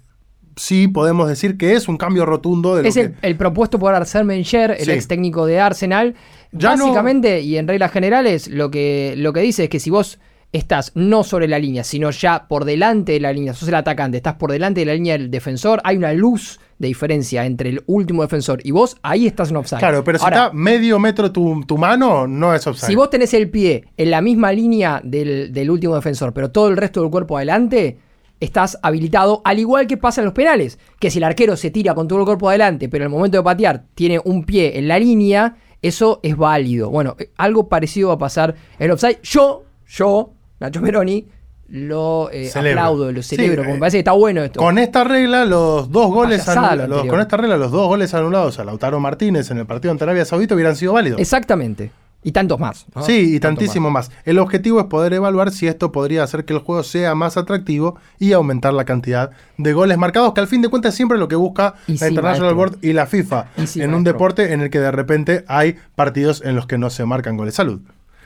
sí 0.60 0.88
podemos 0.88 1.28
decir 1.30 1.58
que 1.58 1.74
es 1.74 1.88
un 1.88 1.98
cambio 1.98 2.26
rotundo 2.26 2.76
de 2.76 2.84
lo 2.84 2.90
es 2.90 2.96
que... 2.96 3.02
el, 3.02 3.16
el 3.22 3.36
propuesto 3.36 3.80
por 3.80 3.94
Arsène 3.94 4.28
Wenger, 4.28 4.72
el 4.72 4.86
Sí. 4.86 4.92
ex 4.92 5.08
técnico 5.08 5.46
de 5.46 5.60
Arsenal. 5.60 6.16
Ya 6.52 6.76
no- 6.76 6.84
Básicamente, 6.86 7.42
y 7.42 7.58
en 7.58 7.68
reglas 7.68 7.92
generales, 7.92 8.48
lo 8.48 8.70
que, 8.72 9.14
lo 9.18 9.34
que 9.34 9.40
dice 9.42 9.66
es 9.66 9.70
que 9.70 9.80
si 9.80 9.90
vos 9.90 10.20
estás 10.52 10.92
no 10.96 11.24
sobre 11.24 11.48
la 11.48 11.60
línea, 11.60 11.84
sino 11.84 12.10
ya 12.10 12.48
por 12.48 12.66
delante 12.66 13.12
de 13.12 13.20
la 13.20 13.32
línea, 13.32 13.54
sos 13.54 13.68
el 13.70 13.76
atacante, 13.76 14.18
estás 14.18 14.34
por 14.34 14.52
delante 14.52 14.80
de 14.80 14.88
la 14.88 14.94
línea 14.96 15.16
del 15.16 15.30
defensor, 15.30 15.80
hay 15.84 15.96
una 15.96 16.12
luz 16.14 16.60
de 16.80 16.88
diferencia 16.88 17.46
entre 17.46 17.70
el 17.70 17.84
último 17.86 18.24
defensor 18.24 18.60
y 18.64 18.72
vos, 18.72 18.98
ahí 19.04 19.28
estás 19.28 19.52
en 19.52 19.58
offside. 19.58 19.78
Claro, 19.78 20.04
pero 20.04 20.18
si 20.18 20.24
Ahora, 20.24 20.46
está 20.46 20.54
medio 20.54 20.98
metro 20.98 21.32
tu, 21.32 21.64
tu 21.68 21.78
mano, 21.78 22.26
no 22.26 22.56
es 22.56 22.66
offside. 22.66 22.88
si 22.88 22.96
vos 22.96 23.12
tenés 23.12 23.32
el 23.36 23.50
pie 23.52 23.84
en 23.96 24.10
la 24.10 24.22
misma 24.22 24.52
línea 24.52 25.00
del, 25.04 25.54
del 25.54 25.70
último 25.70 25.94
defensor, 25.94 26.34
pero 26.34 26.50
todo 26.50 26.68
el 26.70 26.78
resto 26.78 27.02
del 27.02 27.12
cuerpo 27.12 27.38
adelante, 27.38 28.00
estás 28.40 28.78
habilitado, 28.82 29.42
al 29.44 29.60
igual 29.60 29.86
que 29.88 29.98
pasa 29.98 30.22
en 30.22 30.26
los 30.26 30.34
penales, 30.34 30.80
que 31.00 31.12
si 31.12 31.18
el 31.18 31.24
arquero 31.26 31.58
se 31.58 31.72
tira 31.72 31.94
con 31.96 32.08
todo 32.08 32.20
el 32.20 32.26
cuerpo 32.26 32.50
adelante, 32.50 32.88
pero 32.90 33.04
en 33.06 33.12
el 33.12 33.16
momento 33.18 33.38
de 33.38 33.44
patear 33.44 33.84
tiene 33.96 34.20
un 34.24 34.44
pie 34.46 34.78
en 34.80 34.88
la 34.88 34.98
línea, 35.00 35.58
eso 35.82 36.20
es 36.24 36.36
válido. 36.38 36.90
Bueno, 36.90 37.16
eh, 37.20 37.32
algo 37.38 37.68
parecido 37.70 38.10
va 38.10 38.16
a 38.16 38.18
pasar 38.20 38.56
en 38.78 38.86
el 38.86 38.92
offside. 38.92 39.20
Yo, 39.24 39.64
yo, 39.88 40.34
Nacho 40.60 40.82
Meroni, 40.82 41.28
lo 41.68 42.30
eh, 42.32 42.50
aplaudo, 42.54 43.12
lo 43.12 43.22
celebro, 43.22 43.52
Sí, 43.52 43.58
porque 43.58 43.72
me 43.72 43.76
eh, 43.78 43.80
parece 43.80 43.98
que 43.98 44.00
está 44.00 44.12
bueno 44.14 44.42
esto. 44.44 44.60
Con 44.60 44.78
esta 44.80 45.04
regla, 45.04 45.46
los 45.46 45.92
dos 45.92 46.08
goles 46.12 46.40
Payasada 46.44 46.72
anul- 46.72 46.76
lo 46.76 46.88
los- 46.88 46.98
anterior. 46.98 47.14
con 47.14 47.22
esta 47.22 47.38
regla, 47.38 47.58
los 47.58 47.72
dos 47.72 47.88
goles 47.88 48.14
anulados 48.14 48.60
a 48.60 48.64
Lautaro 48.64 49.00
Martínez 49.00 49.52
en 49.52 49.58
el 49.60 49.66
partido 49.68 49.92
ante 49.92 50.04
Arabia 50.04 50.26
Saudita 50.26 50.56
hubieran 50.56 50.76
sido 50.76 50.94
válidos. 50.94 51.20
Exactamente. 51.22 51.92
Y 52.22 52.34
tantos 52.34 52.60
más. 52.60 52.86
¿no? 52.94 53.02
Sí, 53.02 53.36
y 53.36 53.40
tantísimo 53.40 53.90
más. 53.92 54.12
El 54.26 54.40
objetivo 54.40 54.80
es 54.82 54.88
poder 54.88 55.14
evaluar 55.14 55.52
si 55.52 55.68
esto 55.68 55.92
podría 55.94 56.24
hacer 56.24 56.44
que 56.44 56.54
el 56.54 56.60
juego 56.60 56.84
sea 56.84 57.16
más 57.16 57.38
atractivo 57.38 57.98
y 58.20 58.34
aumentar 58.34 58.74
la 58.74 58.84
cantidad 58.84 59.32
de 59.58 59.72
goles 59.74 59.98
marcados, 59.98 60.34
que 60.34 60.42
al 60.42 60.48
fin 60.48 60.62
de 60.62 60.68
cuentas 60.68 60.96
siempre 60.96 61.16
es 61.16 61.20
lo 61.20 61.30
que 61.30 61.38
busca 61.38 61.76
Y 61.88 61.94
la 61.94 61.98
sí, 62.00 62.06
International 62.08 62.56
maestro. 62.56 62.56
Board 62.56 62.78
y 62.86 62.92
la 62.94 63.06
FIFA 63.06 63.48
Y 63.58 63.68
sí, 63.68 63.82
en 63.82 63.94
un 63.94 64.04
deporte 64.04 64.52
en 64.52 64.60
el 64.62 64.70
que 64.70 64.80
de 64.80 64.92
repente 64.92 65.46
hay 65.48 65.78
partidos 65.96 66.42
en 66.44 66.56
los 66.58 66.68
que 66.68 66.78
no 66.78 66.90
se 66.90 67.06
marcan 67.06 67.38
goles. 67.38 67.56
Salud, 67.56 67.82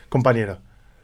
compañero. 0.10 0.58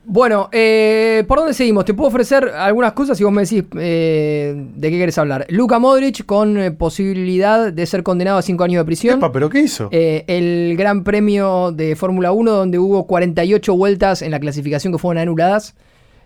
Bueno, 0.05 0.49
eh, 0.51 1.23
¿por 1.27 1.39
dónde 1.39 1.53
seguimos? 1.53 1.85
Te 1.85 1.93
puedo 1.93 2.07
ofrecer 2.07 2.49
algunas 2.49 2.93
cosas 2.93 3.19
y 3.19 3.23
vos 3.23 3.33
me 3.33 3.41
decís 3.43 3.63
eh, 3.77 4.55
de 4.75 4.89
qué 4.89 4.97
querés 4.97 5.17
hablar. 5.17 5.45
Luka 5.49 5.77
Modric 5.77 6.25
con 6.25 6.57
eh, 6.57 6.71
posibilidad 6.71 7.71
de 7.71 7.85
ser 7.85 8.01
condenado 8.01 8.37
a 8.37 8.41
5 8.41 8.63
años 8.63 8.81
de 8.81 8.85
prisión. 8.85 9.17
Epa, 9.17 9.31
¿pero 9.31 9.49
qué 9.49 9.59
hizo? 9.59 9.89
Eh, 9.91 10.23
el 10.27 10.77
Gran 10.77 11.03
Premio 11.03 11.71
de 11.71 11.95
Fórmula 11.95 12.31
1 12.31 12.51
donde 12.51 12.79
hubo 12.79 13.05
48 13.07 13.75
vueltas 13.75 14.21
en 14.21 14.31
la 14.31 14.39
clasificación 14.39 14.93
que 14.93 14.99
fueron 14.99 15.21
anuladas. 15.21 15.75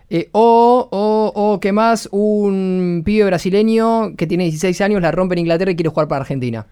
Eh, 0.08 0.28
o, 0.32 0.88
o, 0.90 1.32
o, 1.34 1.60
¿qué 1.60 1.72
más? 1.72 2.08
Un 2.12 3.02
pibe 3.04 3.24
brasileño 3.24 4.14
que 4.16 4.26
tiene 4.26 4.44
16 4.44 4.80
años, 4.82 5.02
la 5.02 5.10
rompe 5.10 5.34
en 5.34 5.40
Inglaterra 5.40 5.72
y 5.72 5.76
quiere 5.76 5.90
jugar 5.90 6.08
para 6.08 6.20
Argentina. 6.20 6.66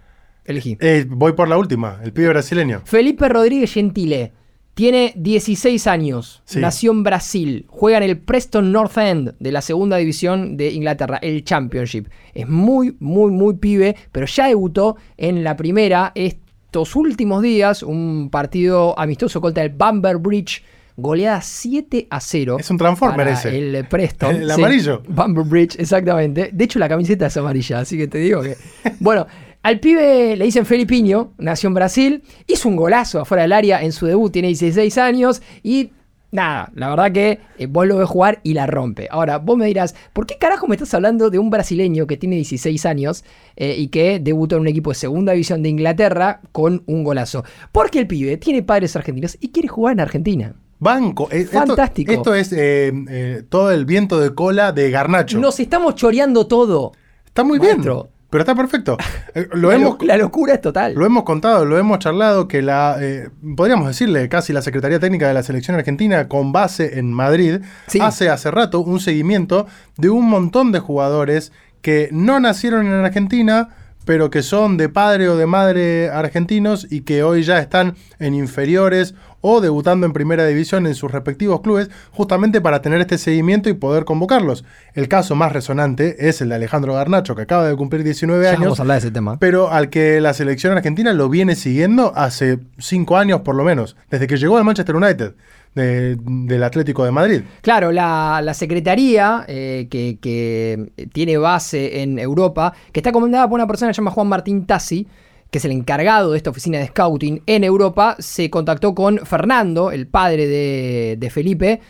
Elegí. 0.45 0.79
Voy 1.09 1.33
por 1.33 1.49
la 1.49 1.59
última, 1.59 2.01
el 2.05 2.13
pibe 2.13 2.29
brasileño. 2.29 2.83
Felipe 2.85 3.29
Rodríguez 3.29 3.73
Gentile. 3.73 4.33
Tiene 4.75 5.13
16 5.17 5.87
años, 5.87 6.43
Sí. 6.47 6.59
nació 6.59 6.93
en 6.93 7.03
Brasil, 7.03 7.67
juega 7.69 7.99
en 7.99 8.05
el 8.05 8.19
Preston 8.19 8.73
North 8.73 8.97
End 8.97 9.35
de 9.39 9.53
la 9.53 9.61
segunda 9.61 9.99
división 9.99 10.57
de 10.57 10.71
Inglaterra, 10.71 11.19
el 11.21 11.45
Championship. 11.45 12.07
Es 12.33 12.49
muy, 12.49 12.97
muy, 12.99 13.31
muy 13.31 13.55
pibe, 13.57 13.95
pero 14.13 14.27
ya 14.27 14.47
debutó 14.49 14.97
en 15.19 15.45
la 15.45 15.57
primera 15.59 16.13
estos 16.15 16.97
últimos 16.97 17.43
días, 17.43 17.83
un 17.83 18.31
partido 18.31 18.99
amistoso 18.99 19.43
contra 19.43 19.63
el 19.63 19.69
Bamber 19.71 20.17
Bridge, 20.17 20.63
goleada 20.97 21.43
7 21.43 22.07
a 22.09 22.21
0. 22.21 22.57
Es 22.59 22.71
un 22.71 22.79
Transformer 22.79 23.29
ese. 23.29 23.57
El 23.59 23.87
Preston. 23.87 24.37
El 24.43 24.51
amarillo. 24.51 25.03
Bamber 25.07 25.45
Bridge, 25.45 25.79
exactamente. 25.79 26.49
De 26.51 26.65
hecho, 26.65 26.79
la 26.79 26.89
camiseta 26.89 27.27
es 27.27 27.37
amarilla, 27.37 27.81
así 27.81 27.99
que 27.99 28.09
te 28.09 28.19
digo 28.19 28.41
que. 28.41 28.57
Bueno, 29.01 29.27
al 29.63 29.81
pibe 29.81 30.37
le 30.37 30.45
dicen 30.45 30.67
Felipiño, 30.67 31.33
nació 31.39 31.69
en 31.69 31.75
Brasil, 31.75 32.23
hizo 32.47 32.69
un 32.69 32.77
golazo 32.77 33.21
afuera 33.21 33.43
del 33.43 33.53
área 33.53 33.83
en 33.83 33.93
su 33.93 34.07
debut, 34.07 34.33
tiene 34.33 34.49
16 34.49 34.99
años 34.99 35.43
y. 35.63 35.93
Nada, 36.35 36.71
la 36.75 36.89
verdad 36.89 37.13
que 37.13 37.41
eh, 37.59 37.67
vos 37.67 37.87
lo 37.87 37.99
ves 37.99 38.09
jugar 38.09 38.41
y 38.43 38.55
la 38.55 38.67
rompe. 38.67 39.07
Ahora, 39.11 39.37
vos 39.37 39.55
me 39.59 39.67
dirás, 39.67 39.95
¿por 40.15 40.25
qué 40.27 40.39
carajo 40.39 40.67
me 40.67 40.75
estás 40.77 40.95
hablando 40.95 41.29
de 41.29 41.39
un 41.39 41.51
brasileño 41.51 42.07
que 42.07 42.17
tiene 42.17 42.37
16 42.37 42.87
años 42.87 43.23
eh, 43.55 43.75
y 43.77 43.89
que 43.89 44.19
debutó 44.19 44.55
en 44.57 44.63
un 44.63 44.69
equipo 44.69 44.89
de 44.93 44.95
segunda 44.95 45.33
división 45.33 45.63
de 45.63 45.69
Inglaterra 45.69 46.41
con 46.51 46.85
un 46.87 47.05
golazo? 47.05 47.45
Porque 47.71 47.99
el 47.99 48.07
pibe 48.07 48.39
tiene 48.39 48.63
padres 48.63 48.97
argentinos 48.97 49.37
y 49.41 49.49
quiere 49.51 49.69
jugar 49.69 49.93
en 49.93 50.01
Argentina. 50.01 50.55
Banco. 50.79 51.29
Eh, 51.31 51.41
esto- 51.41 51.59
Fantástico. 51.67 52.11
Esto, 52.11 52.35
es 52.35 52.51
eh, 52.57 53.43
todo 53.51 53.71
el 53.71 53.85
viento 53.85 54.19
de 54.19 54.35
cola 54.35 54.73
de 54.73 54.91
Garnacho. 54.91 55.39
Nos 55.39 55.61
estamos 55.61 55.97
choreando 55.97 56.47
todo. 56.47 56.93
está 57.27 57.45
muy 57.45 57.59
Maestro. 57.59 57.95
bien. 58.05 58.13
Pero 58.33 58.43
está 58.43 58.57
perfecto. 58.57 58.97
Eh, 59.35 59.49
lo 59.53 59.71
la, 59.71 59.77
hemos, 59.77 59.99
lo- 60.01 60.07
la 60.07 60.17
locura 60.19 60.53
es 60.55 60.61
total. 60.61 60.93
Lo 60.95 61.07
hemos 61.07 61.23
contado, 61.23 61.65
lo 61.65 61.79
hemos 61.79 61.99
charlado, 62.01 62.49
que 62.49 62.61
la, 62.61 62.97
eh, 63.01 63.31
podríamos 63.57 63.87
decirle 63.89 64.29
casi 64.29 64.53
la 64.53 64.61
Secretaría 64.61 64.99
Técnica 65.01 65.27
de 65.27 65.33
la 65.33 65.43
Selección 65.43 65.75
Argentina, 65.77 66.29
con 66.29 66.53
base 66.53 66.99
en 66.99 67.13
Madrid, 67.15 67.61
Sí. 67.87 67.99
hace 68.01 68.29
hace 68.29 68.51
rato 68.51 68.81
un 68.81 69.01
seguimiento 69.01 69.67
de 69.97 70.11
un 70.11 70.29
montón 70.29 70.71
de 70.73 70.81
jugadores 70.81 71.51
que 71.81 72.11
no 72.13 72.41
nacieron 72.41 72.87
en 72.87 72.93
Argentina, 72.93 73.71
pero 74.05 74.29
que 74.31 74.43
son 74.43 74.77
de 74.77 74.89
padre 74.91 75.29
o 75.31 75.37
de 75.37 75.47
madre 75.47 76.11
argentinos 76.11 76.87
y 76.91 77.03
que 77.03 77.23
hoy 77.23 77.43
ya 77.45 77.59
están 77.59 77.95
en 78.19 78.35
inferiores 78.35 79.15
o 79.43 79.61
debutando 79.61 80.07
en 80.07 80.15
primera 80.15 80.47
división 80.47 80.87
en 80.87 80.95
sus 80.95 81.13
respectivos 81.13 81.61
clubes, 81.61 81.91
justamente 82.13 82.61
para 82.63 82.81
tener 82.81 83.01
este 83.03 83.19
seguimiento 83.19 83.69
y 83.69 83.75
poder 83.75 84.05
convocarlos. 84.07 84.65
El 84.95 85.09
caso 85.09 85.35
más 85.35 85.53
resonante 85.53 86.29
es 86.29 86.41
el 86.41 86.49
de 86.49 86.55
Alejandro 86.55 86.95
Garnacho, 86.95 87.35
que 87.35 87.43
acaba 87.43 87.67
de 87.69 87.77
cumplir 87.77 88.03
19 88.05 88.43
Ya 88.45 88.51
años 88.53 88.61
vamos 88.63 88.79
a 88.79 88.83
hablar 88.83 88.95
de 88.95 89.07
ese 89.07 89.11
tema. 89.11 89.39
pero 89.39 89.71
al 89.71 89.91
que 89.91 90.21
la 90.21 90.33
selección 90.33 90.75
argentina 90.77 91.13
lo 91.13 91.29
viene 91.29 91.55
siguiendo 91.57 92.13
hace 92.17 92.61
cinco 92.79 93.17
años 93.19 93.43
por 93.43 93.55
lo 93.55 93.65
menos, 93.65 93.97
desde 94.11 94.27
que 94.27 94.37
llegó 94.39 94.57
al 94.57 94.65
Manchester 94.65 94.97
United, 94.97 95.35
de- 95.75 96.17
del 96.23 96.63
Atlético 96.63 97.05
de 97.05 97.11
Madrid. 97.11 97.43
Claro, 97.63 97.91
la, 97.93 98.41
la 98.45 98.55
secretaría 98.55 99.45
eh, 99.49 99.89
que, 99.91 100.19
que 100.21 100.93
tiene 101.13 101.37
base 101.39 102.03
en 102.03 102.19
Europa, 102.19 102.75
que 102.93 103.01
está 103.01 103.11
comandada 103.11 103.49
por 103.49 103.59
una 103.59 103.67
persona 103.67 103.91
que 103.91 103.95
se 103.95 104.01
llama 104.03 104.11
Juan 104.13 104.29
Martín 104.29 104.67
Tassi, 104.67 105.07
que 105.53 105.59
es 105.59 105.65
el 105.65 105.71
encargado 105.71 106.33
de 106.33 106.39
esta 106.39 106.51
oficina 106.51 106.79
de 106.79 106.87
scouting 106.87 107.43
en 107.47 107.63
Europa, 107.63 108.17
se 108.19 108.51
contactó 108.51 108.95
con 108.95 109.19
Fernando, 109.19 109.93
el 109.93 110.09
padre 110.09 110.49
de, 110.49 111.31
Felipe, 111.31 111.81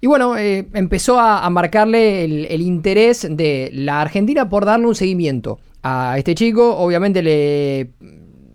y 0.00 0.06
bueno, 0.06 0.36
eh, 0.36 0.68
empezó 0.74 1.18
a, 1.18 1.48
marcarle 1.48 2.24
el, 2.24 2.46
el 2.50 2.60
interés 2.60 3.26
de 3.30 3.70
la 3.72 4.00
Argentina 4.00 4.48
por 4.48 4.64
darle 4.64 4.86
un 4.86 4.94
seguimiento 4.94 5.58
a 5.82 6.18
este 6.18 6.34
chico. 6.34 6.76
Obviamente 6.76 7.22
le, 7.22 7.90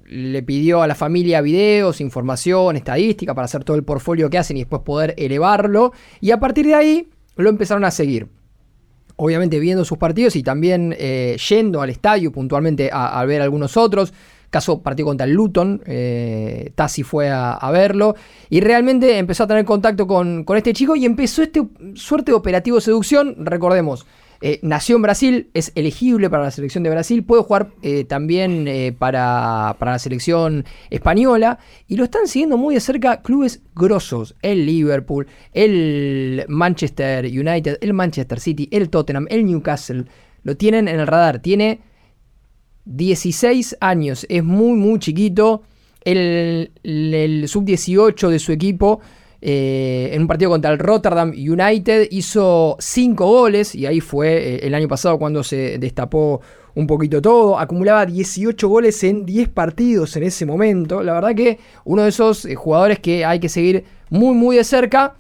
le 0.06 0.44
pidió 0.44 0.82
a 0.82 0.88
la 0.88 0.96
familia 0.96 1.42
videos, 1.42 2.02
información, 2.02 2.76
estadística 2.76 3.34
para 3.34 3.46
hacer 3.46 3.64
todo 3.64 3.78
el 3.78 3.84
portfolio 3.84 4.30
que 4.30 4.38
hacen 4.38 4.58
y 4.58 4.62
después 4.62 4.84
poder 4.84 5.16
elevarlo. 5.18 5.94
Y 6.22 6.32
a 6.32 6.40
partir 6.40 6.66
de 6.66 6.76
ahí 6.76 7.10
lo 7.36 7.50
empezaron 7.50 7.84
a 7.84 7.92
seguir. 7.92 8.28
Obviamente 9.16 9.60
viendo 9.60 9.86
sus 9.86 9.98
partidos 9.98 10.36
y 10.36 10.44
también 10.44 10.96
eh, 10.98 11.38
yendo 11.50 11.82
al 11.82 11.90
estadio 11.90 12.32
puntualmente 12.32 12.90
a, 12.92 13.20
a 13.20 13.26
ver 13.26 13.42
algunos 13.42 13.78
otros. 13.78 14.14
Caso 14.54 14.84
partido 14.84 15.08
contra 15.08 15.26
el 15.26 15.34
Luton, 15.34 15.82
eh, 15.88 16.74
Tassi 16.76 17.02
fue 17.02 17.28
a, 17.28 17.58
verlo 17.72 18.16
y 18.52 18.62
realmente 18.62 19.18
empezó 19.18 19.46
a 19.46 19.48
tener 19.48 19.66
contacto 19.66 20.06
con, 20.06 20.46
este 20.56 20.74
chico 20.74 20.96
y 20.96 21.06
empezó 21.06 21.42
este 21.42 21.64
suerte 21.96 22.34
de 22.34 22.36
operativo 22.36 22.80
seducción. 22.80 23.48
Recordemos, 23.48 24.06
eh, 24.42 24.60
nació 24.62 24.98
en 24.98 25.02
Brasil, 25.02 25.50
es 25.56 25.72
elegible 25.74 26.30
para 26.30 26.44
la 26.44 26.52
selección 26.52 26.84
de 26.84 26.92
Brasil, 26.92 27.24
puede 27.24 27.42
jugar 27.42 27.72
eh, 27.82 28.04
también 28.04 28.68
eh, 28.68 28.96
para, 28.96 29.76
para 29.80 29.94
la 29.94 30.00
selección 30.00 30.66
española 30.92 31.58
y 31.88 31.96
lo 31.96 32.04
están 32.04 32.28
siguiendo 32.28 32.56
muy 32.56 32.76
de 32.76 32.82
cerca 32.82 33.24
clubes 33.24 33.64
grosos, 33.74 34.36
el 34.44 34.68
Liverpool, 34.68 35.26
el 35.52 36.46
Manchester 36.48 37.26
United, 37.26 37.80
el 37.82 37.94
Manchester 37.94 38.40
City, 38.40 38.70
el 38.72 38.92
Tottenham, 38.92 39.26
el 39.32 39.48
Newcastle, 39.48 40.06
lo 40.44 40.56
tienen 40.58 40.88
en 40.88 41.00
el 41.00 41.08
radar, 41.08 41.40
tiene 41.40 41.82
16 42.86 43.78
años, 43.80 44.26
es 44.30 44.44
muy 44.44 44.74
muy 44.78 45.00
chiquito, 45.00 45.64
el, 46.04 46.72
el- 46.84 47.14
el 47.14 47.48
sub-18 47.48 48.30
de 48.30 48.40
su 48.40 48.52
equipo 48.52 49.00
eh, 49.42 50.10
en 50.14 50.22
un 50.22 50.28
partido 50.28 50.52
contra 50.52 50.72
el 50.72 50.80
Rotterdam 50.80 51.32
United 51.32 52.08
hizo 52.12 52.78
5 52.80 53.26
goles 53.26 53.76
y 53.76 53.86
ahí 53.86 54.00
fue 54.00 54.56
eh, 54.56 54.60
el 54.68 54.74
año 54.74 54.88
pasado 54.88 55.18
cuando 55.20 55.44
se 55.44 55.78
destapó 55.80 56.40
un 56.76 56.88
poquito 56.88 57.22
todo. 57.22 57.60
Acumulaba 57.60 58.06
18 58.06 58.68
goles 58.70 59.04
en 59.04 59.26
10 59.26 59.50
partidos 59.50 60.16
en 60.16 60.24
ese 60.24 60.46
momento. 60.46 61.04
La 61.04 61.14
verdad 61.14 61.36
que 61.36 61.60
uno 61.84 62.04
de 62.04 62.10
esos 62.10 62.46
eh, 62.46 62.56
jugadores 62.56 63.00
que 63.00 63.26
hay 63.26 63.40
que 63.42 63.50
seguir 63.50 63.84
muy 64.10 64.34
muy 64.34 64.56
de 64.56 64.64
cerca. 64.64 65.16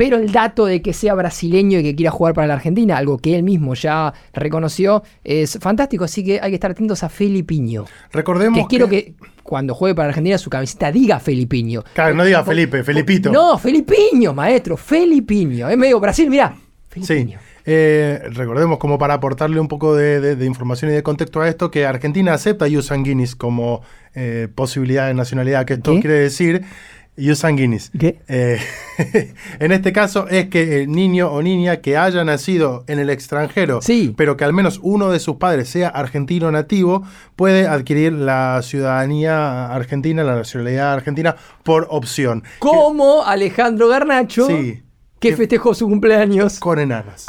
Pero 0.00 0.16
el 0.16 0.32
dato 0.32 0.64
de 0.64 0.80
que 0.80 0.94
sea 0.94 1.12
brasileño 1.12 1.78
y 1.78 1.82
que 1.82 1.94
quiera 1.94 2.10
jugar 2.10 2.32
para 2.32 2.46
la 2.46 2.54
Argentina, 2.54 2.96
algo 2.96 3.18
que 3.18 3.36
él 3.36 3.42
mismo 3.42 3.74
ya 3.74 4.14
reconoció, 4.32 5.02
es 5.22 5.58
fantástico. 5.60 6.04
Así 6.04 6.24
que 6.24 6.40
hay 6.40 6.50
que 6.50 6.54
estar 6.54 6.70
atentos 6.70 7.02
a 7.02 7.10
Felipiño. 7.10 7.84
Recordemos 8.10 8.58
Que 8.62 8.66
quiero 8.66 8.88
que 8.88 9.12
cuando 9.42 9.74
juegue 9.74 9.94
para 9.94 10.08
Argentina 10.08 10.38
su 10.38 10.48
camiseta 10.48 10.90
diga 10.90 11.20
Felipiño. 11.20 11.84
Claro, 11.92 12.14
no 12.14 12.24
diga 12.24 12.42
Felipe, 12.44 12.82
Felipito. 12.82 13.30
No, 13.30 13.58
Felipiño, 13.58 14.32
maestro, 14.32 14.78
Felipiño. 14.78 15.68
Es 15.68 15.76
medio 15.76 16.00
Brasil, 16.00 16.30
mirá. 16.30 16.54
Sí. 16.94 17.02
Felipiño. 17.04 17.38
Eh, 17.66 18.20
recordemos, 18.32 18.78
como 18.78 18.96
para 18.98 19.12
aportarle 19.14 19.60
un 19.60 19.68
poco 19.68 19.94
de, 19.94 20.18
de- 20.22 20.34
de 20.34 20.46
información 20.46 20.90
y 20.90 20.94
de 20.94 21.02
contexto 21.02 21.42
a 21.42 21.48
esto, 21.48 21.70
que 21.70 21.84
Argentina 21.84 22.32
acepta 22.32 22.64
a 22.64 22.68
Yusan 22.68 23.04
Guinness 23.04 23.36
como 23.36 23.82
eh, 24.14 24.48
posibilidad 24.54 25.08
de 25.08 25.14
nacionalidad, 25.14 25.66
que 25.66 25.74
esto 25.74 25.92
¿Qué? 25.92 26.00
quiere 26.00 26.16
decir 26.20 26.62
Yusan 27.16 27.56
Guinness. 27.56 27.90
¿Qué? 27.98 28.20
Eh, 28.28 28.58
en 29.58 29.72
este 29.72 29.92
caso 29.92 30.26
es 30.28 30.48
que 30.48 30.82
el 30.82 30.90
niño 30.92 31.30
o 31.30 31.42
niña 31.42 31.78
que 31.82 31.96
haya 31.98 32.24
nacido 32.24 32.84
en 32.86 32.98
el 32.98 33.10
extranjero, 33.10 33.82
Sí. 33.82 34.14
pero 34.16 34.36
que 34.36 34.44
al 34.44 34.52
menos 34.52 34.80
uno 34.82 35.10
de 35.10 35.18
sus 35.20 35.36
padres 35.36 35.68
sea 35.68 35.88
argentino 35.88 36.50
nativo, 36.50 37.02
puede 37.36 37.66
adquirir 37.66 38.12
la 38.14 38.60
ciudadanía 38.62 39.66
argentina, 39.66 40.24
la 40.24 40.36
nacionalidad 40.36 40.92
argentina, 40.94 41.36
por 41.62 41.86
opción. 41.90 42.42
Como 42.58 43.24
Alejandro 43.24 43.88
Garnacho. 43.88 44.46
Sí. 44.46 44.82
que 45.18 45.36
festejó 45.36 45.74
su 45.74 45.86
cumpleaños 45.86 46.58
Con 46.58 46.78
enanas. 46.78 47.26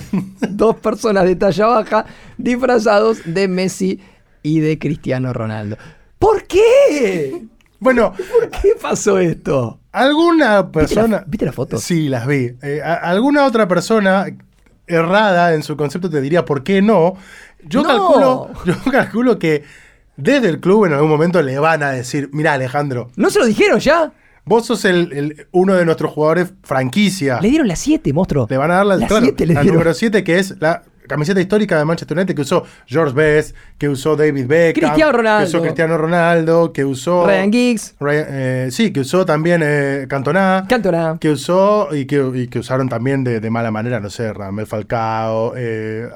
dos 0.48 0.76
personas 0.76 1.24
de 1.24 1.36
talla 1.36 1.66
baja 1.66 2.06
disfrazados 2.38 3.18
de 3.26 3.46
Messi 3.48 4.00
y 4.42 4.60
de 4.60 4.78
Cristiano 4.78 5.34
Ronaldo. 5.34 5.76
¿Por 6.18 6.44
qué? 6.44 7.42
Bueno, 7.86 8.12
¿Por 8.32 8.50
qué 8.50 8.70
pasó 8.80 9.18
esto? 9.18 9.80
alguna 9.92 10.62
¿Viste 10.62 10.66
la- 10.66 10.72
persona. 10.72 11.24
¿Viste 11.26 11.46
las 11.46 11.54
fotos? 11.54 11.82
Sí, 11.82 12.08
las 12.08 12.26
vi. 12.26 12.50
Eh, 12.62 12.80
a- 12.84 12.94
alguna 12.94 13.44
otra 13.46 13.66
persona 13.68 14.26
errada 14.86 15.54
en 15.54 15.62
su 15.62 15.76
concepto 15.76 16.10
te 16.10 16.20
diría 16.20 16.44
por 16.44 16.62
qué 16.62 16.82
no. 16.82 17.14
Yo 17.64 17.82
No. 17.82 17.88
calculo, 17.88 18.50
yo 18.84 18.90
calculo 18.90 19.38
que 19.38 19.64
desde 20.16 20.48
el 20.48 20.60
club 20.60 20.86
en 20.86 20.92
algún 20.94 21.08
momento 21.10 21.40
le 21.42 21.58
van 21.58 21.82
a 21.82 21.90
decir, 21.90 22.30
mira 22.32 22.52
Alejandro, 22.54 23.10
¿No 23.16 23.30
se 23.30 23.38
lo 23.38 23.46
dijeron 23.46 23.78
ya? 23.80 24.12
vos 24.44 24.64
sos 24.66 24.84
el, 24.84 25.12
el- 25.12 25.46
uno 25.52 25.74
de 25.74 25.84
nuestros 25.84 26.12
jugadores 26.12 26.52
franquicia. 26.62 27.40
Le 27.40 27.48
dieron 27.48 27.66
las 27.68 27.80
7, 27.80 28.12
monstruo. 28.12 28.46
Le 28.48 28.56
van 28.56 28.70
a 28.70 28.74
dar 28.76 28.86
la, 28.86 28.96
Las 28.96 29.08
claro, 29.08 29.24
siete 29.24 29.44
le 29.46 29.54
la 29.54 29.64
número 29.64 29.92
7, 29.92 30.22
que 30.24 30.38
es 30.38 30.54
la 30.60 30.82
camiseta 31.06 31.40
histórica 31.40 31.78
de 31.78 31.84
Manchester 31.84 32.16
United 32.16 32.34
que 32.34 32.42
usó 32.42 32.64
George 32.86 33.14
Best, 33.14 33.56
que 33.78 33.88
usó 33.88 34.16
David 34.16 34.46
Beckham, 34.46 34.90
Cristiano 34.90 35.12
Ronaldo. 35.12 35.40
que 35.44 35.48
usó 35.56 35.62
Cristiano 35.62 35.98
Ronaldo, 35.98 36.72
que 36.72 36.84
usó 36.84 37.26
Ryan 37.26 37.52
Giggs, 37.52 37.94
Ryan- 38.00 38.26
eh, 38.28 38.68
sí, 38.70 38.92
que 38.92 39.00
usó 39.00 39.24
también 39.26 39.60
eh, 39.64 40.06
Cantona, 40.08 40.64
Cantona. 40.68 41.16
que 41.20 41.30
usó 41.30 41.94
y 41.94 42.06
que, 42.06 42.24
y 42.34 42.48
que 42.48 42.58
usaron 42.60 42.88
también 42.88 43.24
de, 43.24 43.40
de 43.40 43.50
mala 43.50 43.70
manera, 43.70 44.00
no 44.00 44.10
sé, 44.10 44.32
Ramel 44.32 44.66
Falcao, 44.66 45.52
eh, 45.56 46.08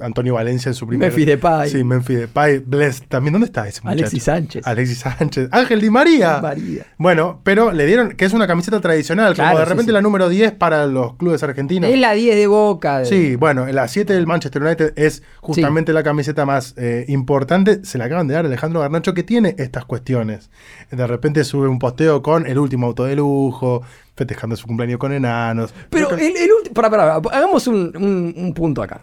Antonio 0.00 0.34
Valencia 0.34 0.68
en 0.70 0.74
su 0.74 0.86
primer... 0.86 1.08
Memphis 1.08 1.26
Depay. 1.26 1.70
Sí, 1.70 1.84
Memphis 1.84 2.18
Depay, 2.20 2.58
Bless, 2.58 3.02
también, 3.08 3.32
¿dónde 3.32 3.46
está 3.46 3.66
ese 3.68 3.80
muchacho? 3.82 3.98
Alexis 4.00 4.22
Sánchez. 4.24 4.66
Alexis 4.66 4.98
Sánchez. 4.98 5.48
Ángel 5.52 5.80
Di 5.80 5.90
María. 5.90 6.40
María. 6.40 6.86
Bueno, 6.98 7.40
pero 7.44 7.72
le 7.72 7.86
dieron, 7.86 8.10
que 8.12 8.24
es 8.24 8.32
una 8.32 8.46
camiseta 8.46 8.80
tradicional, 8.80 9.34
Claro, 9.34 9.50
como 9.50 9.58
de 9.60 9.64
sí, 9.66 9.70
repente 9.70 9.90
sí. 9.90 9.94
la 9.94 10.00
número 10.02 10.28
10 10.28 10.52
para 10.52 10.86
los 10.86 11.16
clubes 11.16 11.42
argentinos. 11.42 11.90
Es 11.90 11.98
la 11.98 12.12
10 12.12 12.36
de 12.36 12.46
Boca. 12.46 12.98
de- 13.00 13.04
Sí, 13.06 13.36
bueno, 13.36 13.66
la 13.66 13.88
7 13.88 14.12
del 14.14 14.26
Manchester 14.34 14.62
United 14.62 14.92
es 14.96 15.22
justamente 15.40 15.92
la 15.92 16.02
camiseta 16.02 16.44
más 16.44 16.74
eh, 16.76 17.04
importante. 17.08 17.84
Se 17.84 17.98
la 17.98 18.04
acaban 18.04 18.28
de 18.28 18.34
dar 18.34 18.44
a 18.44 18.48
Alejandro 18.48 18.80
Garnacho 18.80 19.14
que 19.14 19.22
tiene 19.22 19.54
estas 19.58 19.84
cuestiones. 19.84 20.50
De 20.90 21.06
repente 21.06 21.42
sube 21.44 21.68
un 21.68 21.78
posteo 21.78 22.22
con 22.22 22.46
el 22.46 22.58
último 22.58 22.86
auto 22.86 23.04
de 23.04 23.16
lujo, 23.16 23.82
festejando 24.16 24.56
su 24.56 24.66
cumpleaños 24.66 24.98
con 24.98 25.12
enanos. 25.12 25.72
Pero 25.90 26.08
que- 26.08 26.26
el, 26.28 26.36
el 26.36 26.50
último. 26.52 26.74
Pará, 26.74 26.90
pará, 26.90 27.14
hagamos 27.16 27.66
un, 27.66 27.92
un- 27.96 28.34
un 28.36 28.54
punto 28.54 28.82
acá. 28.82 29.00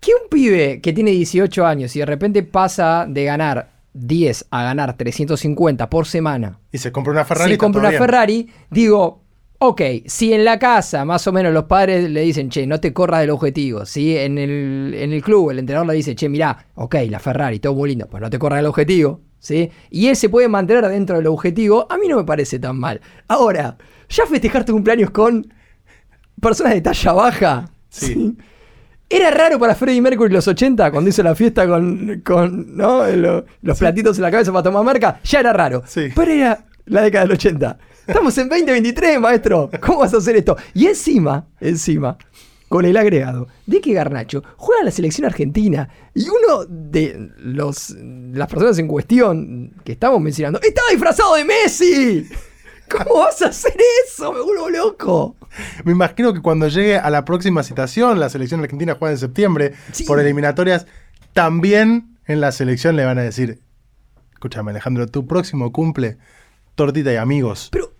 Que 0.00 0.12
un 0.12 0.28
pibe 0.28 0.80
que 0.80 0.92
tiene 0.92 1.10
18 1.12 1.64
años 1.66 1.96
y 1.96 2.00
de 2.00 2.06
repente 2.06 2.42
pasa 2.42 3.06
de 3.08 3.24
ganar 3.24 3.70
10 3.94 4.46
a 4.50 4.62
ganar 4.62 4.94
350 4.96 5.88
por 5.88 6.06
semana, 6.06 6.58
y 6.70 6.76
se 6.78 6.92
compra 6.92 7.12
una 7.12 7.24
Ferrari. 7.24 7.52
se 7.52 7.58
compra 7.58 7.80
una 7.80 7.88
bien. 7.90 8.02
Ferrari, 8.02 8.50
digo, 8.70 9.22
ok, 9.58 9.80
si 10.06 10.32
en 10.32 10.44
la 10.44 10.58
casa 10.58 11.04
más 11.04 11.26
o 11.26 11.32
menos 11.32 11.52
los 11.52 11.64
padres 11.64 12.10
le 12.10 12.20
dicen, 12.22 12.48
che, 12.50 12.66
no 12.66 12.78
te 12.80 12.92
corras 12.92 13.20
del 13.20 13.30
objetivo, 13.30 13.86
si 13.86 14.16
en 14.16 14.38
el, 14.38 14.94
en 14.94 15.12
el 15.12 15.22
club 15.22 15.50
el 15.50 15.58
entrenador 15.58 15.88
le 15.88 15.94
dice, 15.94 16.14
che, 16.14 16.28
mirá, 16.28 16.66
ok, 16.74 16.94
la 17.08 17.18
Ferrari, 17.18 17.58
todo 17.58 17.74
muy 17.74 17.90
lindo, 17.90 18.06
pues 18.08 18.20
no 18.20 18.28
te 18.30 18.38
corras 18.38 18.58
del 18.58 18.66
objetivo, 18.66 19.20
¿sí? 19.38 19.70
Y 19.90 20.08
él 20.08 20.16
se 20.16 20.28
puede 20.28 20.48
mantener 20.48 20.86
dentro 20.88 21.16
del 21.16 21.26
objetivo, 21.26 21.86
a 21.90 21.96
mí 21.98 22.06
no 22.08 22.16
me 22.16 22.24
parece 22.24 22.58
tan 22.58 22.78
mal. 22.78 23.00
Ahora, 23.28 23.76
ya 24.08 24.26
festejar 24.26 24.64
tu 24.64 24.72
cumpleaños 24.72 25.10
con 25.10 25.52
personas 26.40 26.74
de 26.74 26.80
talla 26.82 27.12
baja. 27.12 27.64
Sí. 27.88 28.36
Era 29.08 29.30
raro 29.30 29.58
para 29.58 29.74
Freddie 29.76 30.02
Mercury 30.02 30.32
los 30.32 30.48
80 30.48 30.90
cuando 30.90 31.08
hizo 31.08 31.22
la 31.22 31.34
fiesta 31.36 31.66
con, 31.66 32.20
con 32.24 32.76
¿no? 32.76 33.06
Lo- 33.06 33.44
los 33.62 33.78
platitos 33.78 34.18
en 34.18 34.22
la 34.22 34.30
cabeza 34.32 34.52
para 34.52 34.64
tomar 34.64 34.84
marca. 34.84 35.20
Ya 35.24 35.40
era 35.40 35.52
raro. 35.52 35.82
Sí. 35.86 36.08
Pero 36.14 36.32
era 36.32 36.64
la 36.86 37.02
década 37.02 37.24
del 37.24 37.32
80. 37.34 37.78
Estamos 38.06 38.36
en 38.38 38.48
2023, 38.48 39.20
maestro. 39.20 39.70
¿Cómo 39.80 39.98
vas 40.00 40.14
a 40.14 40.18
hacer 40.18 40.36
esto? 40.36 40.56
Y 40.74 40.86
encima, 40.86 41.46
encima, 41.60 42.16
con 42.68 42.84
el 42.84 42.96
agregado 42.96 43.48
de 43.66 43.80
que 43.80 43.92
Garnacho 43.94 44.42
juega 44.56 44.80
en 44.80 44.86
la 44.86 44.90
selección 44.92 45.24
argentina 45.26 45.88
y 46.14 46.26
uno 46.28 46.64
de 46.68 47.30
los, 47.38 47.90
las 48.32 48.48
personas 48.48 48.78
en 48.78 48.86
cuestión 48.86 49.72
que 49.84 49.92
estamos 49.92 50.20
mencionando 50.20 50.60
estaba 50.62 50.88
disfrazado 50.90 51.34
de 51.34 51.44
Messi. 51.44 52.28
¿Cómo 52.88 53.18
vas 53.22 53.42
a 53.42 53.48
hacer 53.48 53.74
eso? 54.06 54.32
Me 54.32 54.40
vuelvo 54.40 54.70
loco. 54.70 55.36
Me 55.84 55.90
imagino 55.90 56.32
que 56.32 56.40
cuando 56.40 56.68
llegue 56.68 56.98
a 56.98 57.10
la 57.10 57.24
próxima 57.24 57.64
citación, 57.64 58.20
la 58.20 58.28
selección 58.28 58.60
argentina 58.60 58.94
juega 58.96 59.12
en 59.12 59.18
septiembre 59.18 59.72
Sí. 59.90 60.04
por 60.04 60.20
eliminatorias, 60.20 60.86
también 61.32 62.16
en 62.26 62.40
la 62.40 62.52
selección 62.52 62.94
le 62.94 63.04
van 63.04 63.18
a 63.18 63.22
decir, 63.22 63.58
escúchame 64.32 64.70
Alejandro, 64.70 65.08
tu 65.08 65.26
próximo 65.26 65.72
cumple, 65.72 66.18
tortita 66.76 67.12
y 67.12 67.16
amigos, 67.16 67.68
Pero 67.72 67.92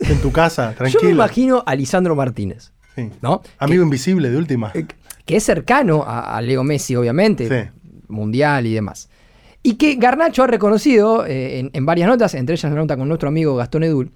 en 0.00 0.20
tu 0.20 0.32
casa, 0.32 0.70
yo 0.72 0.76
tranquilo. 0.76 1.02
me 1.04 1.10
imagino 1.10 1.62
a 1.66 1.74
Lisandro 1.74 2.14
Martínez, 2.16 2.72
Sí. 2.96 3.10
¿no? 3.22 3.42
Amigo 3.58 3.82
invisible 3.84 4.30
de 4.30 4.36
última. 4.36 4.72
Eh, 4.74 4.86
que 5.24 5.36
es 5.36 5.44
cercano 5.44 6.02
a, 6.02 6.36
a 6.36 6.42
Leo 6.42 6.64
Messi, 6.64 6.96
obviamente, 6.96 7.48
Sí. 7.48 7.70
mundial 8.08 8.66
y 8.66 8.74
demás. 8.74 9.08
Y 9.62 9.74
que 9.74 9.94
Garnacho 9.96 10.42
ha 10.42 10.46
reconocido 10.46 11.26
eh, 11.26 11.58
en, 11.60 11.70
en 11.72 11.86
varias 11.86 12.08
notas, 12.08 12.34
entre 12.34 12.54
ellas 12.54 12.72
la 12.72 12.78
nota 12.80 12.96
con 12.96 13.06
nuestro 13.08 13.28
amigo 13.28 13.54
Gastón 13.56 13.84
Edul, 13.84 14.12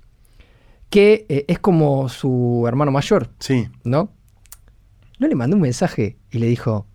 que 0.90 1.26
eh, 1.28 1.44
es 1.48 1.58
como 1.58 2.08
su 2.08 2.64
hermano 2.66 2.90
mayor, 2.90 3.30
Sí. 3.38 3.68
¿no? 3.84 4.12
No 5.18 5.28
le 5.28 5.34
mandó 5.36 5.54
un 5.56 5.62
mensaje 5.62 6.16
y 6.30 6.38
le 6.38 6.46
dijo, 6.46 6.86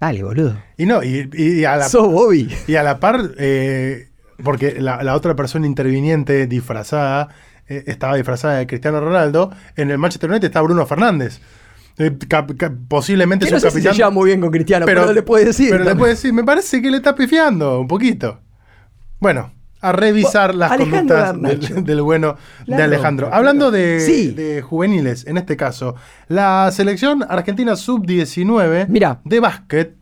dale, 0.00 0.22
boludo. 0.22 0.56
Y 0.76 0.86
no, 0.86 1.02
y, 1.02 1.28
y 1.32 1.64
a 1.64 1.76
la 1.76 1.88
Sos 1.88 2.06
Bobby. 2.12 2.48
Y 2.68 2.76
a 2.76 2.82
la 2.84 3.00
par, 3.00 3.32
eh, 3.38 4.10
porque 4.42 4.80
la, 4.80 5.02
la 5.02 5.14
otra 5.14 5.34
persona 5.36 5.66
interviniente 5.66 6.46
disfrazada, 6.46 7.28
eh, 7.68 7.84
estaba 7.86 8.16
disfrazada 8.16 8.58
de 8.58 8.66
Cristiano 8.66 9.00
Ronaldo, 9.00 9.50
en 9.76 9.90
el 9.90 9.98
Manchester 9.98 10.30
United 10.30 10.46
está 10.46 10.60
Bruno 10.62 10.84
Fernández. 10.86 11.40
Eh, 11.98 12.16
cap- 12.28 12.56
cap- 12.56 12.72
posiblemente 12.88 13.44
es 13.46 13.52
no 13.52 13.58
si 13.58 13.62
se 13.62 13.68
capitán. 13.68 13.94
lleva 13.94 14.10
muy 14.10 14.26
bien 14.30 14.40
con 14.40 14.50
Cristiano, 14.50 14.86
pero, 14.86 15.12
le 15.12 15.22
puede 15.22 15.44
decir. 15.46 15.70
Pero 15.70 15.84
le 15.84 15.94
puede 15.94 16.12
decir, 16.14 16.32
me 16.32 16.42
parece 16.44 16.80
que 16.80 16.90
le 16.90 16.96
está 16.96 17.14
pifiando 17.14 17.80
un 17.80 17.86
poquito. 17.88 18.40
Bueno, 19.20 19.52
a 19.80 19.92
revisar 19.92 20.54
las 20.54 20.72
Alejandro 20.72 21.16
conductas 21.16 21.72
del, 21.74 21.84
del 21.84 22.02
bueno 22.02 22.36
de 22.66 22.82
Alejandro. 22.82 23.26
pero- 23.26 23.36
Hablando 23.36 23.70
de, 23.70 24.00
Sí. 24.00 24.30
de 24.30 24.62
juveniles, 24.62 25.26
en 25.26 25.36
este 25.36 25.56
caso, 25.56 25.94
la 26.28 26.70
selección 26.72 27.24
argentina 27.28 27.76
sub-19 27.76 28.88
Mirá. 28.88 29.20
de 29.24 29.40
básquet 29.40 29.96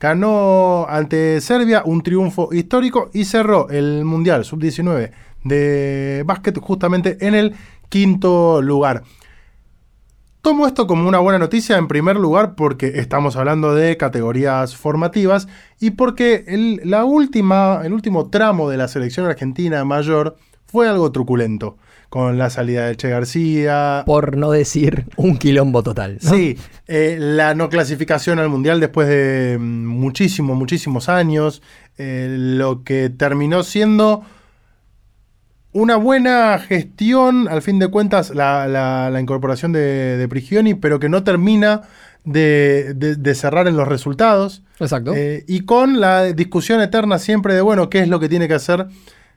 ganó 0.00 0.86
ante 0.88 1.40
Serbia 1.40 1.82
un 1.84 2.02
triunfo 2.02 2.50
histórico 2.52 3.10
y 3.12 3.24
cerró 3.24 3.68
el 3.68 4.04
Mundial 4.04 4.44
sub-19 4.44 5.10
de 5.44 6.22
básquet 6.26 6.58
justamente 6.58 7.18
en 7.26 7.34
el 7.34 7.54
quinto 7.88 8.62
lugar. 8.62 9.02
Tomo 10.40 10.66
esto 10.66 10.86
como 10.86 11.08
una 11.08 11.18
buena 11.18 11.38
noticia 11.38 11.76
en 11.76 11.88
primer 11.88 12.16
lugar 12.16 12.54
porque 12.54 12.98
estamos 13.00 13.36
hablando 13.36 13.74
de 13.74 13.96
categorías 13.96 14.76
formativas 14.76 15.48
y 15.80 15.90
porque 15.90 16.44
el, 16.46 16.80
la 16.84 17.04
última, 17.04 17.80
el 17.84 17.92
último 17.92 18.30
tramo 18.30 18.70
de 18.70 18.76
la 18.76 18.88
selección 18.88 19.26
argentina 19.26 19.84
mayor 19.84 20.36
fue 20.66 20.88
algo 20.88 21.10
truculento, 21.10 21.76
con 22.08 22.38
la 22.38 22.48
salida 22.50 22.86
de 22.86 22.96
Che 22.96 23.10
García, 23.10 24.02
Por 24.06 24.36
no 24.36 24.50
decir 24.50 25.04
un 25.16 25.36
quilombo 25.36 25.82
total. 25.82 26.18
¿no? 26.22 26.30
Sí, 26.30 26.56
eh, 26.86 27.16
la 27.20 27.54
no 27.54 27.68
clasificación 27.68 28.38
al 28.38 28.48
Mundial 28.48 28.80
después 28.80 29.08
de 29.08 29.58
mm, 29.60 29.86
muchísimos, 29.86 30.56
muchísimos 30.56 31.08
años, 31.10 31.62
eh, 31.98 32.28
lo 32.38 32.82
que 32.82 33.10
terminó 33.10 33.62
siendo 33.62 34.24
una 35.72 35.96
buena 35.96 36.58
gestión, 36.58 37.46
al 37.48 37.60
fin 37.62 37.78
de 37.78 37.88
cuentas, 37.88 38.30
la, 38.30 38.66
la- 38.66 39.10
la 39.10 39.20
incorporación 39.20 39.72
de, 39.72 40.16
de 40.16 40.28
Prigioni, 40.28 40.74
pero 40.74 40.98
que 40.98 41.08
no 41.08 41.24
termina 41.24 41.82
de, 42.24 42.94
de- 42.96 43.16
de 43.16 43.34
cerrar 43.34 43.68
en 43.68 43.76
los 43.76 43.86
resultados. 43.86 44.62
Exacto. 44.80 45.12
Eh, 45.14 45.44
y 45.46 45.60
con 45.60 46.00
la 46.00 46.24
discusión 46.32 46.80
eterna 46.80 47.18
siempre 47.18 47.54
de, 47.54 47.60
bueno, 47.60 47.90
¿qué 47.90 48.00
es 48.00 48.08
lo 48.08 48.18
que 48.18 48.28
tiene 48.28 48.48
que 48.48 48.54
hacer 48.54 48.86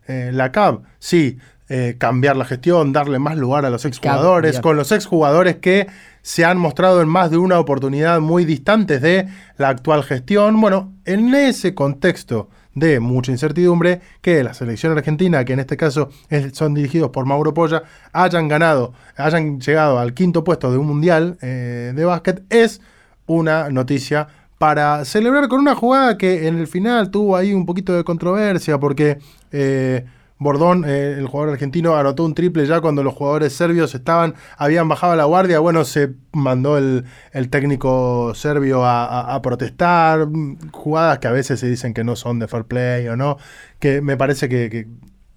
eh, 0.07 0.31
la 0.33 0.51
CAB? 0.51 0.81
Sí, 0.99 1.37
eh, 1.73 1.95
cambiar 1.97 2.35
la 2.35 2.43
gestión, 2.45 2.91
darle 2.91 3.17
más 3.17 3.37
lugar 3.37 3.65
a 3.65 3.69
los 3.69 3.85
exjugadores, 3.85 4.51
con 4.61 4.75
los 4.75 4.91
exjugadores 4.91 5.55
que 5.55 5.87
se 6.21 6.43
han 6.43 6.57
mostrado 6.57 7.01
en 7.01 7.07
más 7.07 7.31
de 7.31 7.37
una 7.37 7.59
oportunidad 7.59 8.19
muy 8.19 8.43
distantes 8.45 9.01
de 9.01 9.27
la 9.57 9.69
actual 9.69 10.03
gestión. 10.03 10.59
Bueno, 10.59 10.91
en 11.05 11.33
ese 11.33 11.73
contexto 11.73 12.49
de 12.75 12.99
mucha 12.99 13.31
incertidumbre, 13.31 14.01
que 14.21 14.43
la 14.43 14.53
selección 14.53 14.97
argentina, 14.97 15.43
que 15.45 15.53
en 15.53 15.59
este 15.59 15.77
caso 15.77 16.09
es- 16.29 16.53
son 16.57 16.73
dirigidos 16.73 17.09
por 17.11 17.25
Mauro 17.25 17.53
Polla, 17.53 17.83
hayan 18.13 18.47
ganado, 18.47 18.93
hayan 19.17 19.59
llegado 19.59 19.97
al 19.99 20.13
quinto 20.13 20.43
puesto 20.43 20.71
de 20.71 20.77
un 20.77 20.87
mundial 20.87 21.37
eh, 21.41 21.93
de 21.95 22.05
básquet, 22.05 22.43
es 22.49 22.81
una 23.27 23.69
noticia 23.69 24.27
para 24.57 25.05
celebrar 25.05 25.47
con 25.47 25.59
una 25.59 25.73
jugada 25.75 26.17
que 26.17 26.47
en 26.47 26.59
el 26.59 26.67
final 26.67 27.09
tuvo 27.11 27.35
ahí 27.35 27.53
un 27.53 27.65
poquito 27.65 27.93
de 27.93 28.03
controversia 28.03 28.77
porque 28.79 29.17
eh, 29.51 30.05
Bordón, 30.43 30.85
eh, 30.87 31.13
el 31.19 31.27
jugador 31.27 31.53
argentino, 31.53 31.95
anotó 31.95 32.25
un 32.25 32.33
triple 32.33 32.65
ya 32.65 32.81
cuando 32.81 33.03
los 33.03 33.13
jugadores 33.13 33.53
serbios 33.53 33.93
estaban, 33.93 34.33
habían 34.57 34.87
bajado 34.89 35.15
la 35.15 35.25
guardia. 35.25 35.59
Bueno, 35.59 35.85
se 35.85 36.13
mandó 36.31 36.79
el, 36.79 37.05
el 37.31 37.49
técnico 37.49 38.33
serbio 38.33 38.83
a, 38.83 39.05
a- 39.05 39.35
a 39.35 39.41
protestar. 39.43 40.27
Jugadas 40.71 41.19
que 41.19 41.27
a 41.27 41.31
veces 41.31 41.59
se 41.59 41.69
dicen 41.69 41.93
que 41.93 42.03
no 42.03 42.15
son 42.15 42.39
de 42.39 42.47
fair 42.47 42.63
play 42.65 43.07
o 43.07 43.15
no, 43.15 43.37
que 43.79 44.01
me 44.01 44.17
parece 44.17 44.49
que, 44.49 44.71
que 44.71 44.87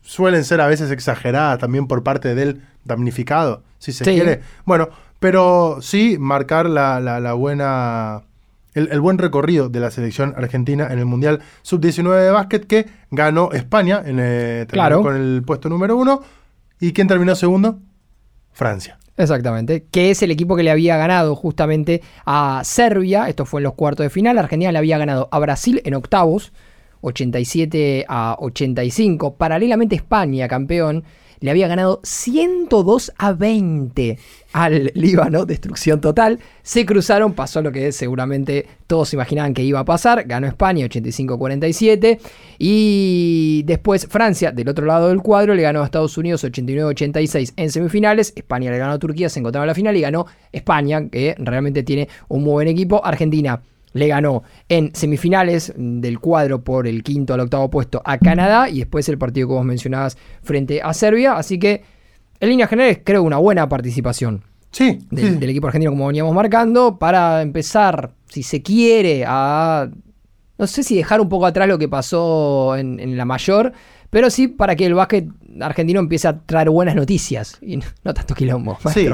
suelen 0.01 0.43
ser 0.43 0.62
a 0.62 0.67
veces 0.69 0.90
exageradas 0.90 1.59
también 1.59 1.87
por 1.87 2.03
parte 2.03 2.35
del 2.35 2.62
damnificado, 2.85 3.62
si 3.79 3.93
se 3.93 4.05
Sí. 4.07 4.12
quiere. 4.14 4.40
Bueno, 4.64 4.88
pero 5.21 5.79
sí 5.83 6.17
marcar 6.19 6.64
la, 6.67 6.99
la- 7.01 7.21
la 7.21 7.35
buena. 7.35 8.23
El, 8.75 8.89
el 8.93 9.01
buen 9.01 9.19
recorrido 9.19 9.69
de 9.69 9.81
la 9.81 9.91
selección 9.91 10.35
argentina 10.37 10.89
en 10.91 10.99
el 10.99 11.07
Mundial 11.07 11.41
Sub-19 11.63 12.21
de 12.25 12.31
básquet 12.31 12.67
que 12.67 12.87
ganó 13.11 13.53
España 13.53 14.03
en, 14.05 14.19
eh, 14.21 14.67
Claro. 14.69 15.03
con 15.03 15.17
el 15.17 15.43
puesto 15.47 15.69
número 15.69 15.97
uno. 15.97 16.21
¿Y 16.81 16.93
quién 16.93 17.07
terminó 17.07 17.35
segundo? 17.35 17.79
Francia. 18.53 18.99
Exactamente, 19.17 19.87
que 19.93 20.11
es 20.11 20.23
el 20.25 20.33
equipo 20.33 20.57
que 20.57 20.65
le 20.65 20.73
había 20.73 20.97
ganado 20.97 21.37
justamente 21.37 22.03
a 22.27 22.63
Serbia, 22.65 23.29
esto 23.29 23.45
fue 23.47 23.61
en 23.61 23.65
los 23.65 23.75
cuartos 23.75 24.03
de 24.03 24.11
final, 24.11 24.37
Argentina 24.39 24.73
le 24.73 24.79
había 24.79 24.99
ganado 24.99 25.29
a 25.31 25.39
Brasil 25.39 25.81
en 25.85 25.95
octavos, 25.95 26.53
87 27.01 28.07
a 28.09 28.37
85, 28.41 29.37
paralelamente 29.37 29.95
España, 29.95 30.49
campeón, 30.49 31.05
le 31.40 31.51
había 31.51 31.68
ganado 31.68 32.01
102 32.03 33.12
a 33.18 33.33
20 33.33 34.18
al 34.53 34.92
Líbano, 34.94 35.47
destrucción 35.47 36.01
total, 36.01 36.38
se 36.62 36.87
cruzaron, 36.87 37.33
pasó 37.33 37.61
lo 37.61 37.73
que 37.73 37.90
seguramente 37.92 38.66
todos 38.87 39.12
imaginaban 39.12 39.53
que 39.53 39.62
iba 39.62 39.81
a 39.81 39.85
pasar, 39.85 40.25
ganó 40.27 40.47
España 40.47 40.85
85 40.85 41.35
a 41.35 41.38
47 41.38 42.20
y 42.59 43.62
después 43.66 44.07
Francia, 44.07 44.53
del 44.53 44.68
otro 44.68 44.87
lado 44.87 45.09
del 45.09 45.23
cuadro, 45.23 45.55
le 45.55 45.62
ganó 45.62 45.83
a 45.83 45.85
Estados 45.85 46.16
Unidos 46.16 46.44
89 46.44 46.88
a 46.88 46.90
86 46.90 47.55
en 47.57 47.70
semifinales, 47.70 48.33
España 48.37 48.70
le 48.70 48.79
ganó 48.79 48.92
a 48.92 48.99
Turquía, 48.99 49.29
se 49.29 49.40
encontraba 49.40 49.64
en 49.64 49.68
la 49.68 49.75
final 49.75 49.97
y 49.97 50.01
ganó 50.01 50.27
España, 50.53 51.09
que 51.09 51.35
realmente 51.38 51.83
tiene 51.83 52.09
un 52.29 52.44
muy 52.44 52.53
buen 52.53 52.68
equipo, 52.68 53.05
Argentina 53.05 53.61
le 53.95 54.09
ganó 54.09 54.43
en 54.69 54.95
semifinales 54.95 55.73
del 55.77 56.21
cuadro 56.21 56.63
por 56.63 56.87
el 56.87 57.03
quinto 57.03 57.33
al 57.33 57.41
octavo 57.41 57.71
puesto 57.71 58.03
a 58.05 58.19
Canadá 58.19 58.69
y 58.69 58.81
después 58.81 59.09
el 59.09 59.17
partido 59.17 59.49
que 59.49 59.55
vos 59.55 59.65
mencionabas 59.65 60.19
frente 60.43 60.83
a 60.83 60.93
Serbia. 60.93 61.37
Así 61.39 61.59
que 61.59 61.83
en 62.41 62.49
líneas 62.51 62.69
generales 62.69 63.01
creo 63.03 63.23
una 63.23 63.39
buena 63.39 63.69
participación 63.69 64.43
Sí, 64.71 64.99
del, 65.11 65.35
sí. 65.35 65.39
del 65.39 65.51
equipo 65.51 65.69
argentino 65.69 65.93
como 65.93 66.09
veníamos 66.09 66.35
marcando 66.35 66.99
para 66.99 67.41
empezar, 67.43 68.11
si 68.29 68.43
se 68.43 68.61
quiere, 68.61 69.25
a... 69.27 69.89
No 70.59 70.67
sé 70.67 70.83
si 70.83 70.97
dejar 70.97 71.21
un 71.21 71.29
poco 71.29 71.47
atrás 71.47 71.69
lo 71.69 71.79
que 71.79 71.89
pasó 71.89 72.77
en, 72.77 72.99
en 73.01 73.17
la 73.17 73.25
mayor, 73.25 73.73
pero 74.11 74.31
sí 74.31 74.49
para 74.49 74.75
que 74.77 74.87
el 74.87 74.95
básquet 74.95 75.29
argentino 75.61 76.01
empiece 76.01 76.27
a 76.29 76.39
traer 76.41 76.71
buenas 76.71 76.97
noticias 76.97 77.59
y 77.61 77.77
no, 77.77 77.85
no 78.03 78.15
tanto 78.15 78.35
quilombo. 78.35 78.77
Sí. 78.93 79.09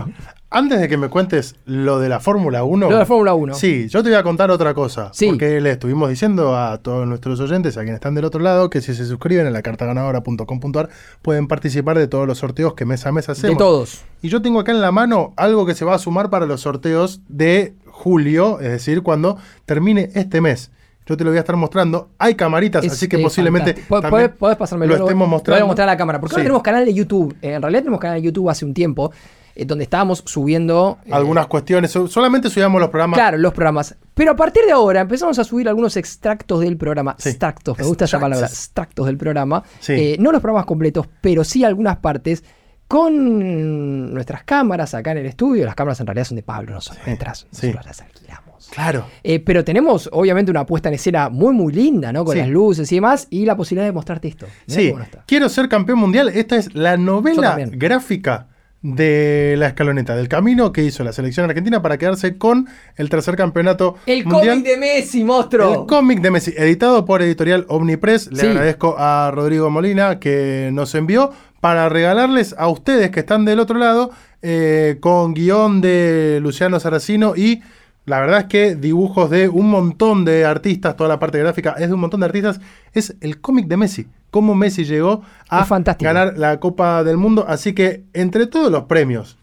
Antes 0.53 0.81
de 0.81 0.89
que 0.89 0.97
me 0.97 1.09
cuentes 1.09 1.55
lo 1.65 2.01
de 2.01 2.09
la 2.09 2.19
Fórmula 2.19 2.65
1. 2.65 2.87
Lo 2.89 2.93
de 2.93 2.99
la 2.99 3.07
Fórmula 3.07 3.35
1. 3.35 3.55
Sí, 3.55 3.87
yo 3.89 4.03
te 4.03 4.09
voy 4.09 4.19
a 4.19 4.25
contar 4.25 4.51
otra 4.51 4.75
cosa. 4.75 5.11
Sí. 5.13 5.29
Porque 5.29 5.61
le 5.61 5.71
estuvimos 5.71 6.09
diciendo 6.11 6.57
a 6.57 6.79
todos 6.79 7.07
nuestros 7.07 7.39
oyentes, 7.39 7.77
a 7.77 7.83
quienes 7.83 7.95
están 7.97 8.17
del 8.17 8.25
otro 8.25 8.41
lado, 8.41 8.69
que 8.69 8.81
si 8.81 8.93
se 8.95 9.05
suscriben 9.07 9.47
a 9.47 9.51
la 9.51 9.63
cartaganadora.com.ar 9.63 10.89
pueden 11.23 11.47
participar 11.47 11.97
de 11.99 12.09
todos 12.09 12.27
los 12.27 12.39
sorteos 12.39 12.75
que 12.75 12.85
mes 12.85 13.07
a 13.07 13.13
mes 13.13 13.27
de 13.29 13.33
hacemos. 13.33 13.59
todos. 13.59 14.03
Y 14.23 14.29
yo 14.29 14.43
tengo 14.43 14.59
acá 14.59 14.73
en 14.73 14.81
la 14.81 14.91
mano 14.91 15.35
algo 15.37 15.67
que 15.67 15.75
se 15.75 15.85
va 15.85 15.95
a 15.95 15.99
sumar 15.99 16.31
para 16.31 16.47
los 16.47 16.63
sorteos 16.63 17.21
de 17.29 17.75
julio, 17.87 18.59
es 18.61 18.71
decir, 18.71 19.03
cuando 19.03 19.39
termine 19.67 20.11
este 20.15 20.41
mes. 20.41 20.73
Yo 21.07 21.17
te 21.17 21.23
lo 21.25 21.31
voy 21.31 21.39
a 21.39 21.41
estar 21.41 21.57
mostrando. 21.57 22.11
Hay 22.19 22.35
camaritas, 22.35 22.85
Es, 22.85 22.93
así 22.93 23.09
que 23.09 23.19
posiblemente 23.19 23.75
fantástico. 23.75 23.89
¿Puedes- 23.89 24.03
también 24.03 24.27
puedes- 24.29 24.39
puedes 24.39 24.57
pasarme 24.57 24.87
lo 24.87 24.95
estemos 24.95 25.11
Lo 25.13 25.17
voy 25.19 25.27
mostrando. 25.31 25.65
a 25.65 25.67
mostrar 25.67 25.89
a 25.89 25.93
la 25.93 25.97
cámara. 25.97 26.21
Porque 26.21 26.35
ahora 26.35 26.43
Sí. 26.43 26.47
tenemos 26.47 26.63
canal 26.63 26.85
de 26.85 26.95
YouTube. 26.95 27.37
En 27.41 27.63
realidad 27.63 27.81
tenemos 27.83 28.01
canal 28.01 28.17
de 28.17 28.23
YouTube 28.23 28.49
hace 28.49 28.65
un 28.65 28.75
tiempo. 28.75 29.13
Eh, 29.61 29.65
donde 29.67 29.85
estábamos 29.85 30.23
subiendo. 30.27 30.99
eh, 31.05 31.11
Algunas 31.13 31.47
cuestiones. 31.47 31.91
So- 31.91 32.09
Solamente 32.09 32.49
subíamos 32.51 32.81
los 32.81 32.91
programas. 32.91 33.17
Claro, 33.19 33.39
los 33.39 33.53
programas. 33.53 33.95
Pero 34.15 34.33
a 34.33 34.37
partir 34.37 34.65
de 34.65 34.73
ahora 34.73 35.01
empezamos 35.03 35.39
a 35.39 35.45
subir 35.45 35.69
algunos 35.69 35.97
extractos 35.97 36.61
del 36.61 36.77
programa. 36.77 37.15
Sí. 37.19 37.31
Extractos, 37.31 37.79
me 37.79 37.85
gusta 37.85 38.05
esa 38.07 38.19
palabra. 38.21 38.47
Extractos 38.47 39.07
del 39.07 39.17
programa. 39.17 39.63
Sí. 39.81 39.93
Eh, 39.93 40.17
no 40.19 40.33
los 40.33 40.41
programas 40.41 40.67
completos, 40.67 41.09
pero 41.21 41.45
sí 41.45 41.65
algunas 41.65 41.97
partes 41.99 42.43
con 42.89 44.13
nuestras 44.13 44.43
cámaras 44.45 44.95
acá 44.95 45.13
en 45.13 45.19
el 45.19 45.27
estudio. 45.27 45.65
Las 45.65 45.75
cámaras 45.75 46.01
en 46.01 46.07
realidad 46.07 46.25
son 46.25 46.37
de 46.37 46.43
Pablo, 46.43 46.73
no 46.73 46.81
son 46.81 46.97
nuestras. 47.07 47.47
sí. 47.51 47.69
Nosotros 47.69 47.87
las 47.87 48.01
alquilamos. 48.01 48.69
Claro. 48.71 49.07
Eh, 49.23 49.41
pero 49.41 49.65
tenemos 49.65 50.09
obviamente 50.13 50.51
una 50.51 50.67
puesta 50.67 50.89
en 50.89 50.95
escena 50.97 51.29
muy 51.29 51.53
muy 51.55 51.73
linda, 51.73 52.13
¿no? 52.13 52.25
Con 52.25 52.35
Sí. 52.35 52.41
las 52.41 52.49
luces 52.49 52.91
y 52.93 52.97
demás, 52.97 53.27
y 53.31 53.47
la 53.47 53.57
posibilidad 53.57 53.87
de 53.87 53.93
mostrarte 53.93 54.29
esto. 54.29 54.47
Mirá 54.67 54.81
Sí, 54.81 54.95
quiero 55.27 55.49
ser 55.49 55.69
campeón 55.69 55.99
mundial. 55.99 56.29
Esta 56.29 56.57
es 56.57 56.75
la 56.75 56.97
novela 56.97 57.57
gráfica 57.71 58.49
de 58.83 59.57
la 59.59 59.67
escaloneta, 59.69 60.17
del 60.17 60.29
camino 60.29 60.73
que 60.73 60.83
hizo 60.83 61.05
la 61.05 61.13
selección 61.13 61.49
argentina 61.49 61.83
para 61.83 61.99
quedarse 61.99 62.39
con 62.39 62.67
el 62.97 63.11
tercer 63.11 63.37
campeonato 63.37 63.97
El 64.07 64.25
cómic 64.25 64.65
de 64.65 64.77
Messi, 64.79 65.23
monstruo. 65.23 65.81
El 65.83 65.87
cómic 65.87 66.21
de 66.21 66.31
Messi, 66.31 66.55
editado 66.57 67.05
por 67.05 67.21
editorial 67.23 67.67
Omnipress. 67.69 68.31
Le 68.33 68.41
Sí. 68.41 68.47
agradezco 68.47 68.97
a 68.99 69.31
Rodrigo 69.35 69.69
Molina 69.71 70.19
que 70.19 70.71
nos 70.73 70.95
envió 70.95 71.31
para 71.61 71.91
regalarles 71.91 72.55
a 72.59 72.69
ustedes 72.69 73.11
que 73.11 73.21
están 73.21 73.45
del 73.45 73.61
otro 73.61 73.79
lado 73.79 74.11
eh, 74.43 74.97
con 75.01 75.35
guion 75.35 75.83
de 75.83 76.39
Luciano 76.41 76.81
Saracino 76.81 77.35
y 77.37 77.61
la 78.07 78.19
verdad 78.21 78.41
es 78.41 78.45
que 78.47 78.75
dibujos 78.77 79.29
de 79.29 79.51
un 79.51 79.69
montón 79.69 80.25
de 80.25 80.47
artistas, 80.47 80.97
toda 80.97 81.09
la 81.11 81.19
parte 81.19 81.39
gráfica 81.39 81.75
es 81.79 81.89
de 81.89 81.95
un 81.95 82.01
montón 82.01 82.21
de 82.21 82.27
artistas. 82.27 82.59
Es 82.95 83.15
el 83.21 83.43
cómic 83.43 83.67
de 83.67 83.77
Messi. 83.77 84.07
Cómo 84.31 84.55
Messi 84.55 84.85
llegó 84.85 85.23
a 85.49 85.67
ganar 85.99 86.39
la 86.39 86.61
Copa 86.61 87.05
del 87.05 87.17
Mundo. 87.17 87.45
Así 87.49 87.73
que 87.75 88.05
entre 88.13 88.47
todos 88.47 88.71
los 88.71 88.85
premios 88.85 89.37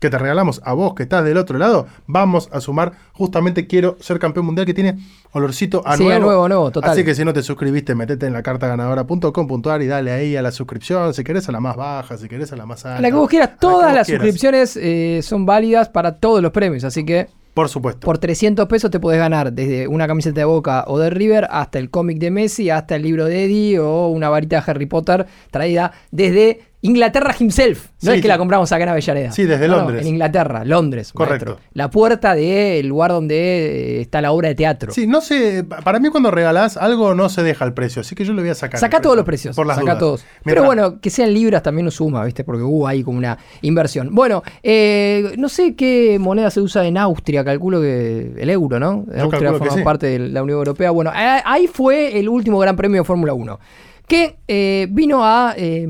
que 0.00 0.10
te 0.10 0.18
regalamos 0.18 0.60
a 0.64 0.74
vos 0.74 0.94
que 0.94 1.04
estás 1.04 1.24
del 1.24 1.38
otro 1.38 1.56
lado, 1.56 1.86
vamos 2.06 2.50
a 2.52 2.60
sumar 2.60 2.92
justamente 3.14 3.66
quiero 3.66 3.96
ser 4.00 4.18
campeón 4.18 4.44
mundial 4.44 4.66
que 4.66 4.74
tiene 4.74 4.98
olorcito 5.32 5.82
a 5.86 5.96
Sí, 5.96 6.02
a 6.04 6.06
nuevo. 6.08 6.26
nuevo, 6.26 6.48
nuevo, 6.48 6.70
total. 6.70 6.90
Así 6.90 7.04
que 7.04 7.14
si 7.14 7.24
no 7.24 7.32
te 7.32 7.42
suscribiste, 7.42 7.94
metete 7.94 8.26
en 8.26 8.34
la 8.34 8.42
cartaganadora.com.ar 8.42 9.80
y 9.80 9.86
dale 9.86 10.12
ahí 10.12 10.36
a 10.36 10.42
la 10.42 10.52
suscripción, 10.52 11.14
si 11.14 11.24
querés 11.24 11.48
a 11.48 11.52
la 11.52 11.60
más 11.60 11.76
baja, 11.76 12.18
si 12.18 12.28
querés 12.28 12.52
a 12.52 12.56
la 12.56 12.66
más 12.66 12.84
alta. 12.84 12.98
A 12.98 13.00
la 13.00 13.08
que 13.08 13.14
vos 13.14 13.30
quieras, 13.30 13.52
todas 13.58 13.94
las 13.94 14.06
quieras. 14.06 14.22
suscripciones 14.24 14.76
eh, 14.76 15.20
son 15.22 15.46
válidas 15.46 15.88
para 15.88 16.16
todos 16.16 16.42
los 16.42 16.52
premios, 16.52 16.84
así 16.84 17.06
que 17.06 17.28
Por 17.54 17.68
supuesto. 17.68 18.00
por 18.00 18.18
300 18.18 18.66
pesos 18.66 18.90
te 18.90 18.98
podés 18.98 19.20
ganar 19.20 19.52
desde 19.52 19.86
una 19.86 20.08
camiseta 20.08 20.40
de 20.40 20.44
Boca 20.44 20.84
o 20.88 20.98
de 20.98 21.08
River 21.08 21.46
hasta 21.50 21.78
el 21.78 21.88
cómic 21.88 22.18
de 22.18 22.32
Messi, 22.32 22.68
hasta 22.68 22.96
el 22.96 23.02
libro 23.02 23.26
de 23.26 23.44
Eddie 23.44 23.78
o 23.78 24.08
una 24.08 24.28
varita 24.28 24.56
de 24.56 24.70
Harry 24.70 24.86
Potter 24.86 25.26
traída 25.52 25.92
desde 26.10 26.62
Inglaterra 26.86 27.34
himself. 27.38 27.86
No 28.02 28.10
Sí, 28.10 28.16
es 28.16 28.22
que 28.22 28.28
la 28.28 28.36
compramos 28.36 28.70
acá 28.70 28.82
en 28.84 28.90
Avellaneda. 28.90 29.32
Sí, 29.32 29.44
desde 29.44 29.66
No, 29.68 29.76
no, 29.76 29.82
Londres. 29.84 30.02
en 30.02 30.08
Inglaterra, 30.08 30.64
Londres. 30.66 31.12
Correcto. 31.14 31.46
maestro. 31.52 31.70
La 31.72 31.88
puerta 31.90 32.34
del 32.34 32.86
lugar 32.86 33.10
donde 33.12 33.36
eh, 33.36 34.00
está 34.02 34.20
la 34.20 34.32
obra 34.32 34.48
de 34.48 34.54
teatro. 34.54 34.92
Sí, 34.92 35.06
no 35.06 35.22
sé, 35.22 35.64
pa- 35.64 35.78
para 35.78 35.98
mí 35.98 36.10
cuando 36.10 36.30
regalás 36.30 36.76
algo 36.76 37.14
no 37.14 37.30
se 37.30 37.42
deja 37.42 37.64
el 37.64 37.72
precio, 37.72 38.00
así 38.02 38.14
que 38.14 38.26
yo 38.26 38.34
le 38.34 38.42
voy 38.42 38.50
a 38.50 38.54
sacar. 38.54 38.78
Saca 38.78 39.00
todos 39.00 39.16
los 39.16 39.24
precios. 39.24 39.56
Por 39.56 39.66
las 39.66 39.76
saca 39.76 39.84
dudas. 39.92 39.98
todos. 39.98 40.24
Mientras- 40.44 40.44
Pero 40.44 40.64
bueno, 40.66 41.00
que 41.00 41.08
sean 41.08 41.32
libras 41.32 41.62
también 41.62 41.86
nos 41.86 41.94
suma, 41.94 42.22
¿viste? 42.24 42.44
Porque 42.44 42.62
hubo 42.62 42.86
ahí 42.86 43.02
como 43.02 43.16
una 43.16 43.38
inversión. 43.62 44.14
Bueno, 44.14 44.42
eh, 44.62 45.32
no 45.38 45.48
sé 45.48 45.74
qué 45.74 46.18
moneda 46.20 46.50
se 46.50 46.60
usa 46.60 46.84
en 46.86 46.98
Austria, 46.98 47.44
calculo 47.44 47.80
que 47.80 48.34
el 48.36 48.50
euro, 48.50 48.78
¿no? 48.78 49.06
Yo 49.16 49.22
Austria 49.22 49.52
forma 49.54 49.74
sí. 49.74 49.82
parte 49.82 50.06
de 50.06 50.18
la 50.18 50.42
Unión 50.42 50.58
Europea. 50.58 50.90
Bueno, 50.90 51.10
ahí 51.14 51.66
fue 51.66 52.18
el 52.18 52.28
último 52.28 52.58
Gran 52.58 52.76
Premio 52.76 53.00
de 53.00 53.04
Fórmula 53.06 53.32
1, 53.32 53.58
que 54.06 54.36
eh, 54.46 54.86
vino 54.90 55.24
a, 55.24 55.54
eh, 55.56 55.86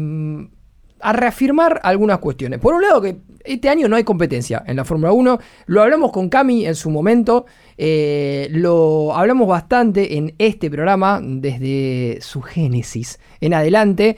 a 1.04 1.12
reafirmar 1.12 1.80
algunas 1.82 2.18
cuestiones. 2.18 2.58
Por 2.60 2.74
un 2.74 2.82
lado, 2.82 3.00
que 3.02 3.18
este 3.44 3.68
año 3.68 3.88
no 3.88 3.96
hay 3.96 4.04
competencia 4.04 4.62
en 4.66 4.76
la 4.76 4.84
Fórmula 4.84 5.12
1. 5.12 5.38
Lo 5.66 5.82
hablamos 5.82 6.10
con 6.12 6.28
Cami 6.28 6.66
en 6.66 6.74
su 6.74 6.88
momento. 6.90 7.44
eh, 7.76 8.48
lo 8.52 9.14
hablamos 9.14 9.46
bastante 9.48 10.16
en 10.16 10.34
este 10.38 10.70
programa 10.70 11.20
desde 11.22 12.18
su 12.20 12.40
génesis 12.40 13.18
en 13.40 13.52
adelante. 13.52 14.16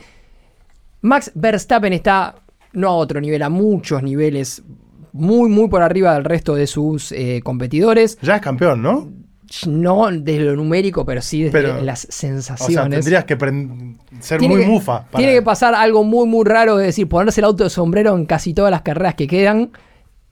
Max 1.00 1.32
Verstappen 1.34 1.92
está 1.92 2.36
no 2.72 2.88
a 2.88 2.94
otro 2.96 3.20
nivel, 3.20 3.42
a 3.42 3.48
muchos 3.48 4.02
niveles, 4.02 4.62
muy, 5.12 5.48
muy 5.48 5.68
por 5.68 5.82
arriba 5.82 6.14
del 6.14 6.24
resto 6.24 6.54
de 6.54 6.66
sus 6.66 7.10
eh, 7.12 7.40
competidores. 7.42 8.18
Ya 8.22 8.36
es 8.36 8.42
campeón, 8.42 8.82
¿no? 8.82 9.10
No 9.66 10.10
desde 10.10 10.40
lo 10.44 10.56
numérico, 10.56 11.06
pero 11.06 11.22
sí 11.22 11.44
desde 11.44 11.52
Pero, 11.52 11.80
las 11.80 12.04
O 12.04 12.08
sea, 12.10 12.30
sensaciones. 12.30 12.98
tendrías 12.98 13.24
que 13.24 13.36
ser 14.20 14.38
Tiene 14.38 14.54
muy 14.54 14.64
que- 14.64 14.70
mufa. 14.70 15.04
para- 15.04 15.18
Tiene 15.18 15.32
que 15.32 15.42
pasar 15.42 15.74
algo 15.74 16.04
muy, 16.04 16.26
muy 16.26 16.44
raro, 16.44 16.78
es 16.80 16.86
decir, 16.86 17.08
ponerse 17.08 17.40
el 17.40 17.44
auto 17.46 17.64
de 17.64 17.70
sombrero 17.70 18.14
en 18.16 18.26
casi 18.26 18.54
todas 18.54 18.70
las 18.70 18.82
carreras 18.82 19.14
que 19.14 19.26
quedan 19.26 19.70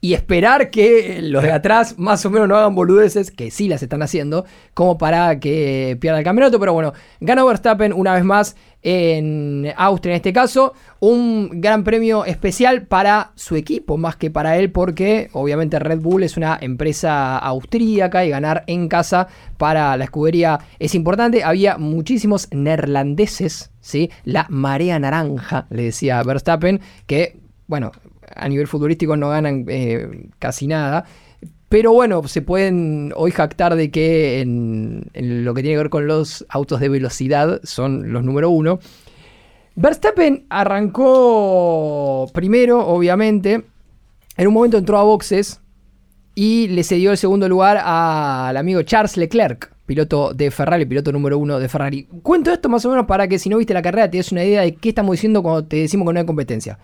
y 0.05 0.12
esperar 0.12 0.69
que 0.69 1.21
los 1.23 1.43
de 1.43 1.51
atrás 1.51 1.99
más 1.99 2.27
o 2.27 2.31
menos 2.31 2.47
no 2.47 2.57
hagan 2.57 2.75
boludeces, 2.75 3.31
que 3.31 3.51
sí 3.51 3.69
las 3.69 3.83
están 3.83 4.03
haciendo, 4.03 4.44
como 4.75 4.98
para 4.98 5.40
que 5.40 5.96
pierda 5.98 6.19
el 6.19 6.25
campeonato. 6.27 6.61
Pero 6.61 6.75
bueno, 6.75 6.92
ganó 7.21 7.46
Verstappen 7.46 7.90
una 7.94 8.13
vez 8.13 8.23
más 8.23 8.55
en 8.83 9.73
Austria 9.79 10.13
en 10.13 10.17
este 10.17 10.35
caso. 10.35 10.75
Un 11.00 11.63
gran 11.63 11.85
premio 11.85 12.27
especial 12.27 12.83
para 12.83 13.33
su 13.35 13.57
equipo, 13.57 13.96
más 13.96 14.17
que 14.17 14.31
para 14.31 14.59
él, 14.59 14.71
porque 14.71 15.31
obviamente 15.33 15.79
Red 15.79 16.00
Bull 16.00 16.25
es 16.25 16.37
una 16.37 16.59
empresa 16.61 17.38
austríaca 17.38 18.27
y 18.27 18.29
ganar 18.29 18.65
en 18.67 18.88
casa 18.88 19.29
para 19.57 19.96
la 19.96 20.05
escudería 20.05 20.59
es 20.79 20.94
importante. 20.94 21.44
Había 21.44 21.79
muchísimos 21.79 22.48
neerlandeses, 22.50 23.71
¿sí? 23.81 24.11
La 24.25 24.44
marea 24.50 24.98
naranja, 24.98 25.67
le 25.71 25.85
decía 25.85 26.23
Verstappen, 26.23 26.83
que, 27.07 27.38
bueno, 27.67 27.90
a 28.35 28.48
nivel 28.48 28.66
futbolístico 28.66 29.16
no 29.16 29.30
ganan 29.30 29.64
eh, 29.68 30.28
casi 30.38 30.66
nada. 30.66 31.04
Pero 31.68 31.92
bueno, 31.92 32.26
se 32.28 32.42
pueden 32.42 33.12
hoy 33.16 33.30
jactar 33.30 33.74
de 33.74 33.90
que 33.90 34.40
en, 34.40 35.10
en 35.12 35.44
lo 35.44 35.54
que 35.54 35.62
tiene 35.62 35.74
que 35.74 35.82
ver 35.82 35.90
con 35.90 36.06
los 36.06 36.46
autos 36.48 36.80
de 36.80 36.88
velocidad 36.88 37.60
son 37.64 38.12
los 38.12 38.22
número 38.22 38.50
uno. 38.50 38.78
Verstappen 39.76 40.46
arrancó 40.50 42.30
primero, 42.32 42.87
obviamente. 42.87 43.64
En 44.37 44.46
un 44.46 44.54
momento 44.54 44.78
entró 44.78 44.98
a 44.98 45.02
boxes 45.02 45.60
y 46.35 46.68
le 46.68 46.82
cedió 46.85 47.12
el 47.12 47.18
segundo 47.18 47.48
lugar 47.48 47.80
al 47.82 48.56
amigo 48.56 48.82
Charles 48.82 49.16
Leclerc, 49.16 49.72
piloto 49.87 50.32
de 50.32 50.50
Ferrari, 50.50 50.87
piloto 50.87 51.12
número 51.12 51.38
uno 51.38 51.58
de 51.58 51.68
Ferrari. 51.68 52.08
Cuento 52.22 52.52
esto 52.52 52.68
más 52.68 52.85
o 52.85 52.90
menos 52.90 53.06
para 53.06 53.28
que 53.28 53.38
si 53.38 53.48
no 53.48 53.58
viste 53.58 53.74
la 53.74 53.82
carrera 53.82 54.10
te 54.10 54.16
des 54.16 54.32
una 54.32 54.44
idea 54.44 54.62
de 54.62 54.74
qué 54.74 54.90
estamos 54.90 55.12
diciendo 55.12 55.42
cuando 55.42 55.64
te 55.64 55.76
decimos 55.76 56.06
que 56.06 56.14
no 56.14 56.20
hay 56.20 56.26
competencia. 56.26 56.78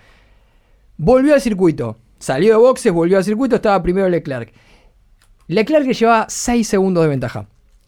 Volvió 1.03 1.33
al 1.33 1.41
circuito, 1.41 1.97
salió 2.19 2.51
de 2.51 2.59
boxes, 2.59 2.93
volvió 2.93 3.17
al 3.17 3.25
circuito, 3.25 3.57
estaba 3.57 3.83
primero 3.83 4.07
Leclerc. 4.11 4.53
Leclerc 5.47 5.87
que 5.87 5.95
llevaba 5.95 6.27
6 6.29 6.69
segundos 6.69 7.03
de 7.03 7.09
ventaja. 7.09 7.47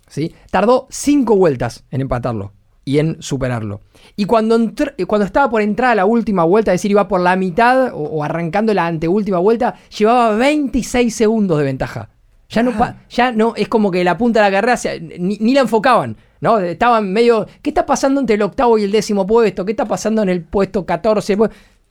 ¿sí? 0.08 0.34
Tardó 0.50 0.86
5 0.88 1.36
vueltas 1.36 1.84
en 1.90 2.00
empatarlo 2.00 2.52
y 2.86 3.00
en 3.00 3.20
superarlo. 3.20 3.82
Y 4.16 4.24
cuando, 4.24 4.58
eh, 4.96 5.04
cuando 5.04 5.26
estaba 5.26 5.50
por 5.50 5.60
entrar 5.60 5.90
a 5.90 5.94
la 5.94 6.06
última 6.06 6.44
vuelta, 6.44 6.72
es 6.72 6.80
decir, 6.80 6.90
iba 6.90 7.06
por 7.06 7.20
la 7.20 7.36
mitad 7.36 7.90
o, 7.92 8.24
arrancando 8.24 8.72
la 8.72 8.86
anteúltima 8.86 9.36
vuelta, 9.40 9.74
llevaba 9.94 10.34
26 10.36 11.14
segundos 11.14 11.58
de 11.58 11.64
ventaja. 11.64 12.08
Ya 12.48 12.62
no, 12.62 12.72
ah. 12.80 12.96
ya 13.10 13.30
no, 13.30 13.52
es 13.56 13.68
como 13.68 13.90
que 13.90 14.04
la 14.04 14.16
punta 14.16 14.42
de 14.42 14.50
la 14.50 14.56
carrera 14.58 14.78
ni, 15.18 15.36
ni, 15.36 15.52
la 15.52 15.60
enfocaban, 15.60 16.16
¿no? 16.40 16.58
Estaban 16.58 17.12
medio, 17.12 17.46
¿qué 17.60 17.68
está 17.68 17.84
pasando 17.84 18.20
entre 18.20 18.36
el 18.36 18.42
octavo 18.42 18.78
y 18.78 18.84
el 18.84 18.92
décimo 18.92 19.26
puesto? 19.26 19.66
¿Qué 19.66 19.72
está 19.72 19.84
pasando 19.84 20.22
en 20.22 20.30
el 20.30 20.42
puesto 20.42 20.86
14? 20.86 21.36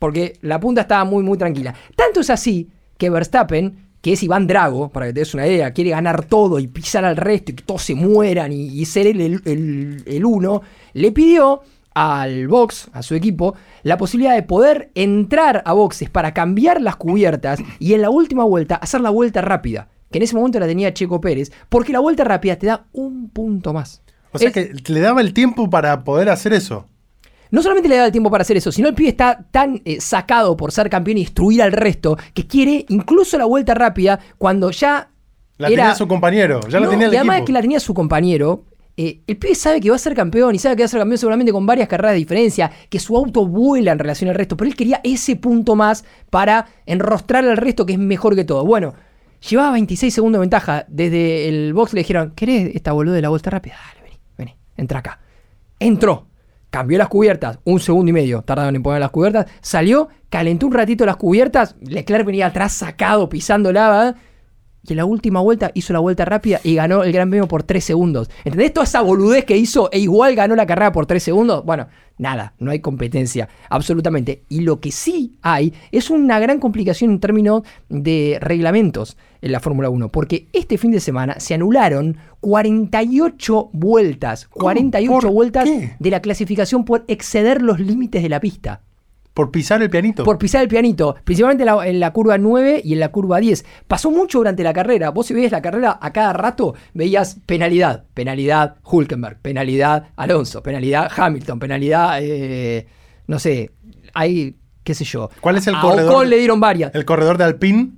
Porque 0.02 0.34
la 0.42 0.60
punta 0.60 0.82
estaba 0.82 1.06
muy, 1.06 1.24
muy 1.24 1.38
tranquila. 1.38 1.76
Tanto 1.96 2.22
es 2.22 2.32
así 2.32 2.68
que 2.98 3.12
Verstappen 3.12 3.92
que 4.02 4.14
es 4.14 4.24
Iván 4.24 4.48
Drago, 4.48 4.90
para 4.90 5.06
que 5.06 5.14
te 5.14 5.20
des 5.20 5.36
una 5.36 5.46
idea, 5.46 5.74
quiere 5.74 5.92
ganar 5.92 6.26
todo 6.26 6.58
y 6.58 6.66
pisar 6.66 7.06
al 7.06 7.18
resto 7.18 7.52
y 7.52 7.56
que 7.56 7.62
todos 7.62 7.84
se 7.84 7.94
mueran 7.94 8.52
y, 8.52 8.84
ser 8.86 9.06
el, 9.06 10.26
uno, 10.26 10.64
le 10.94 11.12
pidió 11.12 11.62
al 11.94 12.48
box, 12.48 12.90
a 12.94 13.04
su 13.04 13.14
equipo, 13.14 13.54
la 13.84 14.00
posibilidad 14.00 14.34
de 14.34 14.42
poder 14.42 14.90
entrar 14.96 15.62
a 15.68 15.74
boxes 15.74 16.10
para 16.10 16.34
cambiar 16.34 16.82
las 16.82 16.96
cubiertas 16.96 17.60
y 17.78 17.94
en 17.94 18.02
la 18.02 18.10
última 18.10 18.44
vuelta 18.44 18.78
hacer 18.78 19.02
la 19.02 19.12
vuelta 19.12 19.42
rápida, 19.42 19.90
que 20.10 20.18
en 20.18 20.24
ese 20.24 20.36
momento 20.36 20.60
la 20.60 20.66
tenía 20.66 20.96
Checo 20.96 21.22
Pérez, 21.22 21.52
porque 21.70 21.94
la 21.94 22.00
vuelta 22.00 22.24
rápida 22.24 22.56
te 22.56 22.66
da 22.66 22.88
un 22.94 23.30
punto 23.30 23.72
más. 23.72 24.02
O 24.32 24.40
sea 24.40 24.52
que 24.52 24.74
le 24.88 25.00
daba 25.00 25.22
el 25.22 25.32
tiempo 25.32 25.70
para 25.70 26.04
poder 26.04 26.30
hacer 26.30 26.54
eso 26.54 26.88
no 27.52 27.62
solamente 27.62 27.90
le 27.90 27.98
da 27.98 28.06
el 28.06 28.12
tiempo 28.12 28.32
para 28.32 28.42
hacer 28.42 28.58
eso, 28.58 28.72
sino 28.72 28.88
el 28.88 28.96
pibe 28.96 29.10
está 29.10 29.46
tan 29.52 29.82
eh, 29.86 30.00
sacado 30.02 30.58
por 30.58 30.72
ser 30.72 30.90
campeón 30.90 31.18
y 31.18 31.24
destruir 31.24 31.62
al 31.62 31.74
resto 31.74 32.18
que 32.34 32.48
quiere 32.48 32.86
incluso 32.90 33.38
la 33.38 33.46
vuelta 33.46 33.74
rápida 33.74 34.20
cuando 34.38 34.72
ya. 34.72 35.10
La 35.58 35.68
tenía 35.68 35.94
su 35.94 36.08
compañero, 36.08 36.62
ya 36.68 36.80
la 36.80 36.90
tenía 36.90 37.08
el 37.08 37.14
Y 37.14 37.18
además 37.18 37.44
que 37.46 37.52
la 37.52 37.62
tenía 37.62 37.80
su 37.80 37.94
compañero, 37.94 38.66
eh, 38.98 39.22
el 39.28 39.38
pibe 39.38 39.54
sabe 39.54 39.80
que 39.80 39.90
va 39.90 39.96
a 39.96 40.00
ser 40.00 40.16
campeón 40.16 40.56
y 40.56 40.60
sabe 40.60 40.76
que 40.76 40.84
va 40.84 40.86
a 40.86 40.90
ser 40.90 41.00
campeón 41.00 41.18
seguramente 41.20 41.52
con 41.52 41.66
varias 41.66 41.88
carreras 41.88 42.14
de 42.14 42.20
diferencia, 42.20 42.72
que 42.90 43.00
su 43.00 43.16
auto 43.16 43.46
vuela 43.46 43.92
en 43.92 44.00
relación 44.00 44.30
al 44.30 44.36
resto, 44.36 44.58
pero 44.58 44.70
él 44.70 44.76
quería 44.76 45.02
ese 45.04 45.36
punto 45.36 45.76
más 45.76 46.04
para 46.30 46.68
enrostrar 46.86 47.46
al 47.46 47.58
resto 47.58 47.86
que 47.86 47.94
es 47.94 48.00
mejor 48.00 48.34
que 48.34 48.44
todo. 48.44 48.66
Bueno, 48.66 48.96
llevaba 49.48 49.74
26 49.74 50.14
segundos 50.14 50.40
de 50.40 50.42
ventaja. 50.42 50.86
Desde 50.88 51.48
el 51.48 51.74
box 51.74 51.94
le 51.94 52.00
dijeron, 52.00 52.32
¿querés 52.36 52.74
esta 52.74 52.94
boluda 52.94 53.16
de 53.16 53.22
la 53.22 53.30
vuelta 53.30 53.52
rápida? 53.52 53.76
Dale, 53.76 54.02
vení, 54.04 54.20
vení, 54.38 54.56
entra 54.78 55.00
acá. 55.00 55.20
Entró 55.80 56.31
cambió 56.72 56.98
las 56.98 57.10
cubiertas, 57.10 57.60
un 57.66 57.80
segundo 57.80 58.10
y 58.10 58.14
medio 58.14 58.42
tardaron 58.42 58.76
en 58.76 58.82
poner 58.82 59.02
las 59.02 59.12
cubiertas, 59.12 59.46
salió, 59.62 60.08
calentó 60.30 60.66
un 60.66 60.74
ratito 60.74 61.06
las 61.06 61.18
cubiertas, 61.18 61.76
Leclerc 61.82 62.26
venía 62.26 62.48
atrás 62.48 62.74
sacado, 62.74 63.30
pisando 63.30 63.72
lava, 63.72 64.16
y 64.84 64.94
en 64.94 64.98
la 64.98 65.06
última 65.06 65.42
vuelta 65.42 65.72
hizo 65.74 65.94
la 65.94 66.00
vuelta 66.00 66.26
rápida 66.26 66.60
y 66.64 66.76
ganó 66.76 67.04
el 67.04 67.12
Gran 67.12 67.30
Premio 67.30 67.48
por 67.48 67.64
3 67.64 67.84
segundos. 67.84 68.30
¿Entendés 68.44 68.74
toda 68.74 68.86
esa 68.86 69.02
boludez 69.02 69.46
que 69.46 69.58
hizo 69.58 69.90
e 69.92 70.00
igual 70.00 70.36
ganó 70.36 70.56
la 70.56 70.66
carrera 70.66 70.92
por 70.92 71.06
3 71.06 71.22
segundos? 71.22 71.64
Bueno, 71.66 71.88
nada, 72.18 72.54
no 72.60 72.72
hay 72.72 72.80
competencia, 72.80 73.48
absolutamente. 73.70 74.44
Y 74.50 74.62
lo 74.62 74.80
que 74.80 74.92
sí 74.92 75.38
hay 75.42 75.74
es 75.92 76.10
una 76.10 76.40
gran 76.40 76.60
complicación 76.60 77.12
en 77.12 77.20
términos 77.20 77.64
de 77.90 78.38
reglamentos 78.42 79.18
en 79.42 79.52
la 79.52 79.60
Fórmula 79.60 79.90
1, 79.90 80.10
porque 80.10 80.48
este 80.54 80.78
fin 80.78 80.92
de 80.92 81.00
semana 81.00 81.40
se 81.40 81.54
anularon 81.54 82.18
48 82.42 83.70
vueltas, 83.74 84.48
48 84.48 85.32
vueltas 85.32 85.70
de 86.00 86.10
la 86.10 86.22
clasificación 86.22 86.86
por 86.86 87.06
exceder 87.08 87.62
los 87.62 87.80
límites 87.80 88.24
de 88.24 88.30
la 88.30 88.40
pista. 88.40 88.82
Por 89.34 89.50
pisar 89.50 89.82
el 89.82 89.90
pianito. 89.90 90.24
Por 90.24 90.38
pisar 90.38 90.62
el 90.62 90.68
pianito, 90.68 91.16
principalmente 91.24 91.64
en 91.64 92.00
la, 92.00 92.12
curva 92.12 92.38
9 92.38 92.82
y 92.84 92.94
en 92.94 93.00
la 93.00 93.10
curva 93.10 93.40
10. 93.40 93.66
Pasó 93.88 94.12
mucho 94.12 94.40
durante 94.40 94.64
la 94.64 94.74
carrera. 94.74 95.12
Vos 95.12 95.28
si 95.28 95.34
veías 95.34 95.52
la 95.52 95.62
carrera 95.62 95.98
a 96.02 96.12
cada 96.12 96.34
rato, 96.34 96.76
veías 96.94 97.38
penalidad, 97.46 98.06
penalidad 98.14 98.76
Hulkenberg, 98.84 99.40
penalidad 99.42 100.10
Alonso, 100.18 100.62
penalidad 100.62 101.10
Hamilton, 101.16 101.60
penalidad, 101.60 102.20
eh, 102.22 102.88
no 103.28 103.40
sé, 103.40 103.72
hay, 104.14 104.58
qué 104.84 104.94
sé 104.94 105.06
yo. 105.06 105.30
¿Cuál 105.40 105.58
es 105.58 105.68
el 105.68 105.78
corredor? 105.80 106.12
Ocon 106.12 106.30
le 106.30 106.38
dieron 106.38 106.60
varias. 106.60 106.94
¿El 106.94 107.06
corredor 107.06 107.38
de 107.38 107.46
Alpine? 107.46 107.92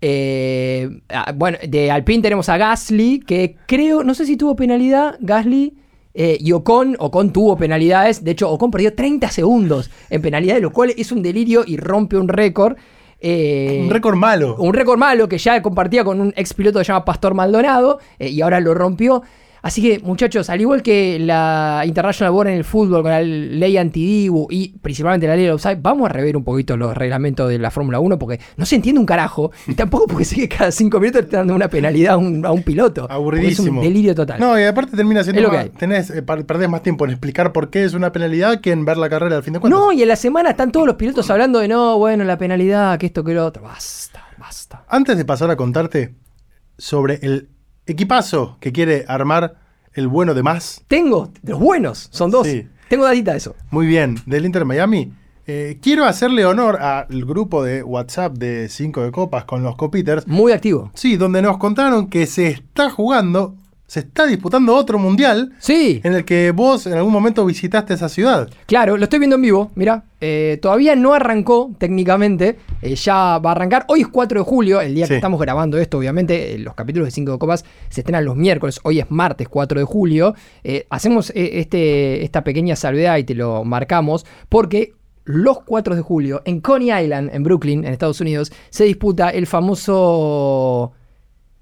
Eh, 0.00 0.88
ah, 1.10 1.32
bueno, 1.34 1.58
de 1.66 1.90
Alpine 1.90 2.22
tenemos 2.22 2.48
a 2.48 2.56
Gasly, 2.56 3.20
que 3.20 3.56
creo, 3.66 4.04
no 4.04 4.14
sé 4.14 4.24
si 4.24 4.36
tuvo 4.36 4.56
penalidad, 4.56 5.16
Gasly. 5.20 5.76
Eh, 6.20 6.36
y 6.40 6.50
Ocon, 6.50 6.96
Ocon 6.98 7.32
tuvo 7.32 7.56
penalidades. 7.56 8.24
De 8.24 8.32
hecho, 8.32 8.50
Ocon 8.50 8.72
perdió 8.72 8.92
30 8.92 9.30
segundos 9.30 9.88
en 10.10 10.20
penalidades, 10.20 10.60
lo 10.60 10.72
cual 10.72 10.92
es 10.96 11.12
un 11.12 11.22
delirio 11.22 11.62
y 11.64 11.76
rompe 11.76 12.16
un 12.16 12.26
récord. 12.26 12.76
Eh, 13.20 13.82
un 13.84 13.88
récord 13.88 14.16
malo. 14.16 14.56
Un 14.58 14.74
récord 14.74 14.98
malo 14.98 15.28
que 15.28 15.38
ya 15.38 15.62
compartía 15.62 16.02
con 16.02 16.20
un 16.20 16.32
ex 16.34 16.54
piloto 16.54 16.80
que 16.80 16.84
se 16.84 16.88
llama 16.92 17.04
Pastor 17.04 17.34
Maldonado 17.34 18.00
eh, 18.18 18.30
y 18.30 18.40
ahora 18.40 18.58
lo 18.58 18.74
rompió. 18.74 19.22
Así 19.62 19.82
que, 19.82 20.00
muchachos, 20.04 20.50
al 20.50 20.60
igual 20.60 20.82
que 20.82 21.18
la 21.18 21.82
International 21.84 22.32
Board 22.32 22.48
en 22.48 22.54
el 22.54 22.64
fútbol 22.64 23.02
con 23.02 23.10
la 23.10 23.22
ley 23.22 23.76
anti-Dibu 23.76 24.48
y 24.50 24.78
principalmente 24.78 25.26
la 25.26 25.36
ley 25.36 25.46
de 25.46 25.52
offside, 25.52 25.78
vamos 25.80 26.08
a 26.08 26.12
rever 26.12 26.36
un 26.36 26.44
poquito 26.44 26.76
los 26.76 26.96
reglamentos 26.96 27.48
de 27.48 27.58
la 27.58 27.70
Fórmula 27.70 28.00
1 28.00 28.18
porque 28.18 28.40
no 28.56 28.66
se 28.66 28.76
entiende 28.76 29.00
un 29.00 29.06
carajo 29.06 29.50
y 29.66 29.74
tampoco 29.74 30.06
porque 30.06 30.24
sigue 30.24 30.48
cada 30.48 30.70
cinco 30.70 31.00
minutos 31.00 31.28
te 31.28 31.36
dando 31.36 31.54
una 31.54 31.68
penalidad 31.68 32.14
a 32.14 32.16
un, 32.16 32.62
piloto. 32.62 33.06
Aburridísimo. 33.10 33.68
Es 33.68 33.72
un 33.74 33.80
delirio 33.80 34.14
total. 34.14 34.40
No, 34.40 34.58
y 34.58 34.64
aparte 34.64 34.96
termina 34.96 35.22
siendo. 35.22 35.48
Más, 35.48 35.70
tenés, 35.72 36.10
eh, 36.10 36.22
perdés 36.22 36.68
más 36.68 36.82
tiempo 36.82 37.04
en 37.04 37.12
explicar 37.12 37.52
por 37.52 37.70
qué 37.70 37.84
es 37.84 37.94
una 37.94 38.12
penalidad 38.12 38.60
que 38.60 38.72
en 38.72 38.84
ver 38.84 38.96
la 38.96 39.08
carrera 39.08 39.36
al 39.36 39.42
fin 39.42 39.54
de 39.54 39.60
cuentas. 39.60 39.80
No, 39.80 39.92
y 39.92 40.02
en 40.02 40.08
la 40.08 40.16
semana 40.16 40.50
están 40.50 40.72
todos 40.72 40.86
los 40.86 40.96
pilotos 40.96 41.30
hablando 41.30 41.60
de 41.60 41.68
no, 41.68 41.98
bueno, 41.98 42.24
la 42.24 42.36
penalidad, 42.36 42.98
que 42.98 43.06
esto, 43.06 43.24
que 43.24 43.34
lo 43.34 43.46
otro. 43.46 43.62
Basta, 43.62 44.24
basta. 44.38 44.84
Antes 44.88 45.16
de 45.16 45.24
pasar 45.24 45.50
a 45.50 45.56
contarte 45.56 46.14
sobre 46.76 47.18
el 47.22 47.48
equipazo 47.88 48.56
que 48.60 48.72
quiere 48.72 49.04
armar 49.08 49.56
el 49.94 50.06
bueno 50.06 50.34
de 50.34 50.42
más. 50.42 50.84
Tengo, 50.86 51.32
de 51.42 51.52
los 51.52 51.60
buenos, 51.60 52.08
son 52.12 52.30
dos. 52.30 52.46
Tengo 52.88 53.04
datita 53.04 53.32
de 53.32 53.38
eso. 53.38 53.56
Muy 53.70 53.86
bien, 53.86 54.16
del 54.26 54.46
Inter 54.46 54.64
Miami. 54.64 55.12
Eh, 55.46 55.78
quiero 55.80 56.04
hacerle 56.04 56.44
honor 56.44 56.76
al 56.76 57.24
grupo 57.24 57.64
de 57.64 57.82
WhatsApp 57.82 58.36
de 58.36 58.68
5 58.68 59.02
de 59.02 59.10
copas 59.10 59.44
con 59.44 59.62
los 59.62 59.76
copiters. 59.76 60.26
Muy 60.26 60.52
activo. 60.52 60.90
Sí, 60.94 61.16
donde 61.16 61.40
nos 61.40 61.56
contaron 61.56 62.08
que 62.08 62.26
se 62.26 62.48
está 62.48 62.90
jugando 62.90 63.56
se 63.88 64.00
está 64.00 64.26
disputando 64.26 64.76
otro 64.76 64.98
mundial. 64.98 65.54
Sí. 65.58 66.02
En 66.04 66.12
el 66.12 66.26
que 66.26 66.50
vos 66.50 66.86
en 66.86 66.92
algún 66.92 67.12
momento 67.12 67.44
visitaste 67.46 67.94
esa 67.94 68.10
ciudad. 68.10 68.48
Claro, 68.66 68.98
lo 68.98 69.04
estoy 69.04 69.18
viendo 69.18 69.36
en 69.36 69.42
vivo, 69.42 69.72
mira. 69.74 70.04
Eh, 70.20 70.58
todavía 70.60 70.94
no 70.94 71.14
arrancó 71.14 71.74
técnicamente, 71.78 72.58
eh, 72.82 72.94
ya 72.94 73.38
va 73.38 73.50
a 73.50 73.52
arrancar. 73.52 73.86
Hoy 73.88 74.02
es 74.02 74.08
4 74.08 74.40
de 74.40 74.44
julio, 74.44 74.80
el 74.82 74.94
día 74.94 75.08
que 75.08 75.14
estamos 75.14 75.40
grabando 75.40 75.78
esto, 75.78 75.96
obviamente. 75.96 76.54
Eh, 76.54 76.58
los 76.58 76.74
capítulos 76.74 77.06
de 77.06 77.12
5 77.12 77.32
de 77.32 77.38
Copas 77.38 77.64
se 77.88 78.02
estrenan 78.02 78.26
los 78.26 78.36
miércoles, 78.36 78.78
hoy 78.82 79.00
es 79.00 79.10
martes 79.10 79.48
4 79.48 79.80
de 79.80 79.86
julio. 79.86 80.34
hacemos 80.90 81.32
este, 81.34 82.24
esta 82.24 82.44
pequeña 82.44 82.76
salvedad 82.76 83.16
y 83.16 83.24
te 83.24 83.34
lo 83.34 83.64
marcamos 83.64 84.26
porque 84.50 84.92
los 85.24 85.62
4 85.62 85.96
de 85.96 86.02
julio 86.02 86.42
en 86.44 86.60
Coney 86.60 86.90
Island, 87.04 87.30
en 87.32 87.42
Brooklyn, 87.42 87.84
en 87.86 87.92
Estados 87.92 88.20
Unidos, 88.20 88.52
se 88.68 88.84
disputa 88.84 89.30
el 89.30 89.46
famoso 89.46 90.92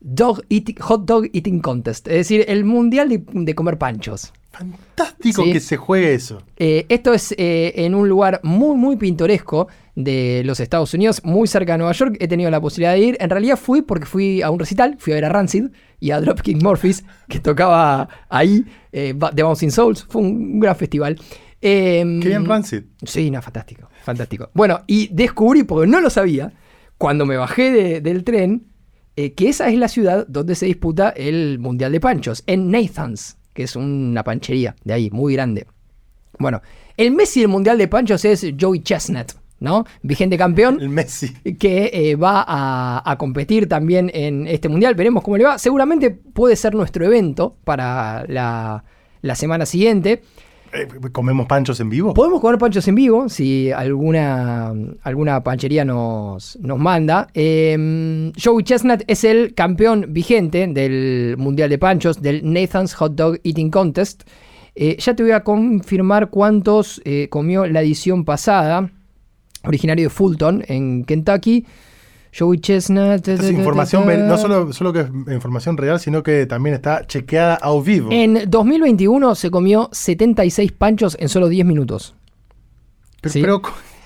Dog 0.09 0.45
Hot 0.83 1.05
Dog 1.05 1.25
Eating 1.33 1.59
Contest, 1.59 2.07
es 2.07 2.15
decir, 2.15 2.45
el 2.47 2.65
mundial 2.65 3.09
de, 3.09 3.55
comer 3.57 3.77
panchos. 3.77 4.33
Fantástico 4.53 5.43
que 5.43 5.59
se 5.59 5.77
juegue 5.77 6.15
eso. 6.15 6.43
Eh, 6.57 6.87
esto 6.89 7.13
es 7.13 7.35
eh, 7.37 7.73
en 7.75 7.93
un 7.93 8.09
lugar 8.09 8.41
muy, 8.45 8.77
muy 8.77 8.97
pintoresco 8.97 9.67
de 9.97 10.43
los 10.45 10.61
Estados 10.61 10.95
Unidos, 10.95 11.23
muy 11.25 11.49
cerca 11.49 11.73
de 11.73 11.79
Nueva 11.79 11.93
York. 11.93 12.17
He 12.21 12.29
tenido 12.29 12.53
la 12.53 12.61
posibilidad 12.61 12.93
de 12.93 13.01
ir. 13.01 13.17
En 13.19 13.31
realidad 13.31 13.57
fui 13.57 13.83
porque 13.83 14.07
fui 14.07 14.43
a 14.43 14.51
un 14.51 14.61
recital, 14.61 14.95
fui 15.01 15.13
a 15.13 15.17
ver 15.17 15.25
a 15.25 15.29
Rancid 15.29 15.71
y 15.99 16.13
a 16.13 16.21
Dropkick 16.21 16.63
Murphys, 16.63 17.05
que 17.29 17.41
tocaba 17.41 18.09
ahí, 18.29 18.65
eh, 18.93 19.13
The 19.35 19.43
Bouncing 19.43 19.73
Souls. 19.73 20.07
Fue 20.09 20.23
un 20.23 20.61
gran 20.61 20.77
festival. 20.77 21.19
Em, 21.61 22.21
Qué 22.21 22.29
bien 22.29 22.45
Rancid. 22.45 22.85
Sí, 23.03 23.29
no, 23.29 23.43
fantástico, 23.43 23.91
fantástico. 24.05 24.51
Bueno, 24.55 24.83
y 24.87 25.09
descubrí, 25.13 25.65
porque 25.65 25.91
no 25.91 26.01
lo 26.01 26.11
sabía, 26.11 26.53
cuando 26.97 27.27
me 27.27 27.37
bajé 27.37 28.01
del 28.01 28.23
tren, 28.23 28.69
eh, 29.17 29.33
que 29.33 29.49
esa 29.49 29.69
es 29.69 29.79
la 29.79 29.89
ciudad 29.89 30.27
donde 30.29 30.55
se 30.55 30.67
disputa 30.67 31.09
el 31.11 31.59
Mundial 31.59 31.93
de 31.93 32.01
Panchos, 32.01 32.43
en 32.47 32.71
Nathans, 32.71 33.39
que 33.55 33.63
es 33.63 33.75
una 33.75 34.23
panchería 34.23 34.77
de 34.85 34.93
ahí, 34.93 35.11
muy 35.11 35.33
grande. 35.33 35.67
Bueno, 36.39 36.61
el 36.97 37.13
Messi 37.13 37.41
del 37.41 37.49
Mundial 37.49 37.79
de 37.79 37.89
Panchos 37.89 38.25
es 38.27 38.47
Joey 38.61 38.81
Chestnut, 38.81 39.33
¿no? 39.59 39.87
Vigente 40.03 40.37
campeón. 40.37 40.79
El 40.81 40.91
Messi. 40.91 41.33
Que 41.59 41.91
eh, 41.93 42.17
va 42.17 42.45
a, 42.47 43.17
competir 43.17 43.69
también 43.69 44.11
en 44.13 44.47
este 44.47 44.69
mundial. 44.69 44.95
Veremos 44.95 45.23
cómo 45.23 45.39
le 45.39 45.45
va. 45.45 45.59
Seguramente 45.59 46.11
puede 46.11 46.57
ser 46.57 46.75
nuestro 46.75 47.07
evento 47.07 47.57
para 47.65 48.27
la, 48.29 48.85
la 49.23 49.35
semana 49.35 49.65
siguiente. 49.65 50.23
Eh, 50.73 50.89
¿Comemos 51.13 51.47
panchos 51.47 51.81
en 51.81 51.89
vivo? 51.89 52.15
Podemos 52.15 52.41
comer 52.41 52.59
panchos 52.59 52.87
en 52.89 52.95
vivo 52.95 53.29
si 53.29 53.71
alguna, 53.73 54.75
alguna 55.03 55.43
panchería 55.43 55.85
nos, 55.85 56.59
nos 56.61 56.79
manda. 56.79 57.29
Eh, 57.35 58.33
Joey 58.43 58.65
Chestnut 58.65 59.03
es 59.07 59.25
el 59.25 59.55
campeón 59.55 60.07
vigente 60.11 60.67
del 60.67 61.37
Mundial 61.39 61.71
de 61.71 61.79
Panchos, 61.79 62.21
del 62.21 62.53
Nathan's 62.53 62.95
Hot 62.95 63.15
Dog 63.15 63.39
Eating 63.45 63.71
Contest. 63.71 64.25
Eh, 64.79 64.99
ya 64.99 65.17
te 65.17 65.23
voy 65.23 65.33
a 65.33 65.43
confirmar 65.43 66.29
cuántos 66.29 67.01
eh, 67.07 67.29
comió 67.31 67.67
la 67.67 67.81
edición 67.81 68.27
pasada, 68.27 68.91
originario 69.65 70.05
de 70.05 70.11
Fulton, 70.11 70.65
en 70.69 71.05
Kentucky. 71.05 71.65
Joey 72.37 72.59
Chestnut. 72.61 73.27
Es 73.27 73.51
información, 73.51 74.07
no 74.29 74.39
solo, 74.39 74.73
solo 74.73 74.93
que 74.93 75.01
es 75.01 75.09
información 75.29 75.77
real, 75.77 76.01
sino 76.01 76.23
que 76.23 76.47
también 76.47 76.75
está 76.75 77.07
chequeada 77.07 77.57
a 77.57 77.79
vivo. 77.81 78.11
En 78.13 78.51
2021 78.51 79.35
se 79.35 79.51
comió 79.51 79.89
76 79.93 80.73
panchos 80.73 81.17
en 81.21 81.29
solo 81.29 81.49
10 81.49 81.67
minutos. 81.67 82.15
Pero, 83.21 83.33
sí. 83.33 83.41
pero, 83.41 83.63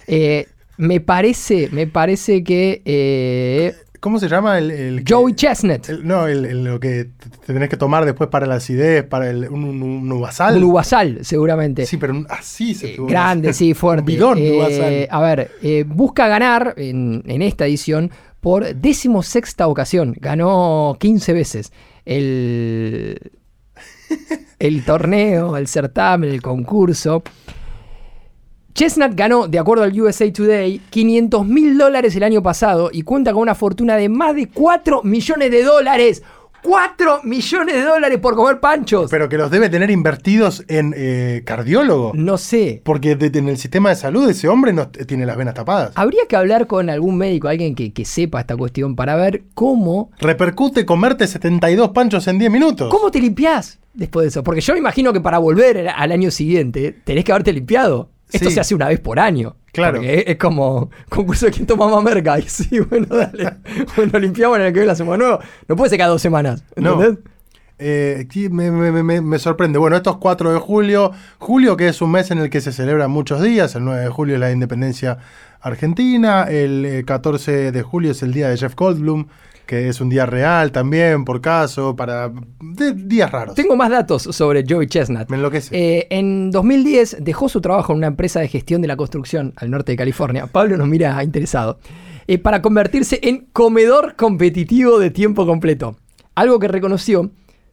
Eh, 0.06 0.46
me 0.76 1.00
parece, 1.00 1.68
me 1.72 1.86
parece 1.86 2.42
que 2.42 2.82
eh, 2.84 3.74
¿cómo 4.00 4.18
se 4.18 4.28
llama 4.28 4.58
el, 4.58 4.70
el 4.70 5.04
que- 5.04 5.14
Joey 5.14 5.34
Chestnut, 5.34 5.88
el- 5.88 6.06
no, 6.06 6.26
el, 6.26 6.44
el- 6.46 6.64
lo 6.64 6.80
que 6.80 7.04
te 7.04 7.28
te 7.30 7.52
tenés 7.52 7.68
que 7.68 7.76
tomar 7.76 8.04
después 8.04 8.28
para 8.30 8.46
la 8.46 8.56
acidez, 8.56 9.04
para 9.04 9.30
el, 9.30 9.48
un, 9.48 9.64
un, 9.64 9.82
un 9.82 10.12
uvasal. 10.12 10.56
un 10.56 10.64
uvasal, 10.64 11.18
seguramente. 11.22 11.86
Sí, 11.86 11.96
pero 11.96 12.24
así 12.28 12.74
se 12.74 12.94
Eh, 12.94 12.96
grande, 13.06 13.52
sí, 13.52 13.74
fuerte. 13.74 14.02
Un 14.02 14.06
bidón 14.06 14.38
de 14.38 14.48
Eh, 14.48 14.56
uvasal. 14.56 15.08
a 15.10 15.20
ver, 15.20 15.50
eh, 15.62 15.84
busca 15.86 16.26
ganar 16.28 16.74
en, 16.76 17.22
en 17.26 17.42
esta 17.42 17.66
edición 17.66 18.10
por 18.40 18.74
decimosexta 18.74 19.66
ocasión. 19.68 20.14
Ganó 20.18 20.96
15 20.98 21.32
veces 21.34 21.72
el, 22.06 23.18
el 24.58 24.84
torneo, 24.84 25.56
el 25.56 25.66
certamen, 25.66 26.30
el 26.30 26.42
concurso. 26.42 27.22
Chestnut 28.74 29.12
ganó, 29.14 29.48
de 29.48 29.58
acuerdo 29.58 29.84
al 29.84 30.00
USA 30.00 30.32
Today, 30.32 30.80
500 30.90 31.46
mil 31.46 31.76
dólares 31.76 32.14
el 32.16 32.22
año 32.22 32.42
pasado 32.42 32.90
y 32.92 33.02
cuenta 33.02 33.32
con 33.32 33.42
una 33.42 33.54
fortuna 33.54 33.96
de 33.96 34.08
más 34.08 34.34
de 34.34 34.48
4 34.48 35.02
millones 35.02 35.50
de 35.50 35.62
dólares. 35.62 36.22
4 36.62 37.20
millones 37.24 37.74
de 37.74 37.82
dólares 37.84 38.18
por 38.18 38.34
comer 38.36 38.60
panchos. 38.60 39.10
Pero 39.10 39.30
que 39.30 39.38
los 39.38 39.50
debe 39.50 39.70
tener 39.70 39.90
invertidos 39.90 40.62
en 40.68 40.92
eh, 40.94 41.40
cardiólogo. 41.46 42.12
no 42.14 42.36
sé. 42.36 42.82
Porque 42.84 43.16
de- 43.16 43.38
en 43.38 43.48
el 43.48 43.56
sistema 43.56 43.88
de 43.88 43.94
salud 43.96 44.28
ese 44.28 44.46
hombre 44.46 44.74
no 44.74 44.88
tiene 44.88 45.24
las 45.24 45.38
venas 45.38 45.54
tapadas. 45.54 45.92
Habría 45.94 46.26
que 46.28 46.36
hablar 46.36 46.66
con 46.66 46.90
algún 46.90 47.16
médico, 47.16 47.48
alguien 47.48 47.74
que, 47.74 47.94
que 47.94 48.04
sepa 48.04 48.40
esta 48.40 48.58
cuestión, 48.58 48.94
para 48.94 49.16
ver 49.16 49.44
cómo, 49.54 50.10
Repercute 50.20 50.84
comerte 50.84 51.26
72 51.26 51.90
panchos 51.92 52.28
en 52.28 52.38
10 52.38 52.50
minutos. 52.50 52.90
cómo 52.90 53.10
te 53.10 53.20
limpias 53.20 53.78
después 53.94 54.24
de 54.24 54.28
eso. 54.28 54.44
Porque 54.44 54.60
yo 54.60 54.74
me 54.74 54.80
imagino 54.80 55.14
que 55.14 55.20
para 55.22 55.38
volver 55.38 55.88
al 55.88 56.12
año 56.12 56.30
siguiente 56.30 56.94
tenés 57.04 57.24
que 57.24 57.32
haberte 57.32 57.54
limpiado. 57.54 58.10
Esto 58.32 58.48
Sí. 58.48 58.54
se 58.54 58.60
hace 58.60 58.74
una 58.74 58.88
vez 58.88 59.00
por 59.00 59.18
año. 59.18 59.56
Claro. 59.72 60.00
Es, 60.02 60.24
es 60.26 60.36
como 60.36 60.90
concurso 61.08 61.46
de 61.46 61.52
quién 61.52 61.66
toma 61.66 61.88
más 61.88 62.02
merca. 62.14 62.38
Y 62.38 62.42
sí, 62.42 62.80
bueno, 62.80 63.06
dale. 63.14 63.56
Bueno, 63.96 64.18
limpiamos 64.18 64.58
en 64.58 64.64
el 64.66 64.72
que 64.72 64.80
ve 64.80 64.86
la 64.86 64.94
semana 64.94 65.16
nueva. 65.18 65.40
No 65.68 65.76
puede 65.76 65.90
ser 65.90 65.98
cada 65.98 66.10
dos 66.10 66.22
semanas. 66.22 66.64
No. 66.76 66.94
¿Entendés? 66.94 67.24
Eh, 67.82 68.18
aquí 68.26 68.50
me, 68.50 68.70
me- 68.70 69.02
me- 69.02 69.20
me 69.22 69.38
sorprende. 69.38 69.78
Bueno, 69.78 69.96
estos 69.96 70.18
4 70.18 70.52
de 70.52 70.58
julio, 70.58 71.12
julio 71.38 71.78
que 71.78 71.88
es 71.88 72.02
un 72.02 72.10
mes 72.10 72.30
en 72.30 72.36
el 72.38 72.50
que 72.50 72.60
se 72.60 72.72
celebran 72.72 73.10
muchos 73.10 73.40
días, 73.42 73.74
el 73.74 73.84
9 73.86 74.02
de 74.02 74.08
julio 74.10 74.34
es 74.34 74.40
la 74.40 74.52
independencia 74.52 75.16
argentina, 75.62 76.44
el 76.44 76.84
eh, 76.84 77.04
14 77.06 77.72
de 77.72 77.82
julio 77.82 78.10
es 78.10 78.22
el 78.22 78.32
día 78.34 78.48
de 78.50 78.56
Jeff 78.58 78.74
Goldblum, 78.74 79.26
que 79.70 79.88
es 79.88 80.00
un 80.00 80.08
día 80.08 80.26
real 80.26 80.72
también, 80.72 81.24
por 81.24 81.40
caso, 81.40 81.94
para 81.94 82.32
de- 82.60 82.92
días 82.92 83.30
raros. 83.30 83.54
Tengo 83.54 83.76
más 83.76 83.88
datos 83.88 84.22
sobre 84.24 84.64
Joey 84.68 84.88
Chestnut. 84.88 85.30
Me 85.30 85.36
enloquece. 85.36 85.68
Eh, 85.78 86.08
en 86.10 86.50
2010 86.50 87.18
dejó 87.20 87.48
su 87.48 87.60
trabajo 87.60 87.92
en 87.92 87.98
una 87.98 88.08
empresa 88.08 88.40
de 88.40 88.48
gestión 88.48 88.82
de 88.82 88.88
la 88.88 88.96
construcción 88.96 89.52
al 89.54 89.70
norte 89.70 89.92
de 89.92 89.96
California. 89.96 90.48
Pablo 90.48 90.76
nos 90.76 90.88
mira 90.88 91.22
interesado. 91.22 91.78
eh, 92.26 92.38
para 92.38 92.62
convertirse 92.62 93.20
en 93.22 93.46
comedor 93.52 94.16
competitivo 94.16 94.98
de 94.98 95.10
tiempo 95.10 95.46
completo. 95.46 95.96
Algo 96.34 96.58
que 96.58 96.66
reconoció 96.66 97.30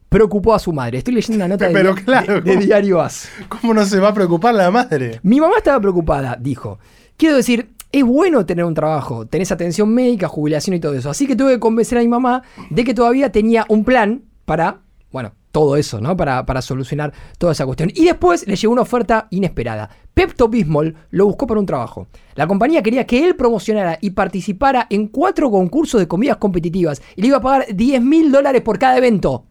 preocupó 0.10 0.54
a 0.54 0.60
su 0.60 0.74
madre. 0.74 1.00
Estoy 1.00 1.16
leyendo 1.16 1.38
una 1.38 1.48
nota 1.48 1.68
de, 1.68 1.74
Pero 1.74 1.95
dia- 1.95 2.04
claro, 2.06 2.41
de-. 2.41 2.58
Diario 2.58 3.02
As. 3.02 3.28
¿Cómo 3.50 3.74
no 3.74 3.84
se 3.86 4.00
va 4.00 4.10
a 4.10 4.14
preocupar 4.14 4.54
la 4.54 4.70
madre? 4.70 5.20
Mi 5.24 5.39
mamá 5.39 5.56
estaba 5.58 5.80
preocupada, 5.80 6.38
dijo. 6.39 6.78
Quiero 7.18 7.36
decir, 7.36 7.70
es 7.91 8.03
bueno 8.03 8.45
tener 8.45 8.65
un 8.65 8.73
trabajo, 8.73 9.25
tenés 9.25 9.51
atención 9.51 9.93
médica, 9.93 10.27
jubilación 10.27 10.75
y 10.75 10.79
todo 10.79 10.93
eso. 10.93 11.09
Así 11.09 11.27
que 11.27 11.35
tuve 11.35 11.53
que 11.53 11.59
convencer 11.59 11.97
a 11.97 12.01
mi 12.01 12.07
mamá 12.07 12.43
de 12.69 12.83
que 12.83 12.93
todavía 12.93 13.31
tenía 13.31 13.65
un 13.69 13.83
plan 13.83 14.23
para, 14.45 14.81
bueno, 15.11 15.33
todo 15.51 15.77
eso, 15.77 15.99
¿no? 16.01 16.15
Para, 16.15 16.45
para 16.45 16.61
solucionar 16.61 17.13
toda 17.38 17.53
esa 17.53 17.65
cuestión. 17.65 17.91
Y 17.95 18.05
después 18.05 18.45
le 18.47 18.55
llegó 18.55 18.73
una 18.73 18.83
oferta 18.83 19.27
inesperada. 19.31 19.89
Pepto 20.13 20.49
Bismol 20.49 20.95
lo 21.09 21.25
buscó 21.25 21.47
para 21.47 21.59
un 21.59 21.65
trabajo. 21.65 22.07
La 22.35 22.47
compañía 22.47 22.83
quería 22.83 23.07
que 23.07 23.25
él 23.25 23.35
promocionara 23.35 23.97
y 24.01 24.11
participara 24.11 24.88
en 24.89 25.07
cuatro 25.07 25.49
concursos 25.49 25.99
de 25.99 26.07
comidas 26.07 26.38
competitivas 26.38 27.01
y 27.15 27.21
le 27.21 27.27
iba 27.29 27.38
a 27.38 27.41
pagar 27.41 27.65
10 27.73 28.01
mil 28.01 28.31
dólares 28.31 28.61
por 28.61 28.77
cada 28.77 28.97
evento. 28.97 29.45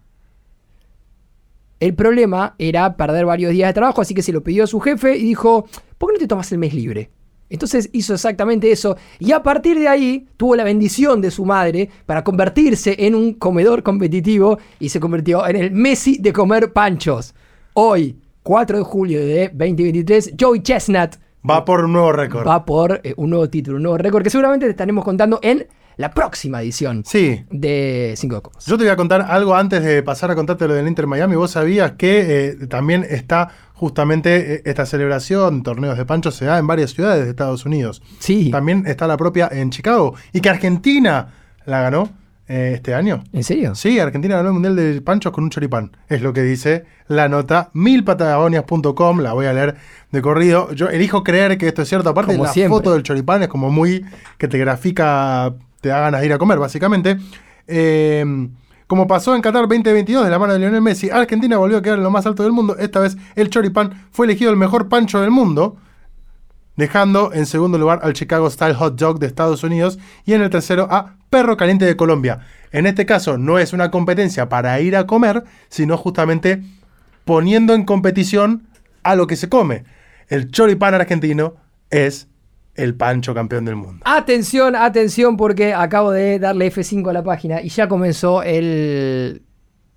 El 1.78 1.94
problema 1.94 2.54
era 2.58 2.96
perder 2.96 3.26
varios 3.26 3.52
días 3.52 3.68
de 3.68 3.74
trabajo, 3.74 4.00
así 4.00 4.14
que 4.14 4.22
se 4.22 4.32
lo 4.32 4.42
pidió 4.42 4.64
a 4.64 4.66
su 4.66 4.80
jefe 4.80 5.16
y 5.16 5.22
dijo, 5.22 5.66
¿por 5.98 6.10
qué 6.10 6.14
no 6.14 6.18
te 6.20 6.26
tomas 6.26 6.50
el 6.52 6.58
mes 6.58 6.72
libre? 6.72 7.10
Entonces 7.48 7.88
hizo 7.92 8.14
exactamente 8.14 8.70
eso 8.70 8.96
y 9.18 9.32
a 9.32 9.42
partir 9.42 9.78
de 9.78 9.88
ahí 9.88 10.26
tuvo 10.36 10.56
la 10.56 10.64
bendición 10.64 11.20
de 11.20 11.30
su 11.30 11.44
madre 11.44 11.88
para 12.04 12.24
convertirse 12.24 12.96
en 12.98 13.14
un 13.14 13.34
comedor 13.34 13.82
competitivo 13.82 14.58
y 14.80 14.88
se 14.88 15.00
convirtió 15.00 15.46
en 15.46 15.56
el 15.56 15.70
Messi 15.70 16.18
de 16.18 16.32
comer 16.32 16.72
panchos. 16.72 17.34
Hoy, 17.74 18.16
4 18.42 18.78
de 18.78 18.84
julio 18.84 19.20
de 19.20 19.48
2023, 19.48 20.34
Joey 20.38 20.62
Chestnut 20.62 21.16
Va 21.48 21.64
por 21.64 21.84
un 21.84 21.92
nuevo 21.92 22.12
récord. 22.12 22.46
va 22.46 22.64
por 22.64 23.00
eh, 23.04 23.14
un 23.16 23.30
nuevo 23.30 23.48
título, 23.48 23.76
un 23.76 23.84
nuevo 23.84 23.98
récord 23.98 24.24
que 24.24 24.30
seguramente 24.30 24.66
te 24.66 24.70
estaremos 24.70 25.04
contando 25.04 25.38
en 25.42 25.66
la 25.96 26.10
próxima 26.10 26.60
edición 26.62 27.02
Sí. 27.06 27.44
de 27.50 28.14
5 28.16 28.34
de 28.36 28.42
Copas. 28.42 28.66
Yo 28.66 28.76
te 28.76 28.84
voy 28.84 28.90
a 28.92 28.96
contar 28.96 29.22
algo 29.28 29.54
antes 29.56 29.82
de 29.82 30.02
pasar 30.02 30.30
a 30.30 30.34
contarte 30.34 30.68
lo 30.68 30.74
del 30.74 30.86
Inter 30.88 31.06
Miami. 31.06 31.36
Vos 31.36 31.52
sabías 31.52 31.92
que 31.92 32.48
eh, 32.48 32.66
también 32.68 33.06
está 33.08 33.48
justamente 33.74 34.54
eh, 34.56 34.62
esta 34.64 34.84
celebración, 34.86 35.62
torneos 35.62 35.96
de 35.98 36.04
pancho, 36.04 36.30
se 36.30 36.44
da 36.44 36.58
en 36.58 36.66
varias 36.66 36.90
ciudades 36.92 37.24
de 37.24 37.30
Estados 37.30 37.64
Unidos. 37.66 38.02
Sí, 38.18 38.50
También 38.50 38.84
está 38.86 39.06
la 39.06 39.16
propia 39.16 39.48
en 39.50 39.70
Chicago. 39.70 40.14
Y 40.32 40.40
que 40.40 40.50
Argentina 40.50 41.28
la 41.64 41.80
ganó 41.82 42.08
eh, 42.48 42.72
este 42.76 42.94
año. 42.94 43.24
¿en 43.32 43.42
serio? 43.42 43.74
Sí, 43.74 43.98
Argentina 43.98 44.36
ganó 44.36 44.48
el 44.50 44.52
Mundial 44.54 44.76
de 44.76 45.00
Panchos 45.02 45.32
con 45.32 45.44
un 45.44 45.50
choripán. 45.50 45.96
Es 46.08 46.22
lo 46.22 46.32
que 46.32 46.42
dice 46.42 46.84
la 47.08 47.28
nota 47.28 47.70
milpatagonias.com. 47.72 49.20
La 49.20 49.32
voy 49.32 49.46
a 49.46 49.52
leer 49.52 49.76
de 50.12 50.22
corrido. 50.22 50.72
Yo 50.72 50.88
elijo 50.88 51.24
creer 51.24 51.58
que 51.58 51.66
esto 51.68 51.82
es 51.82 51.88
cierto. 51.88 52.10
Aparte, 52.10 52.32
Como 52.32 52.44
la 52.44 52.52
siempre. 52.52 52.76
foto 52.76 52.92
del 52.92 53.02
choripán 53.02 53.42
es 53.42 53.48
como 53.48 53.70
muy 53.70 54.04
que 54.38 54.46
te 54.48 54.58
grafica, 54.58 55.54
te 55.86 55.90
da 55.90 56.00
ganas 56.00 56.20
de 56.20 56.26
ir 56.26 56.32
a 56.32 56.38
comer, 56.38 56.58
básicamente. 56.58 57.16
Eh, 57.68 58.24
como 58.86 59.06
pasó 59.06 59.34
en 59.34 59.42
Qatar 59.42 59.62
2022 59.62 60.24
de 60.24 60.30
la 60.30 60.38
mano 60.38 60.52
de 60.52 60.58
Lionel 60.58 60.82
Messi, 60.82 61.10
Argentina 61.10 61.56
volvió 61.58 61.78
a 61.78 61.82
quedar 61.82 61.98
en 61.98 62.04
lo 62.04 62.10
más 62.10 62.26
alto 62.26 62.42
del 62.42 62.52
mundo. 62.52 62.76
Esta 62.78 63.00
vez 63.00 63.16
el 63.34 63.50
choripán 63.50 64.06
fue 64.10 64.26
elegido 64.26 64.50
el 64.50 64.56
mejor 64.56 64.88
pancho 64.88 65.20
del 65.20 65.30
mundo 65.30 65.76
dejando 66.76 67.32
en 67.32 67.46
segundo 67.46 67.78
lugar 67.78 68.00
al 68.02 68.12
Chicago 68.12 68.50
Style 68.50 68.74
Hot 68.74 68.98
Dog 68.98 69.18
de 69.18 69.26
Estados 69.26 69.64
Unidos 69.64 69.98
y 70.24 70.34
en 70.34 70.42
el 70.42 70.50
tercero 70.50 70.88
a 70.90 71.16
Perro 71.30 71.56
Caliente 71.56 71.84
de 71.84 71.96
Colombia. 71.96 72.40
En 72.70 72.86
este 72.86 73.06
caso 73.06 73.38
no 73.38 73.58
es 73.58 73.72
una 73.72 73.90
competencia 73.90 74.48
para 74.48 74.78
ir 74.80 74.96
a 74.96 75.06
comer, 75.06 75.44
sino 75.68 75.96
justamente 75.96 76.62
poniendo 77.24 77.74
en 77.74 77.84
competición 77.84 78.68
a 79.02 79.14
lo 79.14 79.26
que 79.26 79.36
se 79.36 79.48
come. 79.48 79.84
El 80.28 80.50
choripán 80.50 80.94
argentino 80.94 81.54
es 81.90 82.28
el 82.76 82.94
pancho 82.94 83.34
campeón 83.34 83.64
del 83.64 83.76
mundo. 83.76 84.00
Atención, 84.04 84.76
atención, 84.76 85.36
porque 85.36 85.72
acabo 85.74 86.10
de 86.12 86.38
darle 86.38 86.72
F5 86.72 87.10
a 87.10 87.12
la 87.12 87.22
página 87.24 87.60
y 87.62 87.68
ya 87.68 87.88
comenzó 87.88 88.42
el 88.42 89.42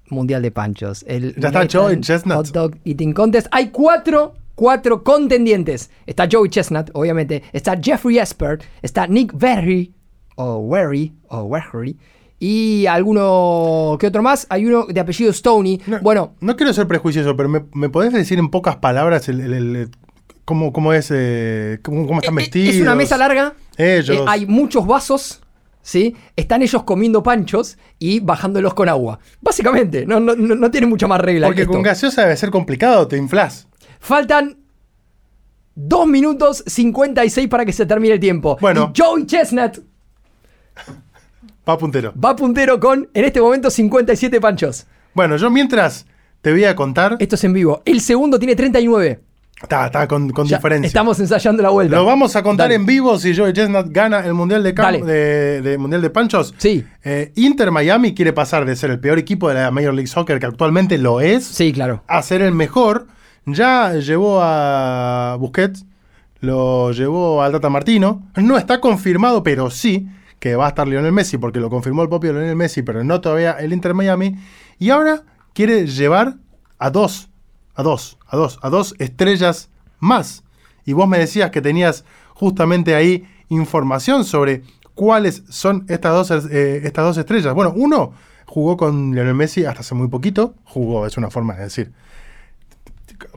Mundial 0.09 0.41
de 0.41 0.51
Panchos. 0.51 1.03
El 1.07 1.35
Ya 1.35 1.49
está 1.49 1.67
Joey 1.71 1.99
Chestnut. 2.01 2.37
Hot 2.37 2.47
Dog 2.51 2.75
Eating 2.85 3.13
Contest. 3.13 3.47
Hay 3.51 3.69
cuatro, 3.69 4.33
cuatro 4.55 5.03
contendientes. 5.03 5.91
Está 6.07 6.27
Joey 6.31 6.49
Chestnut, 6.49 6.89
obviamente. 6.93 7.43
Está 7.53 7.77
Jeffrey 7.81 8.17
Esper. 8.17 8.59
Está 8.81 9.05
Nick 9.07 9.37
Berry. 9.37 9.93
O 10.35 10.57
Werry. 10.57 11.13
O 11.27 11.41
Werry. 11.43 11.95
Y 12.39 12.85
alguno 12.87 13.97
que 13.99 14.07
otro 14.07 14.23
más. 14.23 14.47
Hay 14.49 14.65
uno 14.65 14.85
de 14.87 14.99
apellido 14.99 15.31
Stoney. 15.33 15.81
No, 15.85 15.99
bueno, 15.99 16.33
no 16.39 16.55
quiero 16.55 16.71
ser 16.73 16.87
prejuicioso, 16.87 17.35
pero 17.35 17.49
¿me, 17.49 17.65
me 17.73 17.89
podés 17.89 18.13
decir 18.13 18.39
en 18.39 18.49
pocas 18.49 18.77
palabras 18.77 19.27
el, 19.29 19.41
el- 19.41 19.53
el- 19.75 19.89
cómo, 20.49 20.73
cómo 20.73 20.93
es, 20.93 21.11
eh, 21.13 21.77
cómo, 21.83 22.07
cómo 22.07 22.21
están 22.21 22.33
eh, 22.33 22.37
vestidos? 22.37 22.75
es 22.75 22.81
una 22.81 22.95
mesa 22.95 23.17
larga. 23.17 23.53
Ellos. 23.77 24.17
Eh, 24.17 24.25
hay 24.27 24.47
muchos 24.47 24.87
vasos, 24.87 25.41
¿sí? 25.83 26.15
Están 26.35 26.63
ellos 26.63 26.81
comiendo 26.81 27.21
panchos 27.21 27.77
y 27.99 28.19
bajándolos 28.19 28.73
con 28.73 28.89
agua. 28.89 29.19
Básicamente, 29.41 30.07
no, 30.07 30.19
no, 30.19 30.35
no, 30.35 30.71
tiene 30.71 30.87
mucha 30.87 31.07
más 31.07 31.21
regla. 31.21 31.45
Porque 31.45 31.61
que 31.61 31.67
con 31.67 31.83
gaseosa 31.83 32.23
debe 32.23 32.35
ser 32.35 32.49
complicado, 32.49 33.07
te 33.07 33.15
inflas. 33.15 33.67
Faltan 33.99 34.57
2 35.75 36.07
minutos 36.07 36.63
56 36.65 37.47
para 37.47 37.63
que 37.63 37.71
se 37.71 37.85
termine 37.85 38.15
el 38.15 38.19
tiempo. 38.19 38.57
Bueno. 38.59 38.91
Y 38.95 38.99
Joey 38.99 39.27
Chestnut 39.27 39.77
Va 41.67 41.77
puntero. 41.77 42.11
va 42.13 42.35
puntero 42.35 42.79
con, 42.79 43.07
en 43.13 43.23
este 43.23 43.39
momento, 43.39 43.69
57 43.69 44.41
panchos. 44.41 44.87
Bueno, 45.13 45.37
yo 45.37 45.51
mientras 45.51 46.07
te 46.41 46.51
voy 46.51 46.63
a 46.63 46.75
contar. 46.75 47.17
Esto 47.19 47.35
es 47.35 47.43
en 47.43 47.53
vivo. 47.53 47.83
El 47.85 48.01
segundo 48.01 48.39
tiene 48.39 48.55
39. 48.55 49.28
Está, 49.61 49.87
está 49.87 50.07
con, 50.07 50.27
diferencia. 50.27 50.87
Estamos 50.87 51.19
ensayando 51.19 51.61
la 51.61 51.69
vuelta. 51.69 51.95
Lo 51.95 52.05
vamos 52.05 52.35
a 52.37 52.43
contar 52.43 52.65
Dale. 52.65 52.75
en 52.75 52.85
vivo 52.85 53.19
si 53.19 53.35
Joey 53.35 53.51
Chestnut 53.51 53.87
gana 53.89 54.19
el 54.25 54.33
Mundial 54.33 54.63
de, 54.63 54.73
Cam- 54.73 55.03
de- 55.03 55.77
Mundial 55.77 56.01
de 56.01 56.09
Panchos. 56.09 56.53
Sí. 56.57 56.85
Eh, 57.03 57.33
Inter 57.35 57.69
Miami 57.69 58.13
quiere 58.13 58.31
pasar 58.31 58.65
de 58.65 58.75
ser 58.77 58.89
el 58.91 58.99
peor 59.01 59.19
equipo 59.19 59.49
de 59.49 59.55
la 59.55 59.69
Major 59.71 59.93
League 59.93 60.07
Soccer, 60.07 60.39
que 60.39 60.45
actualmente 60.45 60.97
lo 60.97 61.19
es, 61.19 61.43
Sí, 61.45 61.73
claro. 61.73 62.03
a 62.07 62.21
ser 62.21 62.41
el 62.41 62.53
mejor. 62.53 63.07
Ya 63.45 63.93
llevó 63.95 64.39
a 64.41 65.35
Busquets, 65.39 65.85
lo 66.39 66.91
llevó 66.91 67.41
al 67.43 67.51
Tata 67.51 67.69
Martino. 67.69 68.23
No 68.37 68.57
está 68.57 68.79
confirmado, 68.79 69.43
pero 69.43 69.69
sí 69.69 70.07
que 70.39 70.55
va 70.55 70.67
a 70.67 70.69
estar 70.69 70.87
Lionel 70.87 71.11
Messi, 71.11 71.37
porque 71.37 71.59
lo 71.59 71.69
confirmó 71.69 72.01
el 72.03 72.07
propio 72.09 72.31
Lionel 72.31 72.55
Messi, 72.55 72.81
pero 72.81 73.03
no 73.03 73.19
todavía 73.19 73.51
el 73.59 73.73
Inter 73.73 73.93
Miami. 73.93 74.35
Y 74.77 74.89
ahora 74.89 75.23
quiere 75.53 75.85
llevar 75.85 76.35
a 76.77 76.89
dos, 76.91 77.27
a 77.79 77.83
dos, 77.83 78.17
a 78.27 78.35
dos, 78.35 78.59
a 78.61 78.69
dos 78.69 78.93
estrellas 78.99 79.69
más. 79.99 80.43
Y 80.83 80.91
vos 80.91 81.07
me 81.07 81.17
decías 81.17 81.49
que 81.49 81.61
tenías 81.61 82.03
justamente 82.33 82.93
ahí 82.93 83.25
información 83.47 84.25
sobre 84.25 84.63
cuáles 84.95 85.43
son 85.47 85.85
estas 85.87 86.11
dos, 86.11 86.45
eh, 86.51 86.81
estas 86.83 87.05
dos 87.05 87.17
estrellas. 87.17 87.53
Bueno, 87.53 87.71
uno 87.73 88.11
jugó 88.45 88.75
con 88.75 89.15
Lionel 89.15 89.33
Messi 89.33 89.63
hasta 89.63 89.79
hace 89.79 89.95
muy 89.95 90.09
poquito. 90.09 90.55
Jugó, 90.65 91.05
es 91.05 91.15
una 91.15 91.29
forma 91.29 91.55
de 91.55 91.63
decir. 91.63 91.93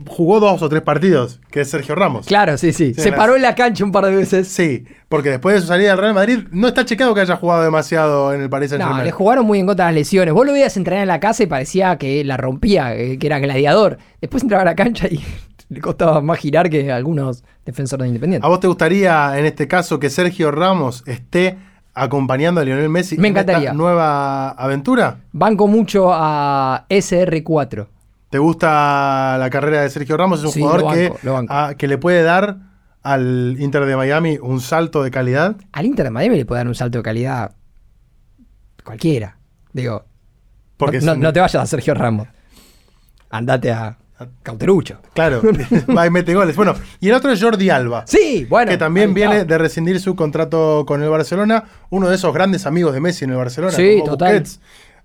Jugó 0.06 0.40
dos 0.40 0.62
o 0.62 0.68
tres 0.68 0.82
partidos, 0.82 1.40
que 1.50 1.62
es 1.62 1.70
Sergio 1.70 1.94
Ramos. 1.94 2.26
Claro, 2.26 2.56
sí, 2.56 2.72
sí. 2.72 2.94
Sí, 2.94 3.00
Se 3.00 3.12
paró 3.12 3.36
en 3.36 3.42
la 3.42 3.54
cancha 3.54 3.84
un 3.84 3.92
par 3.92 4.06
de 4.06 4.14
veces. 4.14 4.48
Sí, 4.48 4.84
porque 5.08 5.30
después 5.30 5.54
de 5.56 5.60
su 5.60 5.66
salida 5.66 5.92
al 5.92 5.98
Real 5.98 6.14
Madrid 6.14 6.40
no 6.50 6.68
está 6.68 6.84
chequeado 6.84 7.14
que 7.14 7.20
haya 7.20 7.36
jugado 7.36 7.62
demasiado 7.62 8.32
en 8.32 8.42
el 8.42 8.50
Paris 8.50 8.70
Saint 8.70 8.84
No, 8.84 9.02
le 9.02 9.10
jugaron 9.10 9.44
muy 9.46 9.58
en 9.58 9.66
contra 9.66 9.86
de 9.86 9.92
las 9.92 9.96
lesiones. 9.98 10.34
Vos 10.34 10.46
lo 10.46 10.52
veías 10.52 10.76
entrenar 10.76 11.02
en 11.02 11.08
la 11.08 11.20
casa 11.20 11.42
y 11.42 11.46
parecía 11.46 11.96
que 11.98 12.24
la 12.24 12.36
rompía, 12.36 12.94
eh, 12.94 13.18
que 13.18 13.26
era 13.26 13.38
gladiador. 13.38 13.98
Después 14.20 14.42
entraba 14.42 14.62
a 14.62 14.66
la 14.66 14.74
cancha 14.74 15.08
y 15.08 15.20
le 15.68 15.80
costaba 15.80 16.20
más 16.20 16.38
girar 16.38 16.68
que 16.70 16.92
algunos 16.92 17.44
defensores 17.64 18.02
de 18.02 18.06
¿A 18.06 18.08
Independiente. 18.08 18.46
vos 18.46 18.60
te 18.60 18.66
gustaría, 18.68 19.38
en 19.38 19.46
este 19.46 19.68
caso, 19.68 19.98
que 19.98 20.10
Sergio 20.10 20.50
Ramos 20.50 21.02
esté 21.06 21.58
acompañando 21.94 22.60
a 22.60 22.64
Lionel 22.64 22.88
Messi 22.88 23.18
Me 23.18 23.28
en 23.28 23.36
esta 23.36 23.52
encantaría. 23.52 23.72
nueva 23.74 24.50
aventura? 24.50 25.18
Banco 25.32 25.66
mucho 25.66 26.10
a 26.12 26.86
SR4. 26.88 27.86
¿Te 28.32 28.38
gusta 28.38 29.36
la 29.38 29.50
carrera 29.50 29.82
de 29.82 29.90
Sergio 29.90 30.16
Ramos? 30.16 30.38
Es 30.40 30.46
un 30.46 30.52
Sí, 30.52 30.62
jugador 30.62 30.94
que, 30.94 31.08
banco, 31.10 31.18
lo 31.22 31.32
banco. 31.34 31.52
a- 31.52 31.74
que 31.74 31.86
le 31.86 31.98
puede 31.98 32.22
dar 32.22 32.56
al 33.02 33.56
Inter 33.60 33.84
de 33.84 33.94
Miami 33.94 34.38
un 34.40 34.62
salto 34.62 35.02
de 35.02 35.10
calidad. 35.10 35.56
Al 35.70 35.84
Inter 35.84 36.06
de 36.06 36.10
Miami 36.12 36.36
le 36.36 36.46
puede 36.46 36.60
dar 36.60 36.66
un 36.66 36.74
salto 36.74 36.96
de 36.96 37.04
calidad 37.04 37.52
cualquiera. 38.84 39.36
Digo, 39.74 40.06
Porque 40.78 41.00
no, 41.02 41.30
te 41.30 41.40
vayas 41.40 41.62
a 41.62 41.66
Sergio 41.66 41.92
Ramos. 41.92 42.26
Andate 43.28 43.70
a 43.70 43.98
Cauterucho. 44.42 44.98
Claro, 45.14 45.42
va 45.96 46.06
y 46.06 46.10
mete 46.10 46.34
goles. 46.34 46.56
Bueno, 46.56 46.74
y 47.00 47.08
el 47.10 47.14
otro 47.14 47.32
es 47.32 47.42
Jordi 47.42 47.68
Alba. 47.68 48.04
Sí, 48.06 48.46
bueno. 48.48 48.70
que 48.70 48.78
también 48.78 49.12
viene 49.12 49.44
de 49.44 49.58
rescindir 49.58 50.00
su 50.00 50.16
contrato 50.16 50.84
con 50.86 51.02
el 51.02 51.10
Barcelona, 51.10 51.64
uno 51.90 52.08
de 52.08 52.14
esos 52.14 52.32
grandes 52.32 52.64
amigos 52.64 52.94
de 52.94 53.00
Messi 53.00 53.24
en 53.24 53.32
el 53.32 53.36
Barcelona, 53.36 53.74
Sí, 53.74 54.02
total. 54.06 54.44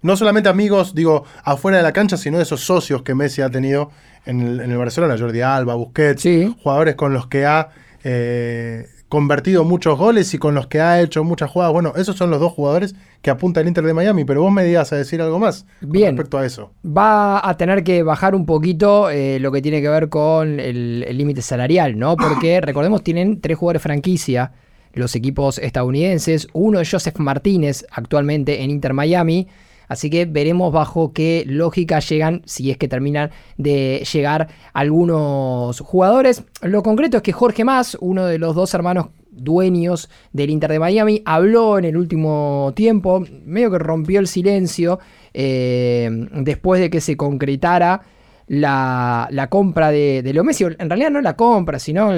No 0.02 0.16
solamente 0.16 0.48
amigos, 0.50 0.94
digo, 0.94 1.24
afuera 1.44 1.78
de 1.78 1.84
la 1.84 1.92
cancha, 1.94 2.18
sino 2.18 2.38
de 2.38 2.44
esos 2.44 2.62
socios 2.62 3.02
que 3.02 3.16
Messi 3.16 3.42
ha 3.42 3.50
tenido 3.50 3.90
en 4.26 4.42
el, 4.42 4.60
en 4.60 4.72
el 4.72 4.78
Barcelona, 4.78 5.16
Jordi 5.18 5.42
Alba, 5.42 5.76
Busquets, 5.76 6.22
Sí. 6.22 6.56
jugadores 6.62 6.96
con 6.96 7.14
los 7.14 7.28
que 7.28 7.46
ha 7.46 7.70
eh, 8.04 8.86
convertido 9.10 9.64
muchos 9.64 9.98
goles 9.98 10.34
y 10.34 10.38
con 10.38 10.54
los 10.54 10.68
que 10.68 10.82
ha 10.82 11.02
hecho 11.02 11.24
muchas 11.24 11.50
jugadas. 11.50 11.74
Bueno, 11.74 11.94
esos 11.96 12.16
son 12.16 12.30
los 12.30 12.40
dos 12.40 12.52
jugadores 12.54 12.94
que 13.22 13.30
apunta 13.32 13.62
el 13.62 13.68
Inter 13.68 13.86
de 13.86 13.94
Miami, 13.94 14.24
pero 14.26 14.42
vos 14.42 14.52
me 14.52 14.64
digas 14.64 14.92
a 14.94 14.98
decir 14.98 15.22
algo 15.22 15.40
más 15.40 15.66
con 15.80 15.92
Bien. 15.92 16.16
respecto 16.16 16.38
a 16.38 16.46
eso. 16.46 16.72
va 16.86 17.48
a 17.48 17.58
tener 17.58 17.84
que 17.84 18.04
bajar 18.04 18.36
un 18.36 18.46
poquito 18.46 19.10
eh, 19.10 19.40
lo 19.40 19.52
que 19.52 19.62
tiene 19.62 19.82
que 19.82 19.90
ver 19.90 20.10
con 20.10 20.60
el 20.60 21.06
el 21.08 21.18
límite 21.18 21.42
salarial, 21.42 21.98
¿no? 21.98 22.16
Porque 22.18 22.60
recordemos, 22.62 23.02
tienen 23.04 23.40
tres 23.42 23.58
jugadores 23.58 23.82
franquicia, 23.82 24.52
los 24.94 25.16
equipos 25.16 25.58
estadounidenses. 25.60 26.48
Uno 26.54 26.80
es 26.80 26.90
Joseph 26.92 27.18
Martínez, 27.20 27.86
actualmente 27.92 28.62
en 28.64 28.70
Inter 28.72 28.94
Miami. 28.94 29.48
Así 29.88 30.10
que 30.10 30.26
veremos 30.26 30.74
bajo 30.74 31.14
qué 31.14 31.44
lógica 31.48 32.00
llegan, 32.00 32.42
si 32.46 32.72
es 32.72 32.78
que 32.78 32.88
terminan 32.88 33.32
de 33.58 34.06
llegar 34.12 34.50
algunos 34.74 35.80
jugadores. 35.80 36.44
Lo 36.62 36.84
concreto 36.84 37.18
es 37.18 37.24
que 37.24 37.32
Jorge 37.32 37.64
Más, 37.64 37.98
uno 38.02 38.26
de 38.26 38.38
los 38.38 38.56
dos 38.56 38.74
hermanos 38.74 39.08
dueños 39.32 40.10
del 40.34 40.50
Inter 40.50 40.72
de 40.72 40.80
Miami, 40.80 41.22
habló 41.26 41.78
en 41.78 41.86
el 41.86 41.96
último 41.96 42.74
tiempo, 42.76 43.24
medio 43.46 43.72
que 43.72 43.80
rompió 43.80 44.20
el 44.20 44.28
silencio 44.28 45.00
eh, 45.34 46.10
después 46.34 46.82
de 46.82 46.90
que 46.90 47.00
se 47.00 47.16
concretara 47.16 48.02
la, 48.48 49.48
compra 49.50 49.92
de, 49.92 50.22
Leo 50.24 50.44
Messi. 50.44 50.66
En 50.66 50.90
realidad 50.90 51.12
no 51.12 51.22
la 51.22 51.36
compra, 51.36 51.80
sino 51.80 52.10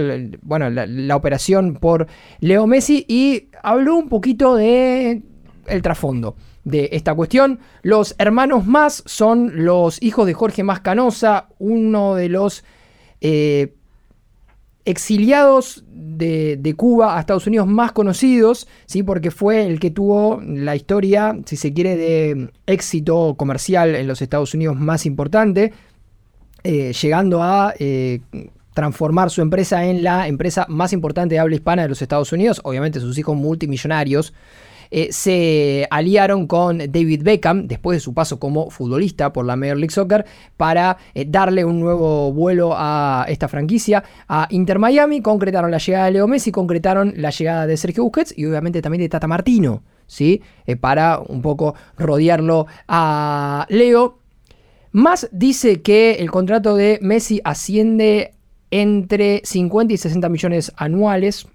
bueno, 0.41 0.69
la, 0.69 0.85
la 0.85 1.15
operación 1.15 1.75
por 1.75 2.07
Leo 2.39 2.65
Messi 2.67 3.05
y 3.07 3.49
habló 3.61 3.95
un 3.95 4.09
poquito 4.09 4.55
de 4.55 5.21
el 5.67 5.81
trasfondo 5.81 6.35
de 6.63 6.89
esta 6.93 7.13
cuestión. 7.13 7.59
Los 7.81 8.15
hermanos 8.17 8.65
más 8.65 9.03
son 9.05 9.65
los 9.65 10.01
hijos 10.01 10.25
de 10.25 10.33
Jorge 10.33 10.63
Más 10.63 10.81
Canosa, 10.81 11.49
uno 11.59 12.15
de 12.15 12.29
los 12.29 12.63
eh, 13.21 13.73
exiliados 14.85 15.83
de, 15.87 16.57
de 16.57 16.73
Cuba 16.73 17.15
a 17.15 17.19
Estados 17.19 17.47
Unidos 17.47 17.67
más 17.67 17.91
conocidos, 17.91 18.67
¿sí? 18.85 19.03
porque 19.03 19.31
fue 19.31 19.65
el 19.65 19.79
que 19.79 19.91
tuvo 19.91 20.41
la 20.43 20.75
historia, 20.75 21.37
si 21.45 21.57
se 21.57 21.73
quiere, 21.73 21.95
de 21.95 22.51
éxito 22.65 23.35
comercial 23.37 23.95
en 23.95 24.07
los 24.07 24.21
Estados 24.21 24.53
Unidos 24.53 24.77
más 24.77 25.05
importante, 25.05 25.73
eh, 26.63 26.91
llegando 26.93 27.43
a 27.43 27.73
eh, 27.77 28.21
transformar 28.73 29.29
su 29.29 29.41
empresa 29.41 29.85
en 29.85 30.03
la 30.03 30.27
empresa 30.27 30.65
más 30.69 30.93
importante 30.93 31.35
de 31.35 31.39
habla 31.39 31.55
hispana 31.55 31.83
de 31.83 31.89
los 31.89 32.01
Estados 32.01 32.31
Unidos, 32.31 32.59
obviamente 32.63 32.99
sus 32.99 33.17
hijos 33.17 33.35
multimillonarios. 33.35 34.33
Eh, 34.91 35.09
se 35.11 35.87
aliaron 35.91 36.47
con 36.47 36.79
David 36.79 37.23
Beckham 37.23 37.67
después 37.67 37.97
de 37.97 37.99
su 37.99 38.13
paso 38.13 38.39
como 38.39 38.69
futbolista 38.69 39.31
por 39.31 39.45
la 39.45 39.55
Major 39.55 39.77
League 39.77 39.93
Soccer 39.93 40.25
para 40.57 40.97
eh, 41.13 41.25
darle 41.27 41.63
un 41.65 41.79
nuevo 41.79 42.33
vuelo 42.33 42.73
a 42.75 43.25
esta 43.29 43.47
franquicia 43.47 44.03
a 44.27 44.47
Inter 44.49 44.79
Miami, 44.79 45.21
concretaron 45.21 45.71
la 45.71 45.77
llegada 45.77 46.05
de 46.05 46.11
Leo 46.11 46.27
Messi, 46.27 46.51
concretaron 46.51 47.13
la 47.17 47.29
llegada 47.29 47.67
de 47.67 47.77
Sergio 47.77 48.03
Busquets 48.03 48.33
y 48.37 48.45
obviamente 48.45 48.81
también 48.81 49.01
de 49.01 49.09
Tata 49.09 49.27
Martino, 49.27 49.83
¿sí? 50.07 50.41
Eh, 50.65 50.75
para 50.75 51.19
un 51.19 51.41
poco 51.41 51.75
rodearlo 51.97 52.67
a 52.87 53.65
Leo. 53.69 54.19
Más 54.91 55.29
dice 55.31 55.81
que 55.83 56.13
el 56.13 56.31
contrato 56.31 56.75
de 56.75 56.97
Messi 57.01 57.41
asciende 57.43 58.33
entre 58.71 59.41
50 59.43 59.93
y 59.93 59.97
60 59.97 60.29
millones 60.29 60.71
anuales, 60.77 61.47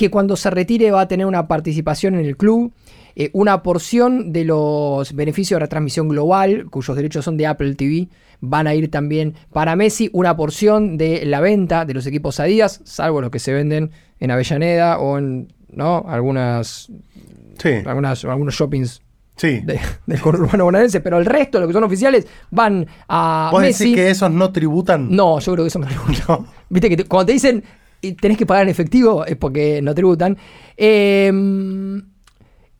que 0.00 0.10
cuando 0.10 0.34
se 0.36 0.50
retire 0.50 0.90
va 0.90 1.02
a 1.02 1.08
tener 1.08 1.26
una 1.26 1.46
participación 1.46 2.14
en 2.14 2.24
el 2.24 2.36
club, 2.36 2.72
eh, 3.16 3.30
una 3.34 3.62
porción 3.62 4.32
de 4.32 4.44
los 4.44 5.12
beneficios 5.14 5.56
de 5.56 5.60
retransmisión 5.66 6.08
global, 6.08 6.66
cuyos 6.70 6.96
derechos 6.96 7.24
son 7.24 7.36
de 7.36 7.46
Apple 7.46 7.74
TV, 7.74 8.08
van 8.40 8.66
a 8.66 8.74
ir 8.74 8.90
también 8.90 9.34
para 9.52 9.76
Messi, 9.76 10.08
una 10.12 10.34
porción 10.36 10.96
de 10.96 11.24
la 11.26 11.40
venta 11.40 11.84
de 11.84 11.92
los 11.94 12.06
equipos 12.06 12.40
Adidas, 12.40 12.80
salvo 12.84 13.20
los 13.20 13.30
que 13.30 13.38
se 13.38 13.52
venden 13.52 13.90
en 14.18 14.30
Avellaneda 14.30 14.98
o 14.98 15.18
en 15.18 15.52
¿no? 15.72 16.04
algunas, 16.08 16.90
Sí, 17.58 17.70
algunas, 17.84 18.24
algunos 18.24 18.54
shoppings 18.54 19.02
sí. 19.36 19.60
de- 19.60 19.78
del 20.06 20.20
conurbano 20.20 20.64
bonaerense, 20.64 21.00
pero 21.00 21.18
el 21.18 21.26
resto, 21.26 21.58
los 21.60 21.66
que 21.68 21.74
son 21.74 21.84
oficiales, 21.84 22.26
van 22.50 22.86
a 23.08 23.50
¿Vos 23.52 23.60
Messi. 23.60 23.84
decís 23.84 23.96
que 23.96 24.10
esos 24.10 24.30
no 24.30 24.50
tributan? 24.50 25.14
No, 25.14 25.38
yo 25.40 25.52
creo 25.52 25.64
que 25.64 25.68
eso 25.68 25.78
no 25.78 25.86
tributan. 25.86 26.16
No. 26.28 26.46
Viste 26.70 26.88
que 26.88 26.96
te- 26.96 27.04
cuando 27.04 27.26
te 27.26 27.32
dicen 27.32 27.62
tenés 28.20 28.38
que 28.38 28.46
pagar 28.46 28.64
en 28.64 28.70
efectivo 28.70 29.24
es 29.26 29.36
porque 29.36 29.80
no 29.82 29.94
tributan. 29.94 30.36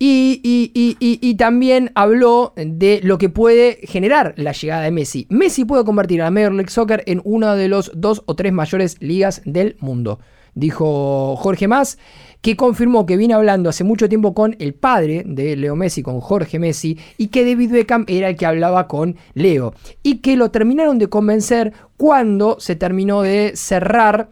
Y, 0.02 0.40
y- 0.42 0.70
y- 0.74 0.96
y- 0.98 1.18
y 1.20 1.34
también 1.34 1.92
habló 1.94 2.54
de 2.56 3.00
lo 3.02 3.18
que 3.18 3.28
puede 3.28 3.80
generar 3.82 4.32
la 4.38 4.52
llegada 4.52 4.82
de 4.82 4.90
Messi. 4.90 5.26
Messi 5.28 5.66
puede 5.66 5.84
convertir 5.84 6.22
a 6.22 6.24
la 6.24 6.30
Major 6.30 6.54
League 6.54 6.70
Soccer 6.70 7.02
en 7.06 7.20
una 7.22 7.54
de 7.54 7.68
los 7.68 7.92
dos 7.94 8.22
o 8.24 8.34
tres 8.34 8.50
mayores 8.50 8.96
ligas 9.00 9.42
del 9.44 9.76
mundo. 9.80 10.18
Dijo 10.54 11.36
Jorge 11.36 11.68
Más, 11.68 11.98
que 12.40 12.56
confirmó 12.56 13.04
que 13.04 13.18
viene 13.18 13.34
hablando 13.34 13.68
hace 13.68 13.84
mucho 13.84 14.08
tiempo 14.08 14.32
con 14.32 14.56
el 14.58 14.72
padre 14.72 15.22
de 15.26 15.54
Leo 15.54 15.76
Messi, 15.76 16.02
con 16.02 16.20
Jorge 16.20 16.58
Messi, 16.58 16.98
y 17.18 17.28
que 17.28 17.44
David 17.44 17.70
Beckham 17.70 18.06
era 18.08 18.30
el 18.30 18.36
que 18.36 18.46
hablaba 18.46 18.88
con 18.88 19.16
Leo. 19.34 19.74
Y 20.02 20.22
que 20.22 20.36
lo 20.36 20.50
terminaron 20.50 20.98
de 20.98 21.08
convencer 21.08 21.74
cuando 21.98 22.58
se 22.58 22.74
terminó 22.74 23.20
de 23.20 23.52
cerrar 23.54 24.30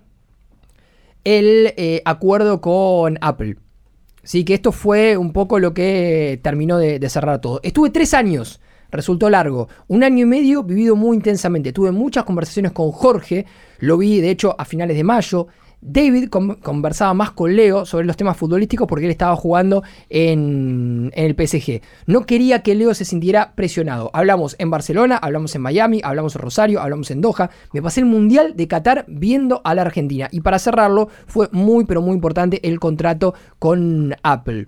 el 1.24 1.74
eh, 1.76 2.02
acuerdo 2.04 2.60
con 2.60 3.18
Apple. 3.20 3.56
Sí, 4.22 4.44
que 4.44 4.54
esto 4.54 4.72
fue 4.72 5.16
un 5.16 5.32
poco 5.32 5.58
lo 5.58 5.72
que 5.72 6.38
terminó 6.42 6.78
de, 6.78 6.98
de 6.98 7.08
cerrar 7.08 7.40
todo. 7.40 7.60
Estuve 7.62 7.90
tres 7.90 8.14
años, 8.14 8.60
resultó 8.90 9.30
largo. 9.30 9.68
Un 9.86 10.04
año 10.04 10.24
y 10.24 10.28
medio 10.28 10.62
vivido 10.62 10.96
muy 10.96 11.16
intensamente. 11.16 11.72
Tuve 11.72 11.92
muchas 11.92 12.24
conversaciones 12.24 12.72
con 12.72 12.90
Jorge, 12.92 13.46
lo 13.78 13.96
vi 13.96 14.20
de 14.20 14.30
hecho 14.30 14.54
a 14.58 14.64
finales 14.64 14.96
de 14.96 15.04
mayo 15.04 15.48
David 15.80 16.28
con- 16.28 16.56
conversaba 16.56 17.14
más 17.14 17.30
con 17.30 17.54
Leo 17.54 17.86
sobre 17.86 18.06
los 18.06 18.16
temas 18.16 18.36
futbolísticos 18.36 18.86
porque 18.88 19.04
él 19.04 19.10
estaba 19.10 19.36
jugando 19.36 19.82
en, 20.10 21.10
en 21.14 21.24
el 21.24 21.34
PSG. 21.46 21.80
No 22.06 22.26
quería 22.26 22.62
que 22.62 22.74
Leo 22.74 22.94
se 22.94 23.04
sintiera 23.04 23.52
presionado. 23.54 24.10
Hablamos 24.12 24.56
en 24.58 24.70
Barcelona, 24.70 25.16
hablamos 25.16 25.54
en 25.54 25.62
Miami, 25.62 26.00
hablamos 26.02 26.34
en 26.34 26.42
Rosario, 26.42 26.80
hablamos 26.80 27.10
en 27.10 27.20
Doha. 27.20 27.50
Me 27.72 27.80
pasé 27.82 28.00
el 28.00 28.06
Mundial 28.06 28.54
de 28.56 28.66
Qatar 28.68 29.04
viendo 29.08 29.60
a 29.64 29.74
la 29.74 29.82
Argentina. 29.82 30.28
Y 30.32 30.40
para 30.40 30.58
cerrarlo, 30.58 31.08
fue 31.26 31.48
muy, 31.52 31.84
pero 31.84 32.02
muy 32.02 32.14
importante 32.14 32.60
el 32.68 32.80
contrato 32.80 33.34
con 33.58 34.14
Apple. 34.22 34.66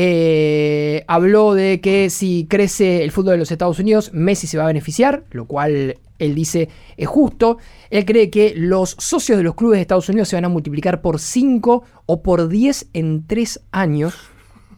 Eh, 0.00 1.02
habló 1.08 1.54
de 1.54 1.80
que 1.80 2.08
si 2.08 2.46
crece 2.48 3.02
el 3.02 3.10
fútbol 3.10 3.32
de 3.32 3.38
los 3.38 3.50
Estados 3.50 3.80
Unidos, 3.80 4.10
Messi 4.14 4.46
se 4.46 4.56
va 4.56 4.62
a 4.62 4.68
beneficiar, 4.68 5.24
lo 5.32 5.46
cual 5.46 5.96
él 6.18 6.34
dice 6.34 6.68
es 6.96 7.06
justo. 7.08 7.58
Él 7.90 8.04
cree 8.04 8.30
que 8.30 8.54
los 8.56 8.96
socios 8.98 9.38
de 9.38 9.44
los 9.44 9.54
clubes 9.54 9.76
de 9.78 9.82
Estados 9.82 10.08
Unidos 10.08 10.28
se 10.28 10.36
van 10.36 10.44
a 10.44 10.48
multiplicar 10.48 11.00
por 11.00 11.18
5 11.18 11.82
o 12.06 12.22
por 12.22 12.48
10 12.48 12.88
en 12.92 13.26
3 13.26 13.60
años. 13.72 14.14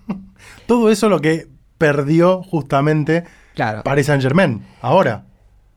Todo 0.67 0.91
eso 0.91 1.09
lo 1.09 1.21
que 1.21 1.49
perdió 1.79 2.43
justamente 2.43 3.25
Claro. 3.55 3.83
Paris 3.83 4.07
Saint 4.07 4.23
Germain 4.23 4.63
ahora. 4.81 5.27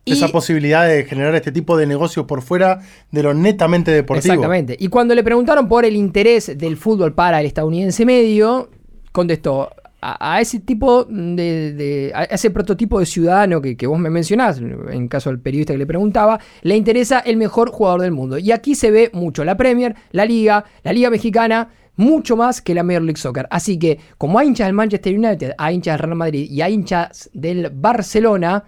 Y- 0.06 0.12
Esa 0.12 0.28
posibilidad 0.28 0.86
de 0.86 1.04
generar 1.04 1.34
este 1.34 1.50
tipo 1.50 1.76
de 1.78 1.86
negocios 1.86 2.26
por 2.26 2.42
fuera 2.42 2.80
de 3.10 3.22
lo 3.22 3.32
netamente 3.32 3.90
deportivo. 3.90 4.34
Exactamente. 4.34 4.76
Y 4.78 4.88
cuando 4.88 5.14
le 5.14 5.24
preguntaron 5.24 5.66
por 5.66 5.84
el 5.86 5.96
interés 5.96 6.56
del 6.58 6.76
fútbol 6.76 7.14
para 7.14 7.40
el 7.40 7.46
estadounidense 7.46 8.04
medio, 8.04 8.70
contestó. 9.12 9.70
A, 10.06 10.38
ese 10.42 10.60
tipo 10.60 11.04
de, 11.04 12.12
a 12.14 12.24
ese 12.24 12.50
prototipo 12.50 13.00
de 13.00 13.06
ciudadano 13.06 13.62
que, 13.62 13.74
que 13.74 13.86
vos 13.86 13.98
me 13.98 14.10
mencionás, 14.10 14.58
en 14.58 15.08
caso 15.08 15.30
del 15.30 15.40
periodista 15.40 15.72
que 15.72 15.78
le 15.78 15.86
preguntaba, 15.86 16.38
le 16.60 16.76
interesa 16.76 17.20
el 17.20 17.38
mejor 17.38 17.70
jugador 17.70 18.02
del 18.02 18.12
mundo. 18.12 18.36
Y 18.36 18.52
aquí 18.52 18.74
se 18.74 18.90
ve 18.90 19.10
mucho 19.14 19.44
la 19.44 19.56
Premier, 19.56 19.94
la 20.10 20.26
Liga, 20.26 20.66
la 20.82 20.92
Liga 20.92 21.08
Mexicana, 21.08 21.70
mucho 21.96 22.36
más 22.36 22.60
que 22.60 22.74
la 22.74 22.82
Major 22.82 23.02
League 23.02 23.20
Soccer. 23.20 23.46
Así 23.50 23.78
que, 23.78 23.98
como 24.18 24.38
hay 24.38 24.48
hinchas 24.48 24.66
del 24.66 24.74
Manchester 24.74 25.18
United, 25.18 25.52
hay 25.56 25.74
hinchas 25.76 25.94
del 25.94 26.06
Real 26.06 26.16
Madrid 26.16 26.50
y 26.50 26.60
hay 26.60 26.74
hinchas 26.74 27.30
del 27.32 27.70
Barcelona, 27.70 28.64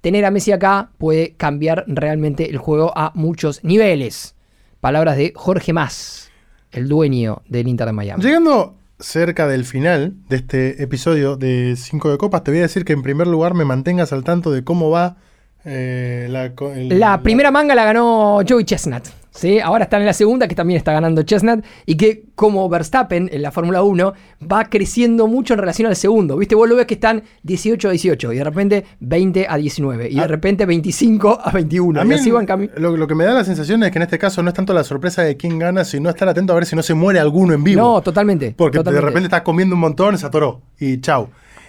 tener 0.00 0.24
a 0.24 0.30
Messi 0.30 0.52
acá 0.52 0.90
puede 0.98 1.34
cambiar 1.34 1.84
realmente 1.86 2.48
el 2.48 2.58
juego 2.58 2.92
a 2.96 3.12
muchos 3.14 3.62
niveles. 3.64 4.34
Palabras 4.80 5.16
de 5.16 5.32
Jorge 5.34 5.72
Mas, 5.72 6.30
el 6.70 6.88
dueño 6.88 7.42
del 7.48 7.68
Inter 7.68 7.86
de 7.86 7.92
Miami. 7.92 8.22
Llegando 8.22 8.76
cerca 8.98 9.46
del 9.46 9.64
final 9.64 10.14
de 10.28 10.36
este 10.36 10.82
episodio 10.82 11.36
de 11.36 11.76
5 11.76 12.10
de 12.10 12.18
Copas, 12.18 12.44
te 12.44 12.50
voy 12.50 12.60
a 12.60 12.62
decir 12.62 12.84
que 12.84 12.92
en 12.92 13.02
primer 13.02 13.26
lugar 13.26 13.54
me 13.54 13.64
mantengas 13.64 14.12
al 14.12 14.24
tanto 14.24 14.50
de 14.50 14.64
cómo 14.64 14.90
va 14.90 15.16
eh, 15.64 16.28
la, 16.30 16.52
La 16.94 17.22
primera 17.22 17.50
manga 17.50 17.74
la 17.74 17.84
ganó 17.84 18.40
Joey 18.48 18.64
Chestnut. 18.64 19.04
¿Sí? 19.36 19.60
Ahora 19.60 19.84
está 19.84 19.96
en 19.98 20.06
la 20.06 20.12
segunda, 20.12 20.48
que 20.48 20.54
también 20.54 20.78
está 20.78 20.92
ganando 20.92 21.22
Chestnut. 21.22 21.64
Y 21.86 21.96
que, 21.96 22.24
como 22.34 22.68
Verstappen 22.68 23.28
en 23.32 23.42
la 23.42 23.50
Fórmula 23.52 23.82
1, 23.82 24.12
va 24.50 24.64
creciendo 24.64 25.26
mucho 25.28 25.54
en 25.54 25.60
relación 25.60 25.88
al 25.88 25.96
segundo. 25.96 26.36
¿Viste? 26.36 26.54
Vos 26.54 26.68
lo 26.68 26.76
ves 26.76 26.86
que 26.86 26.94
están 26.94 27.22
18 27.42 27.88
a 27.88 27.90
18, 27.92 28.32
y 28.32 28.36
de 28.38 28.44
repente 28.44 28.84
20 29.00 29.46
a 29.48 29.56
19, 29.56 30.08
y 30.10 30.14
de 30.16 30.20
Ah. 30.22 30.26
repente 30.26 30.66
25 30.66 31.38
a 31.42 31.50
21. 31.50 32.00
A 32.00 32.04
y 32.04 32.08
mí 32.08 32.14
así 32.14 32.30
van 32.30 32.46
cami- 32.46 32.70
lo, 32.76 32.96
lo 32.96 33.06
que 33.06 33.14
me 33.14 33.24
da 33.24 33.34
la 33.34 33.44
sensación 33.44 33.82
es 33.84 33.90
que 33.90 33.98
en 33.98 34.02
este 34.02 34.18
caso 34.18 34.42
no 34.42 34.48
es 34.48 34.54
tanto 34.54 34.72
la 34.74 34.84
sorpresa 34.84 35.22
de 35.22 35.36
quién 35.36 35.58
gana, 35.58 35.84
sino 35.84 36.10
estar 36.10 36.28
atento 36.28 36.52
a 36.52 36.56
ver 36.56 36.66
si 36.66 36.74
no 36.76 36.82
se 36.82 36.94
muere 36.94 37.20
alguno 37.20 37.54
en 37.54 37.62
vivo. 37.64 37.80
No, 37.82 38.00
totalmente. 38.02 38.54
Porque 38.56 38.78
totalmente. 38.78 39.04
de 39.04 39.06
repente 39.10 39.26
estás 39.26 39.42
comiendo 39.42 39.74
un 39.74 39.80
montón, 39.80 40.18
se 40.18 40.26
atoró 40.26 40.62
y 40.78 41.00
chau. 41.00 41.28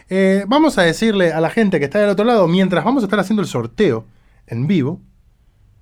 Eh, 0.10 0.46
vamos 0.48 0.78
a 0.78 0.84
decirle 0.84 1.34
a 1.34 1.42
la 1.42 1.50
gente 1.50 1.80
que 1.80 1.86
está 1.86 2.00
del 2.00 2.10
otro 2.10 2.24
lado, 2.26 2.48
mientras 2.48 2.86
vamos 2.86 3.04
a 3.04 3.08
estar 3.08 3.20
haciendo 3.20 3.42
el 3.42 3.48
sorteo 3.48 4.06
en 4.48 4.66
vivo, 4.68 5.02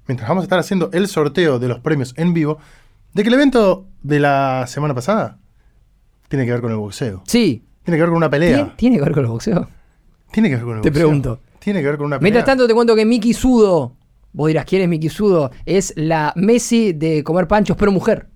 mientras 0.08 0.28
vamos 0.30 0.44
a 0.44 0.46
estar 0.46 0.60
haciendo 0.60 0.90
el 0.94 1.08
sorteo 1.08 1.60
de 1.60 1.68
los 1.68 1.80
premios 1.80 2.14
en 2.18 2.34
vivo, 2.34 2.58
de 3.14 3.24
que 3.24 3.30
el 3.30 3.36
evento 3.36 3.86
de 4.04 4.20
la 4.20 4.66
semana 4.68 4.94
pasada 4.94 5.38
tiene 6.28 6.46
que 6.46 6.52
ver 6.52 6.62
con 6.62 6.72
el 6.72 6.78
boxeo. 6.78 7.24
Sí. 7.26 7.64
Tiene 7.84 7.98
que 7.98 8.02
ver 8.02 8.10
con 8.10 8.18
una 8.18 8.30
¿Tiene, 8.30 8.46
pelea. 8.48 8.74
tiene 8.76 8.96
que 8.98 9.02
ver 9.04 9.14
con 9.14 9.24
el 9.26 9.30
boxeo? 9.30 9.68
Tiene 10.32 10.50
que 10.50 10.56
ver 10.56 10.66
con 10.66 10.76
el 10.78 10.82
Te 10.82 10.90
boxeo. 10.90 11.08
pregunto. 11.08 11.40
Tiene 11.60 11.82
que 11.82 11.88
ver 11.88 11.98
con 11.98 12.08
una 12.08 12.18
pelea. 12.20 12.24
Mientras 12.26 12.46
tanto, 12.46 12.68
te 12.68 12.74
cuento 12.74 12.96
que 12.96 13.06
Miki 13.06 13.34
Sudo, 13.34 13.94
vos 14.34 14.48
dirás, 14.48 14.66
¿quién 14.66 14.82
es 14.82 14.90
Miki 14.90 15.10
Sudo? 15.10 15.52
Es 15.66 15.94
la 15.96 16.34
Messi 16.36 16.94
de 16.94 17.24
comer 17.24 17.48
panchos, 17.48 17.78
pero 17.78 17.92
mujer. 17.92 18.28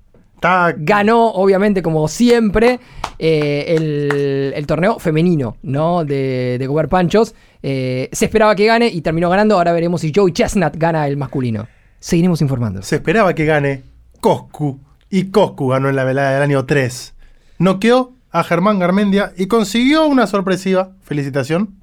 Ganó, 0.77 1.31
obviamente, 1.31 1.81
como 1.81 2.07
siempre, 2.07 2.79
eh, 3.21 4.53
el, 4.55 4.65
torneo 4.65 4.97
femenino, 4.97 5.57
¿no? 5.61 6.05
De, 6.05 6.57
de 6.57 6.87
panchos. 6.87 7.35
Eh, 7.61 8.09
se 8.13 8.25
esperaba 8.25 8.55
que 8.55 8.65
gane 8.65 8.87
y 8.87 9.01
terminó 9.01 9.29
ganando. 9.29 9.55
Ahora 9.55 9.73
veremos 9.73 10.01
si 10.01 10.13
Joey 10.15 10.31
Chestnut 10.31 10.75
gana 10.77 11.05
el 11.05 11.17
masculino. 11.17 11.67
Seguiremos 11.99 12.41
informando. 12.41 12.81
Se 12.81 12.95
esperaba 12.95 13.35
que 13.35 13.45
gane 13.45 13.83
Coscu. 14.21 14.79
Y 15.09 15.25
Coscu 15.31 15.67
ganó 15.67 15.89
en 15.89 15.97
la 15.97 16.05
velada 16.05 16.33
del 16.33 16.43
año 16.43 16.65
3. 16.65 17.13
Noqueó 17.57 18.13
a 18.31 18.43
Germán 18.43 18.79
Garmendia 18.79 19.33
y 19.35 19.47
consiguió 19.47 20.05
una 20.07 20.25
sorpresiva 20.25 20.91
felicitación 21.01 21.75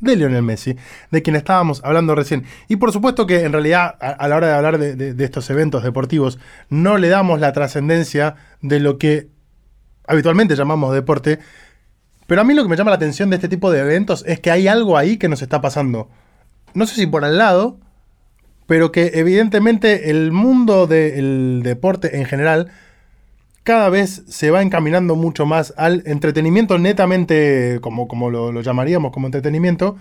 de 0.00 0.16
Lionel 0.16 0.42
Messi, 0.42 0.76
de 1.10 1.22
quien 1.22 1.36
estábamos 1.36 1.82
hablando 1.84 2.14
recién. 2.14 2.44
Y 2.68 2.76
por 2.76 2.92
supuesto 2.92 3.26
que 3.26 3.44
en 3.44 3.52
realidad 3.52 3.94
a, 4.00 4.26
la 4.26 4.36
hora 4.36 4.46
de 4.46 4.54
hablar 4.54 4.78
de 4.78 5.24
estos 5.24 5.50
eventos 5.50 5.84
deportivos 5.84 6.38
no 6.70 6.96
le 6.98 7.08
damos 7.08 7.40
la 7.40 7.52
trascendencia 7.52 8.36
de 8.62 8.80
lo 8.80 8.96
que 8.96 9.28
habitualmente 10.06 10.56
llamamos 10.56 10.94
deporte. 10.94 11.38
Pero 12.26 12.40
a 12.40 12.44
mí 12.44 12.54
lo 12.54 12.62
que 12.62 12.68
me 12.68 12.76
llama 12.76 12.90
la 12.90 12.96
atención 12.96 13.30
de 13.30 13.36
este 13.36 13.48
tipo 13.48 13.70
de 13.70 13.80
eventos 13.80 14.24
es 14.26 14.40
que 14.40 14.50
hay 14.50 14.68
algo 14.68 14.96
ahí 14.96 15.16
que 15.16 15.28
nos 15.28 15.42
está 15.42 15.60
pasando. 15.60 16.08
No 16.74 16.86
sé 16.86 16.94
si 16.94 17.06
por 17.06 17.24
al 17.24 17.36
lado, 17.36 17.78
pero 18.66 18.92
que 18.92 19.12
evidentemente 19.14 20.10
el 20.10 20.32
mundo 20.32 20.86
del 20.86 21.60
deporte 21.62 22.16
en 22.16 22.24
general 22.24 22.70
cada 23.64 23.90
vez 23.90 24.22
se 24.28 24.50
va 24.50 24.62
encaminando 24.62 25.14
mucho 25.14 25.46
más 25.46 25.72
al 25.76 26.02
entretenimiento 26.06 26.78
netamente, 26.78 27.78
como, 27.80 28.08
como 28.08 28.30
lo, 28.30 28.50
lo 28.50 28.60
llamaríamos 28.60 29.12
como 29.12 29.26
entretenimiento, 29.26 29.96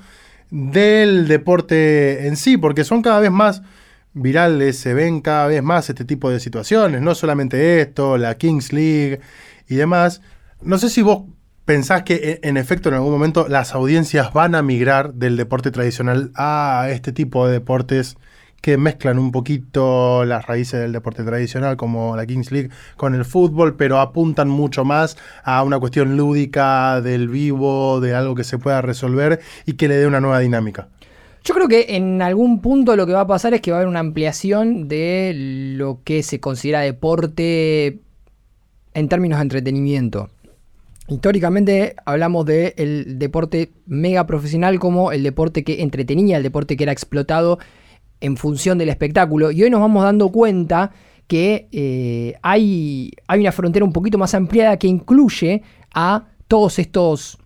del 0.50 1.28
deporte 1.28 2.28
en 2.28 2.38
sí, 2.38 2.58
porque 2.58 2.84
son 2.84 3.02
cada 3.02 3.20
vez 3.20 3.32
más 3.32 3.62
virales, 4.14 4.78
se 4.78 4.94
ven 4.94 5.22
cada 5.22 5.48
vez 5.48 5.64
más 5.64 5.90
este 5.90 6.06
tipo 6.06 6.30
de 6.30 6.40
situaciones, 6.40 7.02
no 7.02 7.16
solamente 7.16 7.82
esto, 7.82 8.18
la 8.18 8.36
Kings 8.36 8.74
League 8.74 9.22
y 9.72 9.76
demás. 9.76 10.22
No 10.62 10.78
sé 10.78 10.90
si 10.90 11.02
vos 11.02 11.24
pensás 11.66 12.04
que 12.04 12.40
en, 12.44 12.50
en 12.50 12.58
efecto 12.58 12.90
en 12.90 12.96
algún 12.96 13.12
momento 13.12 13.48
las 13.48 13.74
audiencias 13.74 14.34
van 14.34 14.54
a 14.54 14.62
migrar 14.62 15.14
del 15.14 15.38
deporte 15.38 15.72
tradicional 15.72 16.32
a 16.36 16.88
este 16.90 17.12
tipo 17.12 17.48
de 17.48 17.54
deportes 17.54 18.18
que 18.62 18.78
mezclan 18.78 19.18
un 19.18 19.32
poquito 19.32 20.24
las 20.24 20.46
raíces 20.46 20.80
del 20.80 20.92
deporte 20.92 21.24
tradicional, 21.24 21.78
como 21.78 22.16
la 22.16 22.26
Kings 22.26 22.52
League, 22.52 22.70
con 22.96 23.16
el 23.16 23.26
fútbol, 23.26 23.76
pero 23.76 24.00
apuntan 24.00 24.50
mucho 24.50 24.86
más 24.86 25.18
a 25.44 25.64
una 25.64 25.80
cuestión 25.80 26.16
lúdica, 26.16 27.02
del 27.02 27.28
vivo, 27.28 28.00
de 28.00 28.14
algo 28.14 28.36
que 28.36 28.44
se 28.44 28.60
pueda 28.60 28.82
resolver 28.82 29.42
y 29.66 29.74
que 29.74 29.88
le 29.88 29.96
dé 29.96 30.08
una 30.08 30.22
nueva 30.22 30.40
dinámica. 30.40 30.90
Yo 31.44 31.56
creo 31.56 31.68
que 31.68 31.96
en 31.96 32.22
algún 32.22 32.62
punto 32.62 32.96
lo 32.96 33.08
que 33.08 33.14
va 33.14 33.22
a 33.22 33.28
pasar 33.28 33.56
es 33.56 33.62
que 33.62 33.72
va 33.72 33.78
a 33.78 33.80
haber 33.80 33.88
una 33.88 34.00
ampliación 34.00 34.88
de 34.88 35.34
lo 35.76 36.02
que 36.04 36.22
se 36.22 36.40
considera 36.40 36.82
deporte 36.82 38.00
en 38.94 39.10
términos 39.10 39.40
de 39.40 39.44
entretenimiento. 39.44 40.30
Históricamente 41.08 41.96
hablamos 42.06 42.46
del 42.46 43.20
deporte 43.20 43.72
mega 43.86 44.26
profesional 44.26 44.80
como 44.80 45.12
el 45.12 45.24
deporte 45.24 45.64
que 45.64 45.82
entretenía, 45.82 46.38
el 46.38 46.44
deporte 46.44 46.78
que 46.78 46.84
era 46.84 46.94
explotado 46.94 47.60
en 48.22 48.38
función 48.38 48.78
del 48.78 48.90
espectáculo. 48.90 49.52
Y 49.52 49.64
hoy 49.64 49.70
nos 49.70 49.82
vamos 49.82 50.04
dando 50.04 50.30
cuenta 50.30 50.92
que 51.28 51.68
eh, 51.72 52.36
hay, 52.42 53.12
hay 53.28 53.40
una 53.40 53.52
frontera 53.52 53.84
un 53.84 53.94
poquito 53.94 54.18
más 54.18 54.34
ampliada 54.34 54.78
que 54.78 54.88
incluye 54.88 55.64
a 55.94 56.28
todos 56.48 56.80
estos 56.80 57.38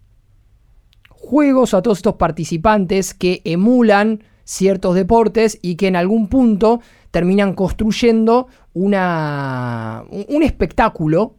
juegos, 1.10 1.74
a 1.74 1.82
todos 1.82 2.00
estos 2.00 2.16
participantes 2.16 3.14
que 3.14 3.41
emulan 3.46 4.24
ciertos 4.43 4.96
deportes 4.96 5.58
y 5.62 5.76
que 5.76 5.88
en 5.88 5.96
algún 5.96 6.28
punto 6.28 6.82
terminan 7.16 7.53
construyendo 7.53 8.49
una, 8.74 10.03
un 10.28 10.43
espectáculo 10.43 11.38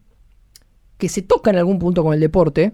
que 0.97 1.11
se 1.11 1.21
toca 1.21 1.51
en 1.51 1.57
algún 1.57 1.79
punto 1.79 2.03
con 2.03 2.15
el 2.15 2.21
deporte, 2.21 2.73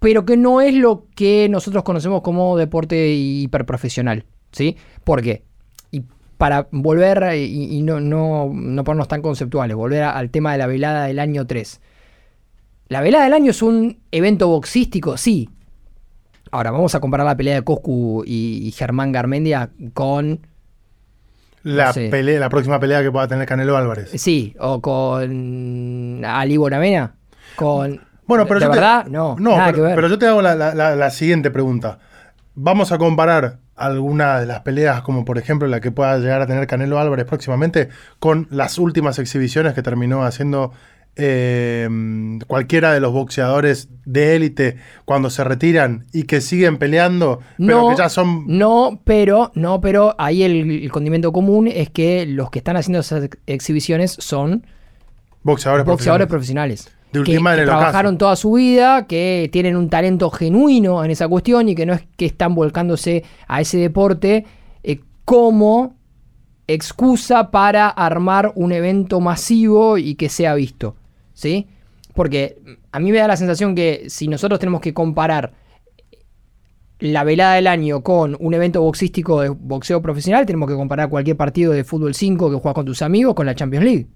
pero 0.00 0.24
que 0.24 0.36
no 0.36 0.60
es 0.60 0.74
lo 0.74 1.06
que 1.14 1.48
nosotros 1.48 1.84
conocemos 1.84 2.22
como 2.22 2.56
deporte 2.56 3.14
hiperprofesional. 3.14 4.24
¿Sí? 4.50 4.76
¿Por 5.04 5.22
qué? 5.22 5.44
Y 5.92 6.02
para 6.36 6.66
volver 6.72 7.22
eh, 7.22 7.46
y, 7.46 7.80
no, 7.82 8.00
no, 8.00 8.50
no 8.52 8.82
ponernos 8.82 9.06
tan 9.06 9.22
conceptuales, 9.22 9.76
volver 9.76 10.02
al 10.02 10.30
tema 10.30 10.50
de 10.50 10.58
la 10.58 10.66
velada 10.66 11.04
del 11.04 11.20
año 11.20 11.46
3. 11.46 11.80
La 12.88 13.02
velada 13.02 13.22
del 13.22 13.34
año 13.34 13.52
es 13.52 13.62
un 13.62 14.00
evento 14.10 14.48
boxístico, 14.48 15.16
sí. 15.16 15.48
Ahora, 16.50 16.72
vamos 16.72 16.96
a 16.96 17.00
comparar 17.00 17.24
la 17.24 17.36
pelea 17.36 17.54
de 17.54 17.62
Coscu 17.62 18.24
y, 18.26 18.66
y 18.66 18.72
Germán 18.72 19.12
Garmendia 19.12 19.70
con. 19.94 20.40
La, 21.62 21.92
sé. 21.92 22.08
pelea, 22.08 22.40
la 22.40 22.48
próxima 22.48 22.80
pelea 22.80 23.02
que 23.02 23.10
pueda 23.10 23.28
tener 23.28 23.46
Canelo 23.46 23.76
Álvarez. 23.76 24.10
Sí, 24.14 24.54
o 24.58 24.80
con 24.80 26.22
Ali 26.24 26.56
Bonavena. 26.56 27.14
Con. 27.56 28.00
Bueno, 28.26 28.46
pero 28.46 28.60
¿De 28.60 28.66
yo 28.66 28.70
te- 28.70 28.76
verdad? 28.78 29.06
no, 29.06 29.36
no 29.38 29.50
nada 29.56 29.66
pero, 29.66 29.76
que 29.76 29.82
ver. 29.82 29.94
pero 29.96 30.08
yo 30.08 30.18
te 30.18 30.26
hago 30.26 30.40
la, 30.42 30.54
la- 30.54 30.74
la- 30.74 30.94
la 30.96 31.10
siguiente 31.10 31.50
pregunta. 31.50 31.98
Vamos 32.54 32.92
a 32.92 32.98
comparar 32.98 33.58
alguna 33.76 34.38
de 34.40 34.46
las 34.46 34.60
peleas, 34.60 35.02
como 35.02 35.24
por 35.24 35.38
ejemplo 35.38 35.66
la 35.66 35.80
que 35.80 35.90
pueda 35.90 36.16
llegar 36.18 36.40
a 36.42 36.46
tener 36.46 36.66
Canelo 36.66 36.98
Álvarez 37.00 37.24
próximamente, 37.26 37.88
con 38.18 38.46
las 38.50 38.78
últimas 38.78 39.18
exhibiciones 39.18 39.72
que 39.74 39.82
terminó 39.82 40.22
haciendo 40.22 40.72
eh, 41.16 41.88
cualquiera 42.46 42.92
de 42.92 43.00
los 43.00 43.12
boxeadores 43.12 43.88
de 44.04 44.36
élite 44.36 44.76
cuando 45.04 45.28
se 45.30 45.44
retiran 45.44 46.06
y 46.12 46.24
que 46.24 46.40
siguen 46.40 46.78
peleando, 46.78 47.40
pero 47.58 47.90
que 47.90 47.96
ya 47.96 48.08
son... 48.08 48.44
No, 48.46 49.00
pero, 49.04 49.50
no, 49.54 49.80
pero 49.80 50.14
ahí 50.18 50.42
el, 50.42 50.90
condimento 50.90 51.32
común 51.32 51.68
es 51.68 51.90
que 51.90 52.26
los 52.26 52.50
que 52.50 52.60
están 52.60 52.76
haciendo 52.76 53.00
esas 53.00 53.28
exhibiciones 53.46 54.16
son 54.18 54.66
boxeadores, 55.42 55.84
boxeadores 55.84 56.26
profesionales. 56.26 56.88
que, 57.12 57.38
trabajaron 57.64 58.16
toda 58.16 58.36
su 58.36 58.52
vida, 58.52 59.06
que 59.06 59.50
tienen 59.52 59.76
un 59.76 59.90
talento 59.90 60.30
genuino 60.30 61.04
en 61.04 61.10
esa 61.10 61.28
cuestión 61.28 61.68
y 61.68 61.74
que 61.74 61.86
no 61.86 61.92
es 61.92 62.02
que 62.16 62.26
están 62.26 62.54
volcándose 62.54 63.24
a 63.46 63.60
ese 63.60 63.78
deporte 63.78 64.46
eh, 64.82 65.00
como 65.24 65.96
excusa 66.66 67.50
para 67.50 67.88
armar 67.88 68.52
un 68.54 68.72
evento 68.72 69.20
masivo 69.20 69.98
y 69.98 70.14
que 70.14 70.28
sea 70.28 70.54
visto. 70.54 70.94
¿Sí? 71.40 71.68
Porque 72.14 72.58
a 72.92 73.00
mí 73.00 73.10
me 73.12 73.18
da 73.18 73.26
la 73.26 73.36
sensación 73.36 73.74
que 73.74 74.04
si 74.08 74.28
nosotros 74.28 74.60
tenemos 74.60 74.80
que 74.80 74.92
comparar 74.92 75.54
la 76.98 77.24
velada 77.24 77.54
del 77.54 77.66
año 77.66 78.02
con 78.02 78.36
un 78.38 78.52
evento 78.52 78.82
boxístico 78.82 79.40
de 79.40 79.48
boxeo 79.48 80.02
profesional, 80.02 80.44
tenemos 80.44 80.68
que 80.68 80.74
comparar 80.74 81.08
cualquier 81.08 81.38
partido 81.38 81.72
de 81.72 81.82
fútbol 81.82 82.14
5 82.14 82.50
que 82.50 82.56
juegas 82.56 82.74
con 82.74 82.84
tus 82.84 83.00
amigos 83.00 83.34
con 83.34 83.46
la 83.46 83.54
Champions 83.54 83.84
League. 83.84 84.08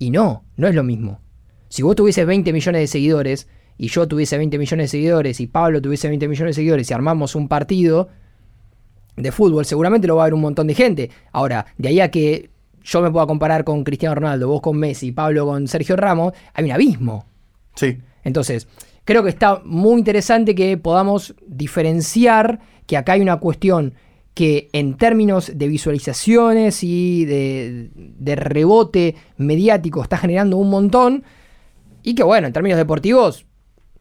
Y 0.00 0.10
no, 0.10 0.44
no 0.56 0.66
es 0.66 0.74
lo 0.74 0.82
mismo. 0.82 1.20
Si 1.68 1.82
vos 1.82 1.94
tuvieses 1.94 2.26
20 2.26 2.52
millones 2.52 2.80
de 2.80 2.86
seguidores 2.88 3.46
y 3.78 3.86
yo 3.88 4.08
tuviese 4.08 4.36
20 4.36 4.58
millones 4.58 4.84
de 4.84 4.88
seguidores 4.88 5.40
y 5.40 5.46
Pablo 5.46 5.80
tuviese 5.80 6.08
20 6.08 6.26
millones 6.26 6.56
de 6.56 6.60
seguidores 6.60 6.90
y 6.90 6.94
armamos 6.94 7.36
un 7.36 7.46
partido 7.46 8.08
de 9.16 9.30
fútbol, 9.30 9.64
seguramente 9.64 10.08
lo 10.08 10.16
va 10.16 10.24
a 10.24 10.26
ver 10.26 10.34
un 10.34 10.40
montón 10.40 10.66
de 10.66 10.74
gente. 10.74 11.10
Ahora, 11.30 11.66
de 11.78 11.88
ahí 11.90 12.00
a 12.00 12.10
que 12.10 12.50
yo 12.82 13.02
me 13.02 13.10
puedo 13.10 13.26
comparar 13.26 13.64
con 13.64 13.84
Cristiano 13.84 14.14
Ronaldo, 14.14 14.48
vos 14.48 14.60
con 14.60 14.76
Messi, 14.78 15.12
Pablo 15.12 15.46
con 15.46 15.68
Sergio 15.68 15.96
Ramos, 15.96 16.32
hay 16.54 16.64
un 16.64 16.72
abismo. 16.72 17.26
Sí. 17.74 17.98
Entonces, 18.24 18.68
creo 19.04 19.22
que 19.22 19.30
está 19.30 19.60
muy 19.64 19.98
interesante 19.98 20.54
que 20.54 20.76
podamos 20.76 21.34
diferenciar 21.46 22.60
que 22.86 22.96
acá 22.96 23.12
hay 23.12 23.20
una 23.20 23.38
cuestión 23.38 23.94
que 24.34 24.68
en 24.72 24.96
términos 24.96 25.52
de 25.54 25.68
visualizaciones 25.68 26.82
y 26.82 27.24
de, 27.24 27.90
de, 27.94 28.36
rebote 28.36 29.16
mediático 29.36 30.02
está 30.02 30.16
generando 30.16 30.56
un 30.56 30.70
montón. 30.70 31.24
Y 32.02 32.14
que 32.14 32.22
bueno, 32.22 32.46
en 32.46 32.52
términos 32.52 32.78
deportivos, 32.78 33.44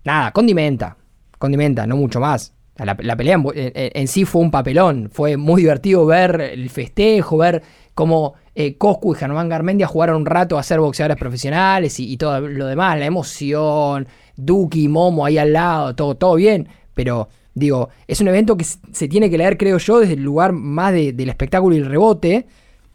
nada, 0.03 0.31
condimenta. 0.31 0.97
Condimenta, 1.37 1.87
no 1.87 1.97
mucho 1.97 2.19
más. 2.19 2.53
La, 2.85 3.17
pelea 3.17 3.41
en, 3.53 4.07
sí 4.07 4.25
fue 4.25 4.41
un 4.41 4.51
papelón. 4.51 5.09
Fue 5.11 5.35
muy 5.35 5.63
divertido 5.63 6.05
ver 6.05 6.39
el 6.39 6.69
festejo, 6.69 7.37
ver 7.37 7.61
cómo 7.99 8.35
eh, 8.55 8.77
Coscu 8.77 9.13
y 9.13 9.17
Germán 9.17 9.49
Garmendia 9.49 9.85
jugaron 9.85 10.21
un 10.21 10.25
rato 10.25 10.57
a 10.57 10.63
ser 10.63 10.79
boxeadores 10.79 11.17
profesionales 11.17 11.99
y, 11.99 12.15
todo 12.15 12.39
lo 12.39 12.67
demás, 12.67 12.97
la 12.97 13.05
emoción, 13.05 14.07
Duki, 14.37 14.87
Momo 14.87 15.25
ahí 15.25 15.37
al 15.37 15.51
lado, 15.51 15.93
todo, 15.95 16.15
todo 16.15 16.35
bien. 16.35 16.69
Pero 16.93 17.27
digo, 17.53 17.89
es 18.07 18.21
un 18.21 18.29
evento 18.29 18.55
que 18.55 18.63
se 18.63 19.09
tiene 19.09 19.29
que 19.29 19.37
leer, 19.37 19.57
creo 19.57 19.79
yo, 19.79 19.99
desde 19.99 20.13
el 20.13 20.23
lugar 20.23 20.53
más 20.53 20.93
del 20.93 21.27
espectáculo 21.27 21.75
y 21.75 21.79
el 21.79 21.87
rebote 21.87 22.47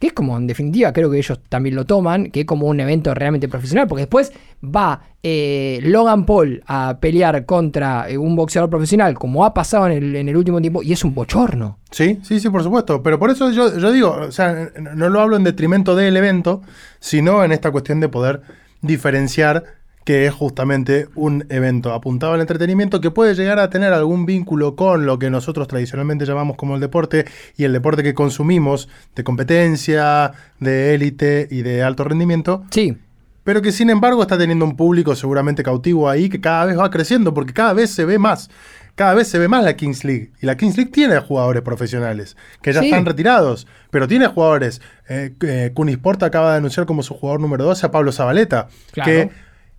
es 0.06 0.12
como, 0.12 0.36
en 0.36 0.46
definitiva, 0.46 0.92
creo 0.92 1.10
que 1.10 1.18
ellos 1.18 1.40
también 1.48 1.74
lo 1.74 1.84
toman, 1.84 2.30
que 2.30 2.40
es 2.40 2.46
como 2.46 2.66
un 2.66 2.80
evento 2.80 3.14
realmente 3.14 3.48
profesional, 3.48 3.86
porque 3.86 4.02
después 4.02 4.32
va 4.64 5.02
eh, 5.22 5.80
Logan 5.82 6.26
Paul 6.26 6.62
a 6.66 6.98
pelear 7.00 7.46
contra 7.46 8.08
eh, 8.08 8.18
un 8.18 8.36
boxeador 8.36 8.70
profesional, 8.70 9.14
como 9.14 9.44
ha 9.44 9.54
pasado 9.54 9.88
en 9.88 10.28
el, 10.28 10.36
último 10.36 10.60
tiempo, 10.60 10.82
y 10.82 10.92
es 10.92 11.04
un 11.04 11.14
bochorno. 11.14 11.78
Sí, 11.90 12.18
sí, 12.22 12.40
sí, 12.40 12.50
por 12.50 12.62
supuesto, 12.62 13.02
pero 13.02 13.18
por 13.18 13.30
eso 13.30 13.50
yo, 13.50 13.78
yo 13.78 13.92
digo, 13.92 14.10
o 14.10 14.32
sea, 14.32 14.70
no 14.94 15.08
lo 15.08 15.20
hablo 15.20 15.36
en 15.36 15.44
detrimento 15.44 15.96
del 15.96 16.16
evento, 16.16 16.62
sino 17.00 17.44
en 17.44 17.52
esta 17.52 17.70
cuestión 17.70 18.00
de 18.00 18.08
poder 18.08 18.42
diferenciar 18.82 19.64
que 20.04 20.26
es 20.26 20.34
justamente 20.34 21.08
un 21.14 21.46
evento 21.48 21.92
apuntado 21.92 22.34
al 22.34 22.40
entretenimiento 22.40 23.00
que 23.00 23.10
puede 23.10 23.34
llegar 23.34 23.58
a 23.58 23.70
tener 23.70 23.92
algún 23.92 24.26
vínculo 24.26 24.76
con 24.76 25.06
lo 25.06 25.18
que 25.18 25.30
nosotros 25.30 25.66
tradicionalmente 25.66 26.26
llamamos 26.26 26.56
como 26.56 26.74
el 26.74 26.80
deporte 26.80 27.24
y 27.56 27.64
el 27.64 27.72
deporte 27.72 28.02
que 28.02 28.14
consumimos 28.14 28.88
de 29.16 29.24
competencia, 29.24 30.32
de 30.60 30.94
élite 30.94 31.48
y 31.50 31.62
de 31.62 31.82
alto 31.82 32.04
rendimiento. 32.04 32.64
Sí. 32.70 32.96
Pero 33.44 33.62
que 33.62 33.72
sin 33.72 33.90
embargo 33.90 34.22
está 34.22 34.38
teniendo 34.38 34.64
un 34.64 34.76
público 34.76 35.14
seguramente 35.16 35.62
cautivo 35.62 36.08
ahí 36.08 36.28
que 36.28 36.40
cada 36.40 36.66
vez 36.66 36.78
va 36.78 36.90
creciendo 36.90 37.34
porque 37.34 37.52
cada 37.52 37.72
vez 37.72 37.90
se 37.90 38.04
ve 38.04 38.18
más. 38.18 38.50
Cada 38.94 39.14
vez 39.14 39.26
se 39.26 39.38
ve 39.38 39.48
más 39.48 39.64
la 39.64 39.74
Kings 39.74 40.04
League. 40.04 40.30
Y 40.40 40.46
la 40.46 40.56
Kings 40.56 40.76
League 40.76 40.92
tiene 40.92 41.18
jugadores 41.18 41.62
profesionales 41.62 42.36
que 42.62 42.72
ya 42.72 42.80
están 42.80 43.04
retirados, 43.04 43.66
pero 43.90 44.06
tiene 44.06 44.28
jugadores. 44.28 44.80
Eh, 45.08 45.34
eh 45.42 45.72
Kunisport 45.74 46.22
acaba 46.22 46.52
de 46.52 46.58
anunciar 46.58 46.86
como 46.86 47.02
su 47.02 47.14
jugador 47.14 47.40
número 47.40 47.64
12 47.64 47.86
a 47.86 47.90
Pablo 47.90 48.12
Zabaleta, 48.12 48.68
que 48.92 49.30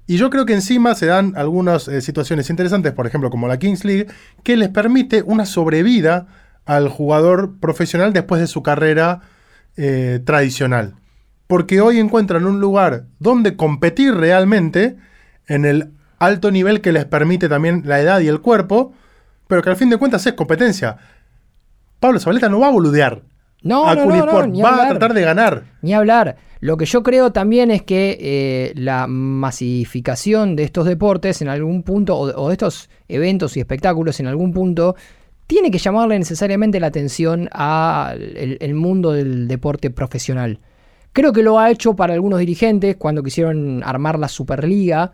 y 0.07 0.17
yo 0.17 0.29
creo 0.29 0.45
que 0.45 0.53
encima 0.53 0.93
se 0.95 1.07
dan 1.07 1.33
algunas 1.35 1.87
eh, 1.87 2.01
situaciones 2.01 2.49
interesantes, 2.49 2.93
por 2.93 3.07
ejemplo, 3.07 3.29
como 3.29 3.47
la 3.47 3.57
Kings 3.57 3.85
League, 3.85 4.07
que 4.43 4.55
les 4.55 4.69
permite 4.69 5.23
una 5.23 5.45
sobrevida 5.45 6.27
al 6.65 6.89
jugador 6.89 7.59
profesional 7.59 8.13
después 8.13 8.39
de 8.41 8.47
su 8.47 8.61
carrera 8.61 9.21
eh, 9.77 10.19
tradicional. 10.23 10.95
Porque 11.47 11.81
hoy 11.81 11.99
encuentran 11.99 12.45
un 12.45 12.59
lugar 12.59 13.05
donde 13.19 13.55
competir 13.55 14.15
realmente 14.15 14.97
en 15.47 15.65
el 15.65 15.91
alto 16.19 16.51
nivel 16.51 16.81
que 16.81 16.91
les 16.91 17.05
permite 17.05 17.49
también 17.49 17.83
la 17.85 17.99
edad 17.99 18.19
y 18.19 18.27
el 18.27 18.41
cuerpo, 18.41 18.93
pero 19.47 19.61
que 19.61 19.69
al 19.69 19.75
fin 19.75 19.89
de 19.89 19.97
cuentas 19.97 20.25
es 20.25 20.33
competencia. 20.33 20.97
Pablo 21.99 22.19
Zabaleta 22.19 22.49
no 22.49 22.59
va 22.59 22.67
a 22.67 22.71
boludear. 22.71 23.23
No, 23.61 23.93
no, 23.95 24.05
no, 24.05 24.61
va 24.63 24.83
a 24.83 24.89
tratar 24.89 25.13
de 25.15 25.21
ganar. 25.21 25.63
Ni 25.81 25.93
hablar. 25.93 26.37
Lo 26.65 26.77
que 26.77 26.85
yo 26.85 27.03
creo 27.03 27.31
también 27.31 27.69
es 27.69 27.83
que 27.83 28.17
eh, 28.19 28.73
la 28.73 29.05
masificación 29.05 30.55
de 30.55 30.63
estos 30.63 30.87
deportes 30.87 31.43
en 31.43 31.47
algún 31.47 31.83
punto, 31.83 32.17
o, 32.17 32.47
de 32.47 32.53
estos 32.53 32.89
eventos 33.07 33.55
y 33.55 33.59
espectáculos 33.59 34.19
en 34.19 34.25
algún 34.25 34.51
punto, 34.51 34.95
tiene 35.45 35.69
que 35.69 35.77
llamarle 35.77 36.17
necesariamente 36.17 36.79
la 36.79 36.87
atención 36.87 37.49
al 37.51 38.73
mundo 38.73 39.11
del 39.11 39.47
deporte 39.47 39.91
profesional. 39.91 40.57
Creo 41.13 41.33
que 41.33 41.43
lo 41.43 41.59
ha 41.59 41.69
hecho 41.69 41.95
para 41.95 42.15
algunos 42.15 42.39
dirigentes 42.39 42.95
cuando 42.95 43.21
quisieron 43.21 43.83
armar 43.83 44.17
la 44.17 44.27
Superliga, 44.27 45.13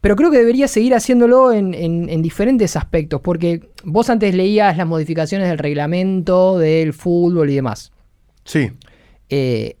pero 0.00 0.16
creo 0.16 0.30
que 0.30 0.38
debería 0.38 0.66
seguir 0.66 0.94
haciéndolo 0.94 1.52
en, 1.52 2.22
diferentes 2.22 2.74
aspectos, 2.76 3.20
porque 3.20 3.68
vos 3.84 4.08
antes 4.08 4.34
leías 4.34 4.78
las 4.78 4.86
modificaciones 4.86 5.46
del 5.46 5.58
reglamento, 5.58 6.58
del 6.58 6.94
fútbol 6.94 7.50
y 7.50 7.56
demás. 7.56 7.92
Sí. 8.44 8.70
Eh, 9.28 9.76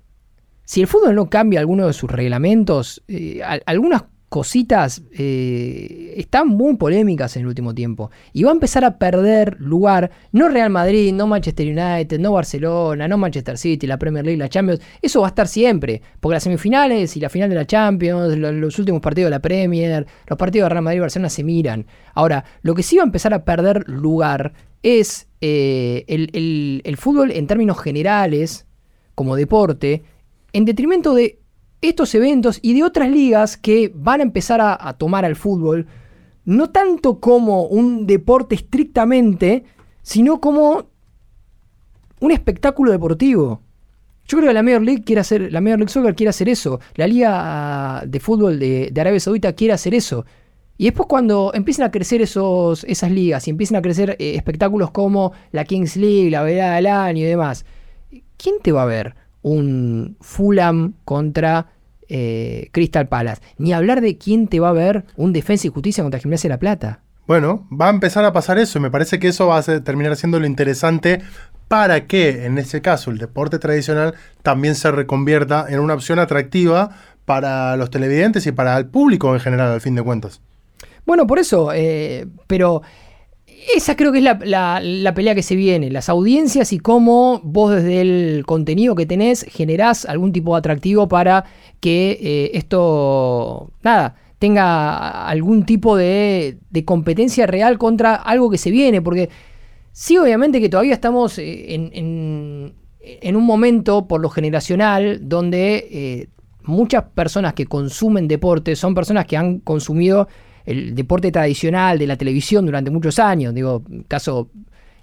si 0.70 0.80
el 0.82 0.86
fútbol 0.86 1.16
no 1.16 1.28
cambia 1.28 1.58
alguno 1.58 1.88
de 1.88 1.92
sus 1.92 2.08
reglamentos, 2.08 3.02
eh, 3.08 3.40
algunas 3.66 4.04
cositas 4.28 5.02
eh, 5.18 6.14
están 6.16 6.46
muy 6.46 6.76
polémicas 6.76 7.34
en 7.34 7.42
el 7.42 7.48
último 7.48 7.74
tiempo. 7.74 8.12
Y 8.32 8.44
va 8.44 8.50
a 8.50 8.54
empezar 8.54 8.84
a 8.84 8.96
perder 8.96 9.56
lugar, 9.58 10.12
no 10.30 10.48
Real 10.48 10.70
Madrid, 10.70 11.12
no 11.12 11.26
Manchester 11.26 11.66
United, 11.66 12.20
no 12.20 12.30
Barcelona, 12.30 13.08
no 13.08 13.18
Manchester 13.18 13.58
City, 13.58 13.88
la 13.88 13.98
Premier 13.98 14.24
League, 14.24 14.38
la 14.38 14.48
Champions. 14.48 14.80
Eso 15.02 15.22
va 15.22 15.26
a 15.26 15.30
estar 15.30 15.48
siempre. 15.48 16.02
Porque 16.20 16.34
las 16.34 16.44
semifinales 16.44 17.16
y 17.16 17.20
la 17.20 17.30
final 17.30 17.50
de 17.50 17.56
la 17.56 17.66
Champions, 17.66 18.38
los, 18.38 18.78
últimos 18.78 19.00
partidos 19.00 19.26
de 19.26 19.30
la 19.30 19.42
Premier, 19.42 20.06
los 20.28 20.38
partidos 20.38 20.66
de 20.66 20.74
Real 20.74 20.84
Madrid 20.84 20.98
y 20.98 21.00
Barcelona 21.00 21.30
se 21.30 21.42
miran. 21.42 21.84
Ahora, 22.14 22.44
lo 22.62 22.76
que 22.76 22.84
sí 22.84 22.96
va 22.96 23.02
a 23.02 23.06
empezar 23.06 23.34
a 23.34 23.44
perder 23.44 23.88
lugar 23.88 24.52
es 24.84 25.26
eh, 25.40 26.04
el 26.06 26.96
fútbol 26.96 27.32
en 27.32 27.48
términos 27.48 27.80
generales, 27.80 28.68
como 29.16 29.34
deporte, 29.34 30.04
en 30.52 30.64
detrimento 30.64 31.14
de 31.14 31.40
estos 31.80 32.14
eventos 32.14 32.58
y 32.62 32.74
de 32.74 32.84
otras 32.84 33.10
ligas 33.10 33.56
que 33.56 33.90
van 33.94 34.20
a 34.20 34.24
empezar 34.24 34.60
a, 34.60 34.92
tomar 34.94 35.24
al 35.24 35.36
fútbol, 35.36 35.86
no 36.44 36.70
tanto 36.70 37.20
como 37.20 37.64
un 37.64 38.06
deporte 38.06 38.54
estrictamente, 38.54 39.64
sino 40.02 40.40
como 40.40 40.90
un 42.20 42.30
espectáculo 42.32 42.92
deportivo. 42.92 43.62
Yo 44.26 44.38
creo 44.38 44.50
que 44.50 44.54
la 44.54 44.62
Major 44.62 44.82
League 44.82 45.02
quiere 45.04 45.20
hacer, 45.20 45.50
la 45.50 45.60
Major 45.60 45.78
League 45.78 45.92
Soccer 45.92 46.14
quiere 46.14 46.30
hacer 46.30 46.48
eso, 46.48 46.80
la 46.94 47.06
Liga 47.06 48.02
de 48.06 48.20
Fútbol 48.20 48.58
de, 48.58 48.92
Arabia 48.98 49.20
Saudita 49.20 49.54
quiere 49.54 49.72
hacer 49.72 49.94
eso. 49.94 50.24
Y 50.76 50.84
después 50.84 51.08
cuando 51.08 51.52
empiecen 51.54 51.84
a 51.84 51.90
crecer 51.90 52.22
esos, 52.22 52.84
esas 52.84 53.10
ligas 53.10 53.46
y 53.46 53.50
empiecen 53.50 53.76
a 53.76 53.82
crecer 53.82 54.16
eh, 54.18 54.34
espectáculos 54.36 54.90
como 54.90 55.32
la 55.52 55.64
Kings 55.64 55.96
League, 55.96 56.30
la 56.30 56.42
Velada 56.42 56.76
del 56.76 56.86
Año 56.86 57.22
y 57.22 57.28
demás, 57.28 57.66
¿quién 58.36 58.56
te 58.62 58.72
va 58.72 58.82
a 58.82 58.86
ver? 58.86 59.14
Un 59.42 60.16
Fulham 60.20 60.94
contra 61.04 61.66
eh, 62.08 62.68
Crystal 62.72 63.08
Palace. 63.08 63.42
Ni 63.58 63.72
hablar 63.72 64.00
de 64.00 64.18
quién 64.18 64.48
te 64.48 64.60
va 64.60 64.70
a 64.70 64.72
ver 64.72 65.04
un 65.16 65.32
Defensa 65.32 65.66
y 65.66 65.70
Justicia 65.70 66.02
contra 66.02 66.20
Gimnasia 66.20 66.48
de 66.48 66.54
la 66.54 66.58
Plata. 66.58 67.00
Bueno, 67.26 67.68
va 67.70 67.86
a 67.86 67.90
empezar 67.90 68.24
a 68.24 68.32
pasar 68.32 68.58
eso 68.58 68.78
y 68.78 68.82
me 68.82 68.90
parece 68.90 69.20
que 69.20 69.28
eso 69.28 69.46
va 69.46 69.58
a 69.58 69.62
terminar 69.62 70.16
siendo 70.16 70.40
lo 70.40 70.46
interesante 70.46 71.20
para 71.68 72.08
que, 72.08 72.46
en 72.46 72.58
ese 72.58 72.82
caso, 72.82 73.12
el 73.12 73.18
deporte 73.18 73.60
tradicional 73.60 74.14
también 74.42 74.74
se 74.74 74.90
reconvierta 74.90 75.66
en 75.68 75.78
una 75.78 75.94
opción 75.94 76.18
atractiva 76.18 76.90
para 77.26 77.76
los 77.76 77.90
televidentes 77.90 78.44
y 78.48 78.50
para 78.50 78.76
el 78.76 78.86
público 78.86 79.32
en 79.32 79.40
general, 79.40 79.70
al 79.70 79.80
fin 79.80 79.94
de 79.94 80.02
cuentas. 80.02 80.40
Bueno, 81.06 81.28
por 81.28 81.38
eso, 81.38 81.70
eh, 81.72 82.26
pero 82.48 82.82
esa 83.74 83.96
creo 83.96 84.12
que 84.12 84.18
es 84.18 84.24
la, 84.24 84.80
la- 84.82 85.14
pelea 85.14 85.34
que 85.34 85.42
se 85.42 85.54
viene, 85.56 85.90
las 85.90 86.08
audiencias 86.08 86.72
y 86.72 86.78
cómo 86.78 87.40
vos 87.44 87.74
desde 87.74 88.00
el 88.00 88.44
contenido 88.46 88.94
que 88.94 89.06
tenés 89.06 89.44
generás 89.48 90.04
algún 90.06 90.32
tipo 90.32 90.54
de 90.54 90.58
atractivo 90.60 91.08
para 91.08 91.44
que 91.80 92.18
eh, 92.20 92.50
esto, 92.54 93.72
nada, 93.82 94.14
tenga 94.38 95.26
algún 95.28 95.64
tipo 95.64 95.96
de, 95.96 96.58
de 96.70 96.84
competencia 96.84 97.46
real 97.46 97.76
contra 97.78 98.14
algo 98.14 98.50
que 98.50 98.58
se 98.58 98.70
viene, 98.70 99.02
porque 99.02 99.28
sí 99.92 100.16
obviamente 100.16 100.60
que 100.60 100.68
todavía 100.68 100.94
estamos 100.94 101.38
eh, 101.38 101.74
en, 101.74 101.90
en- 101.92 102.74
en 103.02 103.36
un 103.36 103.44
momento 103.44 104.06
por 104.06 104.20
lo 104.20 104.28
generacional 104.28 105.20
donde 105.28 105.88
eh, 105.90 106.28
muchas 106.64 107.04
personas 107.14 107.54
que 107.54 107.64
consumen 107.66 108.28
deporte 108.28 108.76
son 108.76 108.94
personas 108.94 109.24
que 109.26 109.38
han 109.38 109.58
consumido 109.60 110.28
el 110.64 110.94
deporte 110.94 111.30
tradicional 111.32 111.98
de 111.98 112.06
la 112.06 112.16
televisión 112.16 112.66
durante 112.66 112.90
muchos 112.90 113.18
años. 113.18 113.54
Digo, 113.54 113.82
caso 114.08 114.50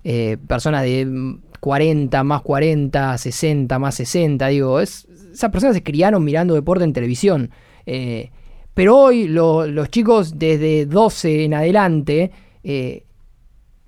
eh, 0.04 0.38
personas 0.48 0.84
de 0.84 1.06
mm, 1.06 1.42
40 1.60 2.24
más 2.24 2.42
40, 2.42 3.18
60 3.18 3.80
más 3.80 3.96
60. 3.96 4.48
Digo, 4.48 4.80
es, 4.80 5.08
esas 5.34 5.52
personas 5.52 5.76
se 5.76 5.84
criaron 5.84 6.24
mirando 6.24 6.54
deporte 6.54 6.84
en 6.84 6.94
televisión. 6.94 7.50
Eh, 7.86 8.30
pero 8.74 8.96
hoy 8.98 9.28
lo- 9.28 9.66
los 9.66 9.90
chicos 9.90 10.38
desde 10.38 10.86
12 10.86 11.46
en 11.46 11.54
adelante 11.56 12.32
eh, 12.64 13.04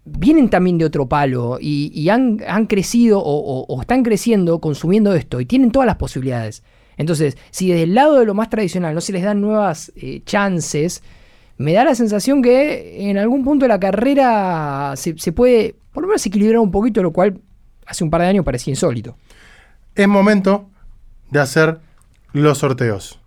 vienen 0.06 0.50
también 0.50 0.78
de 0.80 0.86
otro 0.86 1.08
palo 1.08 1.58
y, 1.62 2.10
han, 2.10 2.40
han 2.48 2.66
crecido 2.66 3.20
o, 3.20 3.66
o- 3.68 3.82
están 3.82 4.04
creciendo 4.04 4.60
consumiendo 4.60 5.14
esto 5.14 5.40
y 5.40 5.46
tienen 5.46 5.72
todas 5.72 5.86
las 5.86 5.98
posibilidades. 5.98 6.64
Entonces, 6.98 7.38
si 7.52 7.70
desde 7.70 7.84
el 7.84 7.94
lado 7.96 8.20
de 8.20 8.26
lo 8.26 8.34
más 8.34 8.50
tradicional 8.50 8.94
no 8.96 9.02
se 9.02 9.14
les 9.14 9.24
dan 9.24 9.40
nuevas 9.42 9.94
chances, 10.26 11.02
me 11.60 11.74
da 11.74 11.84
la 11.86 11.94
sensación 11.94 12.42
que 12.42 13.10
en 13.10 13.18
algún 13.20 13.44
punto 13.44 13.66
de 13.66 13.70
la 13.70 13.80
carrera 13.80 14.94
se, 14.96 15.16
se 15.18 15.32
puede 15.32 15.76
por 15.94 16.02
lo 16.02 16.08
menos 16.08 16.26
equilibrar 16.26 16.60
un 16.60 16.72
poquito, 16.72 17.04
lo 17.04 17.12
cual 17.12 17.40
hace 17.86 18.04
un 18.04 18.10
par 18.10 18.22
de 18.22 18.28
años 18.28 18.44
parecía 18.46 18.72
insólito. 18.72 19.16
Es 19.94 20.08
momento 20.08 20.70
de 21.30 21.40
hacer 21.40 21.80
los 22.34 22.58
sorteos. 22.60 23.20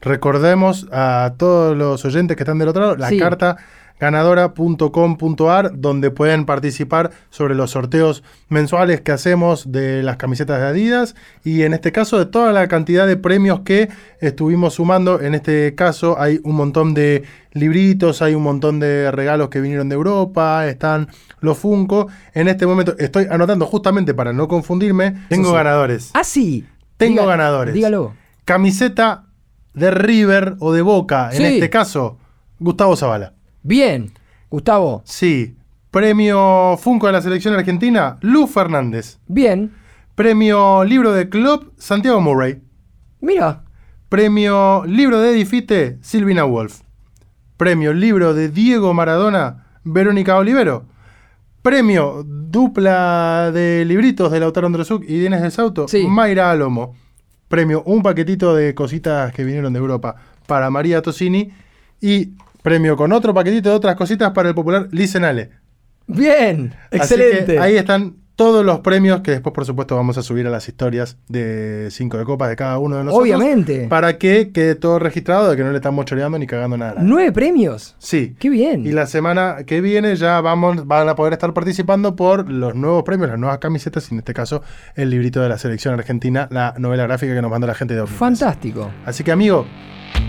Recordemos 0.00 0.86
a 0.92 1.34
todos 1.36 1.76
los 1.76 2.04
oyentes 2.04 2.36
que 2.36 2.42
están 2.44 2.58
del 2.58 2.68
otro 2.68 2.82
lado 2.82 2.96
la 2.96 3.08
Sí. 3.08 3.18
carta 3.18 3.56
ganadora.com.ar 3.98 5.78
donde 5.78 6.10
pueden 6.10 6.44
participar 6.44 7.10
sobre 7.30 7.54
los 7.54 7.70
sorteos 7.70 8.22
mensuales 8.48 9.00
que 9.00 9.12
hacemos 9.12 9.72
de 9.72 10.02
las 10.02 10.16
camisetas 10.16 10.60
de 10.60 10.66
Adidas 10.66 11.14
y 11.44 11.62
en 11.62 11.74
este 11.74 11.92
caso 11.92 12.18
de 12.18 12.26
toda 12.26 12.52
la 12.52 12.68
cantidad 12.68 13.06
de 13.06 13.16
premios 13.16 13.60
que 13.60 13.88
estuvimos 14.20 14.74
sumando. 14.74 15.20
En 15.20 15.34
este 15.34 15.74
caso 15.74 16.20
hay 16.20 16.40
un 16.44 16.56
montón 16.56 16.94
de 16.94 17.24
libritos, 17.52 18.22
hay 18.22 18.34
un 18.34 18.42
montón 18.42 18.80
de 18.80 19.10
regalos 19.10 19.48
que 19.48 19.60
vinieron 19.60 19.88
de 19.88 19.94
Europa, 19.94 20.66
están 20.66 21.08
los 21.40 21.58
Funko. 21.58 22.08
En 22.34 22.48
este 22.48 22.66
momento 22.66 22.94
estoy 22.98 23.26
anotando 23.30 23.66
justamente 23.66 24.14
para 24.14 24.32
no 24.32 24.48
confundirme. 24.48 25.14
Tengo 25.28 25.50
sí. 25.50 25.54
ganadores. 25.54 26.10
Ah, 26.14 26.24
sí. 26.24 26.66
Tengo 26.96 27.26
ganadores. 27.26 27.74
Dígalo. 27.74 28.14
Camiseta 28.44 29.24
de 29.74 29.90
River 29.90 30.56
o 30.60 30.72
de 30.72 30.82
Boca, 30.82 31.30
en 31.32 31.44
este 31.44 31.68
caso, 31.68 32.18
Gustavo 32.58 32.96
Zavala. 32.96 33.35
Bien. 33.66 34.12
Gustavo. 34.48 35.02
Sí. 35.04 35.56
Premio 35.90 36.76
Funko 36.78 37.08
de 37.08 37.12
la 37.14 37.20
selección 37.20 37.52
argentina, 37.54 38.16
Lu 38.20 38.46
Fernández. 38.46 39.18
Bien. 39.26 39.72
Premio 40.14 40.84
Libro 40.84 41.12
de 41.12 41.28
Club, 41.28 41.72
Santiago 41.76 42.20
Murray. 42.20 42.60
Mira. 43.20 43.64
Premio 44.08 44.84
Libro 44.86 45.18
de 45.18 45.32
Edifite, 45.32 45.98
Silvina 46.00 46.44
Wolf. 46.44 46.82
Premio 47.56 47.92
Libro 47.92 48.34
de 48.34 48.50
Diego 48.50 48.94
Maradona, 48.94 49.66
Verónica 49.82 50.36
Olivero. 50.36 50.84
Premio 51.62 52.22
Dupla 52.24 53.50
de 53.52 53.84
Libritos 53.84 54.30
de 54.30 54.38
Lautaro 54.38 54.68
Androsuk 54.68 55.02
y 55.08 55.18
Dienes 55.18 55.42
del 55.42 55.50
Sauto, 55.50 55.88
Sí. 55.88 56.06
Mayra 56.06 56.52
Alomo. 56.52 56.94
Premio 57.48 57.82
Un 57.84 58.04
paquetito 58.04 58.54
de 58.54 58.76
cositas 58.76 59.32
que 59.32 59.42
vinieron 59.42 59.72
de 59.72 59.80
Europa 59.80 60.14
para 60.46 60.70
María 60.70 61.02
Tosini. 61.02 61.50
Y 62.00 62.34
premio 62.66 62.96
con 62.96 63.12
otro 63.12 63.32
paquetito 63.32 63.70
de 63.70 63.76
otras 63.76 63.94
cositas 63.94 64.32
para 64.32 64.48
el 64.48 64.54
popular 64.56 64.88
Licenale. 64.90 65.50
Bien. 66.08 66.74
Así 66.90 67.14
Excelente. 67.14 67.52
que 67.52 67.58
ahí 67.60 67.76
están 67.76 68.16
todos 68.36 68.64
los 68.66 68.80
premios 68.80 69.22
que 69.22 69.30
después, 69.30 69.54
por 69.54 69.64
supuesto, 69.64 69.96
vamos 69.96 70.18
a 70.18 70.22
subir 70.22 70.46
a 70.46 70.50
las 70.50 70.68
historias 70.68 71.16
de 71.26 71.88
5 71.90 72.18
de 72.18 72.24
copas 72.24 72.50
de 72.50 72.56
cada 72.56 72.78
uno 72.78 72.96
de 72.98 73.04
nosotros. 73.04 73.22
Obviamente. 73.22 73.88
Para 73.88 74.18
que 74.18 74.52
quede 74.52 74.74
todo 74.74 74.98
registrado 74.98 75.50
de 75.50 75.56
que 75.56 75.64
no 75.64 75.70
le 75.70 75.76
estamos 75.76 76.04
choreando 76.04 76.38
ni 76.38 76.46
cagando 76.46 76.76
nada. 76.76 76.96
Nueve 77.00 77.32
premios. 77.32 77.96
Sí. 77.98 78.36
Qué 78.38 78.50
bien. 78.50 78.86
Y 78.86 78.92
la 78.92 79.06
semana 79.06 79.64
que 79.66 79.80
viene 79.80 80.14
ya 80.16 80.42
vamos, 80.42 80.86
van 80.86 81.08
a 81.08 81.16
poder 81.16 81.32
estar 81.32 81.54
participando 81.54 82.14
por 82.14 82.50
los 82.50 82.74
nuevos 82.74 83.04
premios, 83.04 83.30
las 83.30 83.38
nuevas 83.38 83.58
camisetas, 83.58 84.10
y 84.10 84.14
en 84.14 84.18
este 84.18 84.34
caso 84.34 84.62
el 84.94 85.08
librito 85.08 85.40
de 85.40 85.48
la 85.48 85.56
selección 85.56 85.94
argentina, 85.94 86.46
la 86.50 86.74
novela 86.76 87.04
gráfica 87.04 87.34
que 87.34 87.40
nos 87.40 87.50
manda 87.50 87.66
la 87.66 87.74
gente 87.74 87.94
de 87.94 88.00
Omnibus. 88.00 88.18
Fantástico. 88.18 88.90
Así 89.06 89.24
que 89.24 89.32
amigo, 89.32 89.64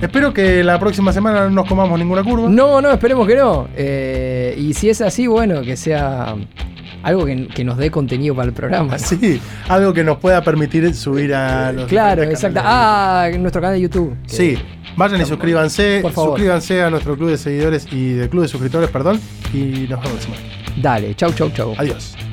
espero 0.02 0.34
que 0.34 0.64
la 0.64 0.80
próxima 0.80 1.12
semana 1.12 1.42
no 1.44 1.50
nos 1.50 1.68
comamos 1.68 2.00
ninguna 2.00 2.24
curva. 2.24 2.48
No, 2.48 2.82
no, 2.82 2.90
esperemos 2.90 3.28
que 3.28 3.36
no. 3.36 3.68
Eh, 3.76 4.56
y 4.58 4.74
si 4.74 4.90
es 4.90 5.02
así, 5.02 5.28
bueno, 5.28 5.62
que 5.62 5.76
sea 5.76 6.36
algo 7.08 7.26
que, 7.26 7.48
que 7.48 7.64
nos 7.64 7.78
dé 7.78 7.90
contenido 7.90 8.36
para 8.36 8.48
el 8.50 8.54
programa. 8.54 8.98
Sí, 9.08 9.40
algo 9.70 9.94
que 9.94 10.04
nos 10.04 10.18
pueda 10.18 10.44
permitir 10.44 10.94
subir 10.94 11.34
a 11.34 11.72
los 11.72 11.86
Claro, 11.86 12.24
exacto. 12.24 12.60
Ah, 12.64 13.30
nuestro 13.40 13.62
canal 13.62 13.76
de 13.78 13.82
YouTube. 13.82 14.16
Sí, 14.26 14.58
vayan 14.98 15.22
y 15.22 15.26
suscríbanse, 15.26 16.00
Por 16.02 16.12
favor. 16.12 16.32
suscríbanse 16.32 16.82
a 16.84 16.90
nuestro 16.90 17.16
club 17.16 17.30
de 17.30 17.38
seguidores 17.38 17.88
y 17.92 18.14
del 18.14 18.30
club 18.30 18.42
de 18.44 18.50
suscriptores, 18.50 18.90
perdón, 18.90 19.22
y 19.54 19.88
nos 19.90 20.02
vemos 20.02 20.16
la 20.16 20.22
semana. 20.22 20.42
Dale, 20.82 21.16
chau, 21.16 21.32
chau, 21.32 21.50
chau. 21.52 21.74
Adiós. 21.78 22.27